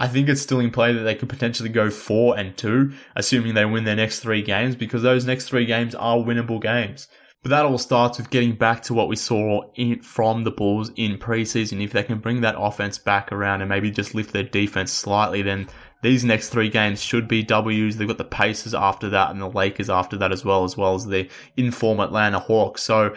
I 0.00 0.08
think 0.08 0.28
it's 0.28 0.40
still 0.40 0.60
in 0.60 0.70
play 0.70 0.92
that 0.92 1.02
they 1.02 1.14
could 1.14 1.28
potentially 1.28 1.68
go 1.68 1.90
four 1.90 2.38
and 2.38 2.56
two, 2.56 2.92
assuming 3.16 3.54
they 3.54 3.64
win 3.64 3.84
their 3.84 3.96
next 3.96 4.20
three 4.20 4.42
games, 4.42 4.76
because 4.76 5.02
those 5.02 5.24
next 5.24 5.48
three 5.48 5.66
games 5.66 5.94
are 5.94 6.16
winnable 6.16 6.62
games. 6.62 7.08
But 7.42 7.50
that 7.50 7.64
all 7.64 7.78
starts 7.78 8.18
with 8.18 8.30
getting 8.30 8.56
back 8.56 8.82
to 8.84 8.94
what 8.94 9.08
we 9.08 9.16
saw 9.16 9.70
in, 9.76 10.02
from 10.02 10.42
the 10.42 10.50
Bulls 10.50 10.90
in 10.96 11.18
preseason. 11.18 11.82
If 11.82 11.92
they 11.92 12.02
can 12.02 12.18
bring 12.18 12.40
that 12.40 12.56
offense 12.58 12.98
back 12.98 13.30
around 13.30 13.60
and 13.60 13.68
maybe 13.68 13.90
just 13.90 14.14
lift 14.14 14.32
their 14.32 14.42
defense 14.42 14.92
slightly, 14.92 15.42
then 15.42 15.68
these 16.02 16.24
next 16.24 16.48
three 16.48 16.68
games 16.68 17.00
should 17.00 17.28
be 17.28 17.42
W's. 17.44 17.96
They've 17.96 18.08
got 18.08 18.18
the 18.18 18.24
Pacers 18.24 18.74
after 18.74 19.08
that 19.10 19.30
and 19.30 19.40
the 19.40 19.50
Lakers 19.50 19.88
after 19.88 20.16
that 20.18 20.32
as 20.32 20.44
well, 20.44 20.64
as 20.64 20.76
well 20.76 20.94
as 20.94 21.06
the 21.06 21.28
inform 21.56 22.00
Atlanta 22.00 22.40
Hawks. 22.40 22.82
So 22.82 23.14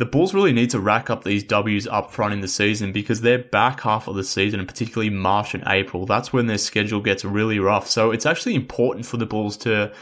the 0.00 0.06
Bulls 0.06 0.32
really 0.32 0.54
need 0.54 0.70
to 0.70 0.80
rack 0.80 1.10
up 1.10 1.24
these 1.24 1.44
W's 1.44 1.86
up 1.86 2.10
front 2.10 2.32
in 2.32 2.40
the 2.40 2.48
season 2.48 2.90
because 2.90 3.20
their 3.20 3.38
back 3.38 3.82
half 3.82 4.08
of 4.08 4.14
the 4.16 4.24
season, 4.24 4.58
and 4.58 4.66
particularly 4.66 5.10
March 5.10 5.52
and 5.52 5.62
April, 5.66 6.06
that's 6.06 6.32
when 6.32 6.46
their 6.46 6.56
schedule 6.56 7.02
gets 7.02 7.22
really 7.22 7.58
rough. 7.58 7.86
So 7.86 8.10
it's 8.10 8.24
actually 8.24 8.54
important 8.54 9.04
for 9.04 9.18
the 9.18 9.26
Bulls 9.26 9.58
to 9.58 9.92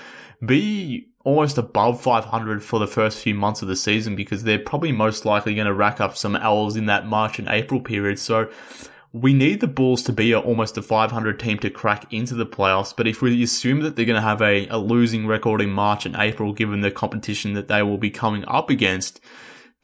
be 0.47 1.09
almost 1.25 1.59
above 1.59 2.01
500 2.01 2.63
for 2.63 2.79
the 2.79 2.87
first 2.87 3.19
few 3.19 3.35
months 3.35 3.61
of 3.61 3.67
the 3.67 3.75
season 3.75 4.15
because 4.15 4.45
they're 4.45 4.61
probably 4.61 4.93
most 4.93 5.25
likely 5.25 5.57
going 5.57 5.67
to 5.67 5.75
rack 5.75 6.01
up 6.01 6.17
some 6.17 6.37
L's 6.37 6.77
in 6.77 6.87
that 6.87 7.09
March 7.09 7.41
and 7.41 7.49
April 7.49 7.81
period. 7.81 8.21
So 8.21 8.49
we 9.13 9.35
need 9.35 9.59
the 9.59 9.67
Bulls 9.67 10.05
to 10.05 10.13
be 10.13 10.33
almost 10.33 10.79
a 10.79 10.83
500 10.83 11.41
team 11.41 11.59
to 11.59 11.71
crack 11.71 12.13
into 12.13 12.37
the 12.37 12.47
playoffs. 12.47 12.95
But 12.97 13.09
if 13.09 13.21
we 13.21 13.43
assume 13.43 13.81
that 13.81 13.97
they're 13.97 14.05
going 14.05 14.15
to 14.15 14.23
have 14.23 14.43
a, 14.43 14.69
a 14.69 14.79
losing 14.79 15.27
record 15.27 15.61
in 15.61 15.71
March 15.71 16.07
and 16.07 16.15
April, 16.15 16.53
given 16.53 16.83
the 16.83 16.93
competition 16.93 17.55
that 17.55 17.67
they 17.67 17.83
will 17.83 17.99
be 17.99 18.11
coming 18.11 18.45
up 18.47 18.71
against, 18.71 19.21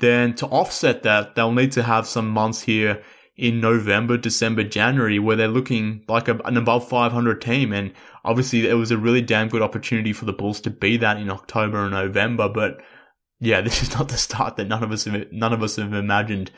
then 0.04 0.34
to 0.34 0.46
offset 0.46 1.02
that, 1.02 1.34
they'll 1.34 1.52
need 1.52 1.72
to 1.72 1.82
have 1.82 2.06
some 2.06 2.28
months 2.28 2.60
here 2.62 3.02
in 3.36 3.60
November, 3.60 4.16
December, 4.16 4.62
January 4.62 5.18
where 5.18 5.36
they're 5.36 5.48
looking 5.48 6.04
like 6.08 6.28
a, 6.28 6.36
an 6.44 6.56
above 6.56 6.88
500 6.88 7.40
team. 7.40 7.72
And 7.72 7.92
obviously 8.24 8.68
it 8.68 8.74
was 8.74 8.90
a 8.90 8.98
really 8.98 9.22
damn 9.22 9.48
good 9.48 9.62
opportunity 9.62 10.12
for 10.12 10.24
the 10.24 10.32
Bulls 10.32 10.60
to 10.62 10.70
be 10.70 10.96
that 10.98 11.16
in 11.16 11.30
October 11.30 11.82
and 11.82 11.92
November. 11.92 12.48
But 12.48 12.80
yeah, 13.40 13.60
this 13.62 13.82
is 13.82 13.92
not 13.92 14.08
the 14.08 14.16
start 14.16 14.56
that 14.56 14.68
none 14.68 14.84
of 14.84 14.92
us 14.92 15.04
have, 15.04 15.32
none 15.32 15.52
of 15.52 15.62
us 15.62 15.76
have 15.76 15.92
imagined. 15.92 16.50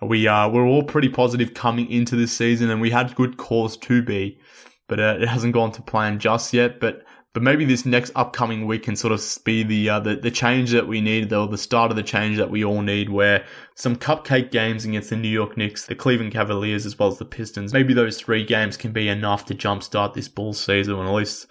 We 0.00 0.26
are, 0.26 0.50
we're 0.50 0.66
all 0.66 0.82
pretty 0.82 1.10
positive 1.10 1.54
coming 1.54 1.90
into 1.90 2.16
this 2.16 2.32
season 2.32 2.70
and 2.70 2.80
we 2.80 2.90
had 2.90 3.14
good 3.14 3.36
cause 3.36 3.76
to 3.78 4.02
be, 4.02 4.40
but 4.88 4.98
uh, 4.98 5.18
it 5.20 5.28
hasn't 5.28 5.54
gone 5.54 5.72
to 5.72 5.82
plan 5.82 6.18
just 6.18 6.54
yet. 6.54 6.80
But 6.80 7.04
but 7.32 7.42
maybe 7.42 7.64
this 7.64 7.86
next 7.86 8.12
upcoming 8.14 8.66
week 8.66 8.82
can 8.82 8.96
sort 8.96 9.12
of 9.12 9.22
be 9.44 9.62
the, 9.62 9.88
uh, 9.88 10.00
the 10.00 10.16
the 10.16 10.30
change 10.30 10.70
that 10.72 10.86
we 10.86 11.00
need, 11.00 11.30
though, 11.30 11.46
the 11.46 11.58
start 11.58 11.90
of 11.90 11.96
the 11.96 12.02
change 12.02 12.36
that 12.36 12.50
we 12.50 12.64
all 12.64 12.82
need, 12.82 13.08
where 13.08 13.44
some 13.74 13.96
cupcake 13.96 14.50
games 14.50 14.84
against 14.84 15.10
the 15.10 15.16
New 15.16 15.28
York 15.28 15.56
Knicks, 15.56 15.86
the 15.86 15.94
Cleveland 15.94 16.32
Cavaliers, 16.32 16.84
as 16.84 16.98
well 16.98 17.08
as 17.08 17.18
the 17.18 17.24
Pistons. 17.24 17.72
Maybe 17.72 17.94
those 17.94 18.20
three 18.20 18.44
games 18.44 18.76
can 18.76 18.92
be 18.92 19.08
enough 19.08 19.46
to 19.46 19.54
jumpstart 19.54 20.14
this 20.14 20.28
Bulls 20.28 20.62
season, 20.62 20.98
at 20.98 21.12
least 21.12 21.46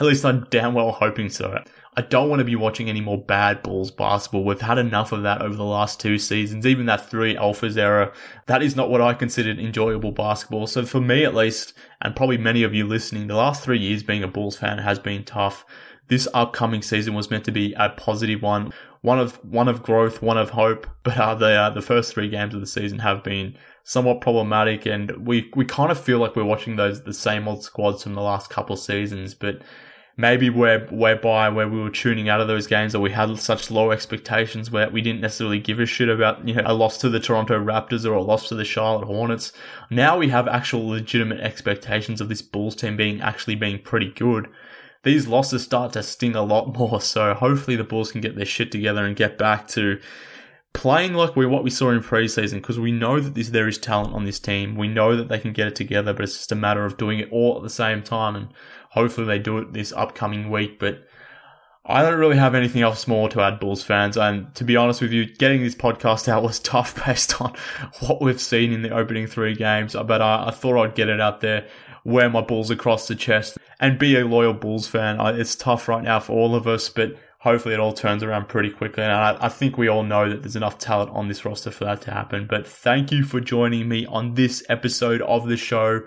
at 0.00 0.06
least 0.06 0.24
I'm 0.24 0.46
damn 0.50 0.74
well 0.74 0.92
hoping 0.92 1.28
so. 1.28 1.62
I 1.94 2.00
don't 2.00 2.30
want 2.30 2.40
to 2.40 2.44
be 2.44 2.56
watching 2.56 2.88
any 2.88 3.02
more 3.02 3.22
bad 3.22 3.62
Bulls 3.62 3.90
basketball. 3.90 4.44
We've 4.44 4.60
had 4.60 4.78
enough 4.78 5.12
of 5.12 5.24
that 5.24 5.42
over 5.42 5.54
the 5.54 5.64
last 5.64 6.00
two 6.00 6.16
seasons. 6.18 6.66
Even 6.66 6.86
that 6.86 7.10
three 7.10 7.34
alphas 7.34 7.76
era, 7.76 8.12
that 8.46 8.62
is 8.62 8.74
not 8.74 8.88
what 8.88 9.02
I 9.02 9.12
considered 9.12 9.58
enjoyable 9.58 10.10
basketball. 10.10 10.66
So 10.66 10.86
for 10.86 11.02
me, 11.02 11.22
at 11.24 11.34
least, 11.34 11.74
and 12.00 12.16
probably 12.16 12.38
many 12.38 12.62
of 12.62 12.74
you 12.74 12.86
listening, 12.86 13.26
the 13.26 13.36
last 13.36 13.62
three 13.62 13.78
years 13.78 14.02
being 14.02 14.22
a 14.22 14.28
Bulls 14.28 14.56
fan 14.56 14.78
has 14.78 14.98
been 14.98 15.24
tough. 15.24 15.66
this 16.08 16.26
upcoming 16.32 16.80
season 16.82 17.12
was 17.12 17.30
meant 17.30 17.44
to 17.44 17.52
be 17.52 17.74
a 17.74 17.90
positive 17.90 18.40
one, 18.40 18.72
one 19.02 19.18
of 19.18 19.36
one 19.44 19.68
of 19.68 19.82
growth, 19.82 20.22
one 20.22 20.38
of 20.38 20.50
hope. 20.50 20.86
But 21.02 21.18
uh, 21.18 21.34
the 21.34 21.50
uh, 21.50 21.70
the 21.70 21.82
first 21.82 22.14
three 22.14 22.28
games 22.30 22.54
of 22.54 22.60
the 22.60 22.66
season 22.66 23.00
have 23.00 23.22
been 23.22 23.56
somewhat 23.82 24.22
problematic, 24.22 24.86
and 24.86 25.26
we 25.26 25.50
we 25.54 25.66
kind 25.66 25.90
of 25.90 26.00
feel 26.00 26.18
like 26.18 26.36
we're 26.36 26.44
watching 26.44 26.76
those 26.76 27.02
the 27.04 27.12
same 27.12 27.46
old 27.48 27.64
squads 27.64 28.02
from 28.02 28.14
the 28.14 28.22
last 28.22 28.48
couple 28.48 28.76
seasons. 28.76 29.34
But 29.34 29.62
maybe 30.16 30.50
we're 30.50 30.86
whereby 30.88 31.48
where 31.48 31.68
we 31.68 31.80
were 31.80 31.90
tuning 31.90 32.28
out 32.28 32.40
of 32.40 32.48
those 32.48 32.66
games 32.66 32.94
or 32.94 33.00
we 33.00 33.10
had 33.10 33.38
such 33.38 33.70
low 33.70 33.90
expectations 33.90 34.70
where 34.70 34.90
we 34.90 35.00
didn't 35.00 35.20
necessarily 35.20 35.58
give 35.58 35.80
a 35.80 35.86
shit 35.86 36.08
about 36.08 36.46
you 36.46 36.54
know 36.54 36.62
a 36.66 36.74
loss 36.74 36.98
to 36.98 37.08
the 37.08 37.20
Toronto 37.20 37.58
Raptors 37.58 38.04
or 38.04 38.14
a 38.14 38.22
loss 38.22 38.48
to 38.48 38.54
the 38.54 38.64
Charlotte 38.64 39.06
Hornets. 39.06 39.52
Now 39.90 40.18
we 40.18 40.28
have 40.28 40.48
actual 40.48 40.86
legitimate 40.86 41.40
expectations 41.40 42.20
of 42.20 42.28
this 42.28 42.42
Bulls 42.42 42.76
team 42.76 42.96
being 42.96 43.20
actually 43.20 43.54
being 43.54 43.78
pretty 43.78 44.10
good. 44.10 44.48
These 45.02 45.26
losses 45.26 45.64
start 45.64 45.94
to 45.94 46.02
sting 46.02 46.36
a 46.36 46.42
lot 46.42 46.74
more, 46.78 47.00
so 47.00 47.34
hopefully 47.34 47.76
the 47.76 47.84
Bulls 47.84 48.12
can 48.12 48.20
get 48.20 48.36
their 48.36 48.44
shit 48.44 48.70
together 48.70 49.04
and 49.04 49.16
get 49.16 49.38
back 49.38 49.66
to 49.68 49.98
playing 50.72 51.12
like 51.12 51.36
we 51.36 51.44
what 51.44 51.64
we 51.64 51.70
saw 51.70 51.90
in 51.90 52.00
preseason 52.00 52.54
because 52.54 52.80
we 52.80 52.92
know 52.92 53.20
that 53.20 53.34
this, 53.34 53.50
there 53.50 53.68
is 53.68 53.78
talent 53.78 54.14
on 54.14 54.24
this 54.24 54.38
team. 54.38 54.76
We 54.76 54.88
know 54.88 55.16
that 55.16 55.28
they 55.28 55.38
can 55.38 55.52
get 55.52 55.68
it 55.68 55.76
together, 55.76 56.12
but 56.12 56.24
it's 56.24 56.36
just 56.36 56.52
a 56.52 56.56
matter 56.56 56.84
of 56.84 56.96
doing 56.96 57.18
it 57.18 57.30
all 57.30 57.56
at 57.56 57.62
the 57.62 57.70
same 57.70 58.02
time. 58.02 58.36
And 58.36 58.48
hopefully 58.92 59.26
they 59.26 59.38
do 59.38 59.58
it 59.58 59.72
this 59.72 59.92
upcoming 59.92 60.50
week. 60.50 60.78
But 60.78 61.06
I 61.84 62.02
don't 62.02 62.18
really 62.18 62.36
have 62.36 62.54
anything 62.54 62.82
else 62.82 63.08
more 63.08 63.28
to 63.30 63.40
add, 63.40 63.58
Bulls 63.58 63.82
fans. 63.82 64.16
And 64.16 64.54
to 64.54 64.64
be 64.64 64.76
honest 64.76 65.00
with 65.00 65.12
you, 65.12 65.26
getting 65.26 65.62
this 65.62 65.74
podcast 65.74 66.28
out 66.28 66.42
was 66.42 66.58
tough 66.60 67.04
based 67.04 67.40
on 67.40 67.54
what 68.00 68.22
we've 68.22 68.40
seen 68.40 68.72
in 68.72 68.82
the 68.82 68.90
opening 68.90 69.26
three 69.26 69.54
games. 69.54 69.94
But 69.94 70.22
I, 70.22 70.48
I 70.48 70.50
thought 70.50 70.80
I'd 70.80 70.94
get 70.94 71.08
it 71.08 71.20
out 71.20 71.40
there, 71.40 71.66
wear 72.04 72.30
my 72.30 72.42
Bulls 72.42 72.70
across 72.70 73.08
the 73.08 73.16
chest, 73.16 73.58
and 73.80 73.98
be 73.98 74.16
a 74.16 74.24
loyal 74.24 74.52
Bulls 74.52 74.86
fan. 74.86 75.18
It's 75.38 75.56
tough 75.56 75.88
right 75.88 76.04
now 76.04 76.20
for 76.20 76.32
all 76.32 76.54
of 76.54 76.66
us, 76.66 76.88
but 76.88 77.16
hopefully 77.38 77.74
it 77.74 77.80
all 77.80 77.92
turns 77.92 78.22
around 78.22 78.48
pretty 78.48 78.70
quickly. 78.70 79.02
And 79.02 79.12
I, 79.12 79.36
I, 79.40 79.48
think 79.48 79.76
we 79.76 79.88
all 79.88 80.04
know 80.04 80.28
that 80.28 80.42
there's 80.42 80.54
enough 80.54 80.78
talent 80.78 81.10
on 81.10 81.26
this 81.26 81.44
roster 81.44 81.72
for 81.72 81.84
that 81.86 82.00
to 82.02 82.12
happen. 82.12 82.46
But 82.46 82.68
thank 82.68 83.10
you 83.10 83.24
for 83.24 83.40
joining 83.40 83.88
me 83.88 84.06
on 84.06 84.34
this 84.34 84.62
episode 84.68 85.20
of 85.22 85.48
the 85.48 85.56
show. 85.56 86.02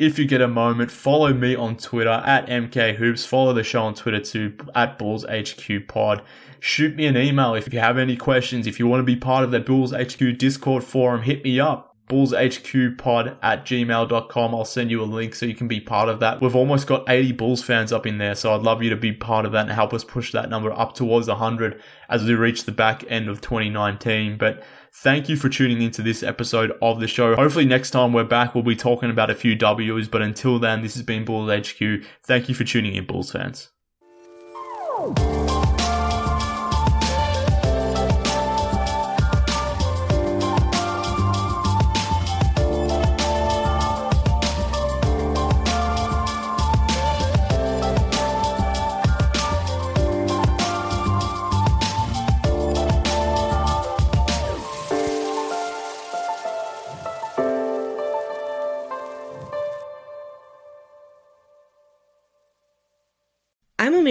If 0.00 0.18
you 0.18 0.24
get 0.24 0.40
a 0.40 0.48
moment, 0.48 0.90
follow 0.90 1.34
me 1.34 1.54
on 1.54 1.76
Twitter 1.76 2.08
at 2.08 2.46
MK 2.46 2.96
Hoops. 2.96 3.26
Follow 3.26 3.52
the 3.52 3.62
show 3.62 3.82
on 3.82 3.94
Twitter 3.94 4.18
too 4.18 4.56
at 4.74 4.98
Bulls 4.98 5.26
HQ 5.26 5.88
Pod. 5.88 6.22
Shoot 6.58 6.96
me 6.96 7.04
an 7.04 7.18
email 7.18 7.54
if 7.54 7.70
you 7.70 7.80
have 7.80 7.98
any 7.98 8.16
questions. 8.16 8.66
If 8.66 8.78
you 8.78 8.86
want 8.86 9.00
to 9.00 9.04
be 9.04 9.14
part 9.14 9.44
of 9.44 9.50
the 9.50 9.60
Bulls 9.60 9.92
HQ 9.92 10.38
Discord 10.38 10.84
forum, 10.84 11.20
hit 11.20 11.44
me 11.44 11.60
up 11.60 11.90
bullshqpod 12.10 13.36
at 13.42 13.64
gmail.com. 13.64 14.54
I'll 14.54 14.64
send 14.64 14.90
you 14.90 15.02
a 15.02 15.04
link 15.04 15.34
so 15.34 15.46
you 15.46 15.54
can 15.54 15.68
be 15.68 15.80
part 15.80 16.08
of 16.08 16.20
that. 16.20 16.40
We've 16.40 16.56
almost 16.56 16.86
got 16.86 17.08
80 17.08 17.32
Bulls 17.32 17.62
fans 17.62 17.92
up 17.92 18.06
in 18.06 18.18
there, 18.18 18.34
so 18.34 18.54
I'd 18.54 18.62
love 18.62 18.82
you 18.82 18.90
to 18.90 18.96
be 18.96 19.12
part 19.12 19.46
of 19.46 19.52
that 19.52 19.66
and 19.66 19.70
help 19.70 19.94
us 19.94 20.02
push 20.02 20.32
that 20.32 20.50
number 20.50 20.72
up 20.72 20.94
towards 20.94 21.28
100 21.28 21.80
as 22.08 22.24
we 22.24 22.34
reach 22.34 22.64
the 22.64 22.72
back 22.72 23.04
end 23.08 23.28
of 23.28 23.40
2019. 23.40 24.36
But 24.38 24.62
thank 24.94 25.28
you 25.28 25.36
for 25.36 25.48
tuning 25.48 25.82
into 25.82 26.02
this 26.02 26.22
episode 26.22 26.72
of 26.82 27.00
the 27.00 27.08
show. 27.08 27.34
Hopefully 27.36 27.64
next 27.64 27.90
time 27.90 28.12
we're 28.12 28.24
back, 28.24 28.54
we'll 28.54 28.64
be 28.64 28.76
talking 28.76 29.10
about 29.10 29.30
a 29.30 29.34
few 29.34 29.54
W's, 29.54 30.08
but 30.08 30.22
until 30.22 30.58
then, 30.58 30.82
this 30.82 30.94
has 30.94 31.02
been 31.02 31.24
Bulls 31.24 31.50
HQ. 31.50 32.04
Thank 32.22 32.48
you 32.48 32.54
for 32.54 32.64
tuning 32.64 32.94
in, 32.94 33.06
Bulls 33.06 33.32
fans. 33.32 33.70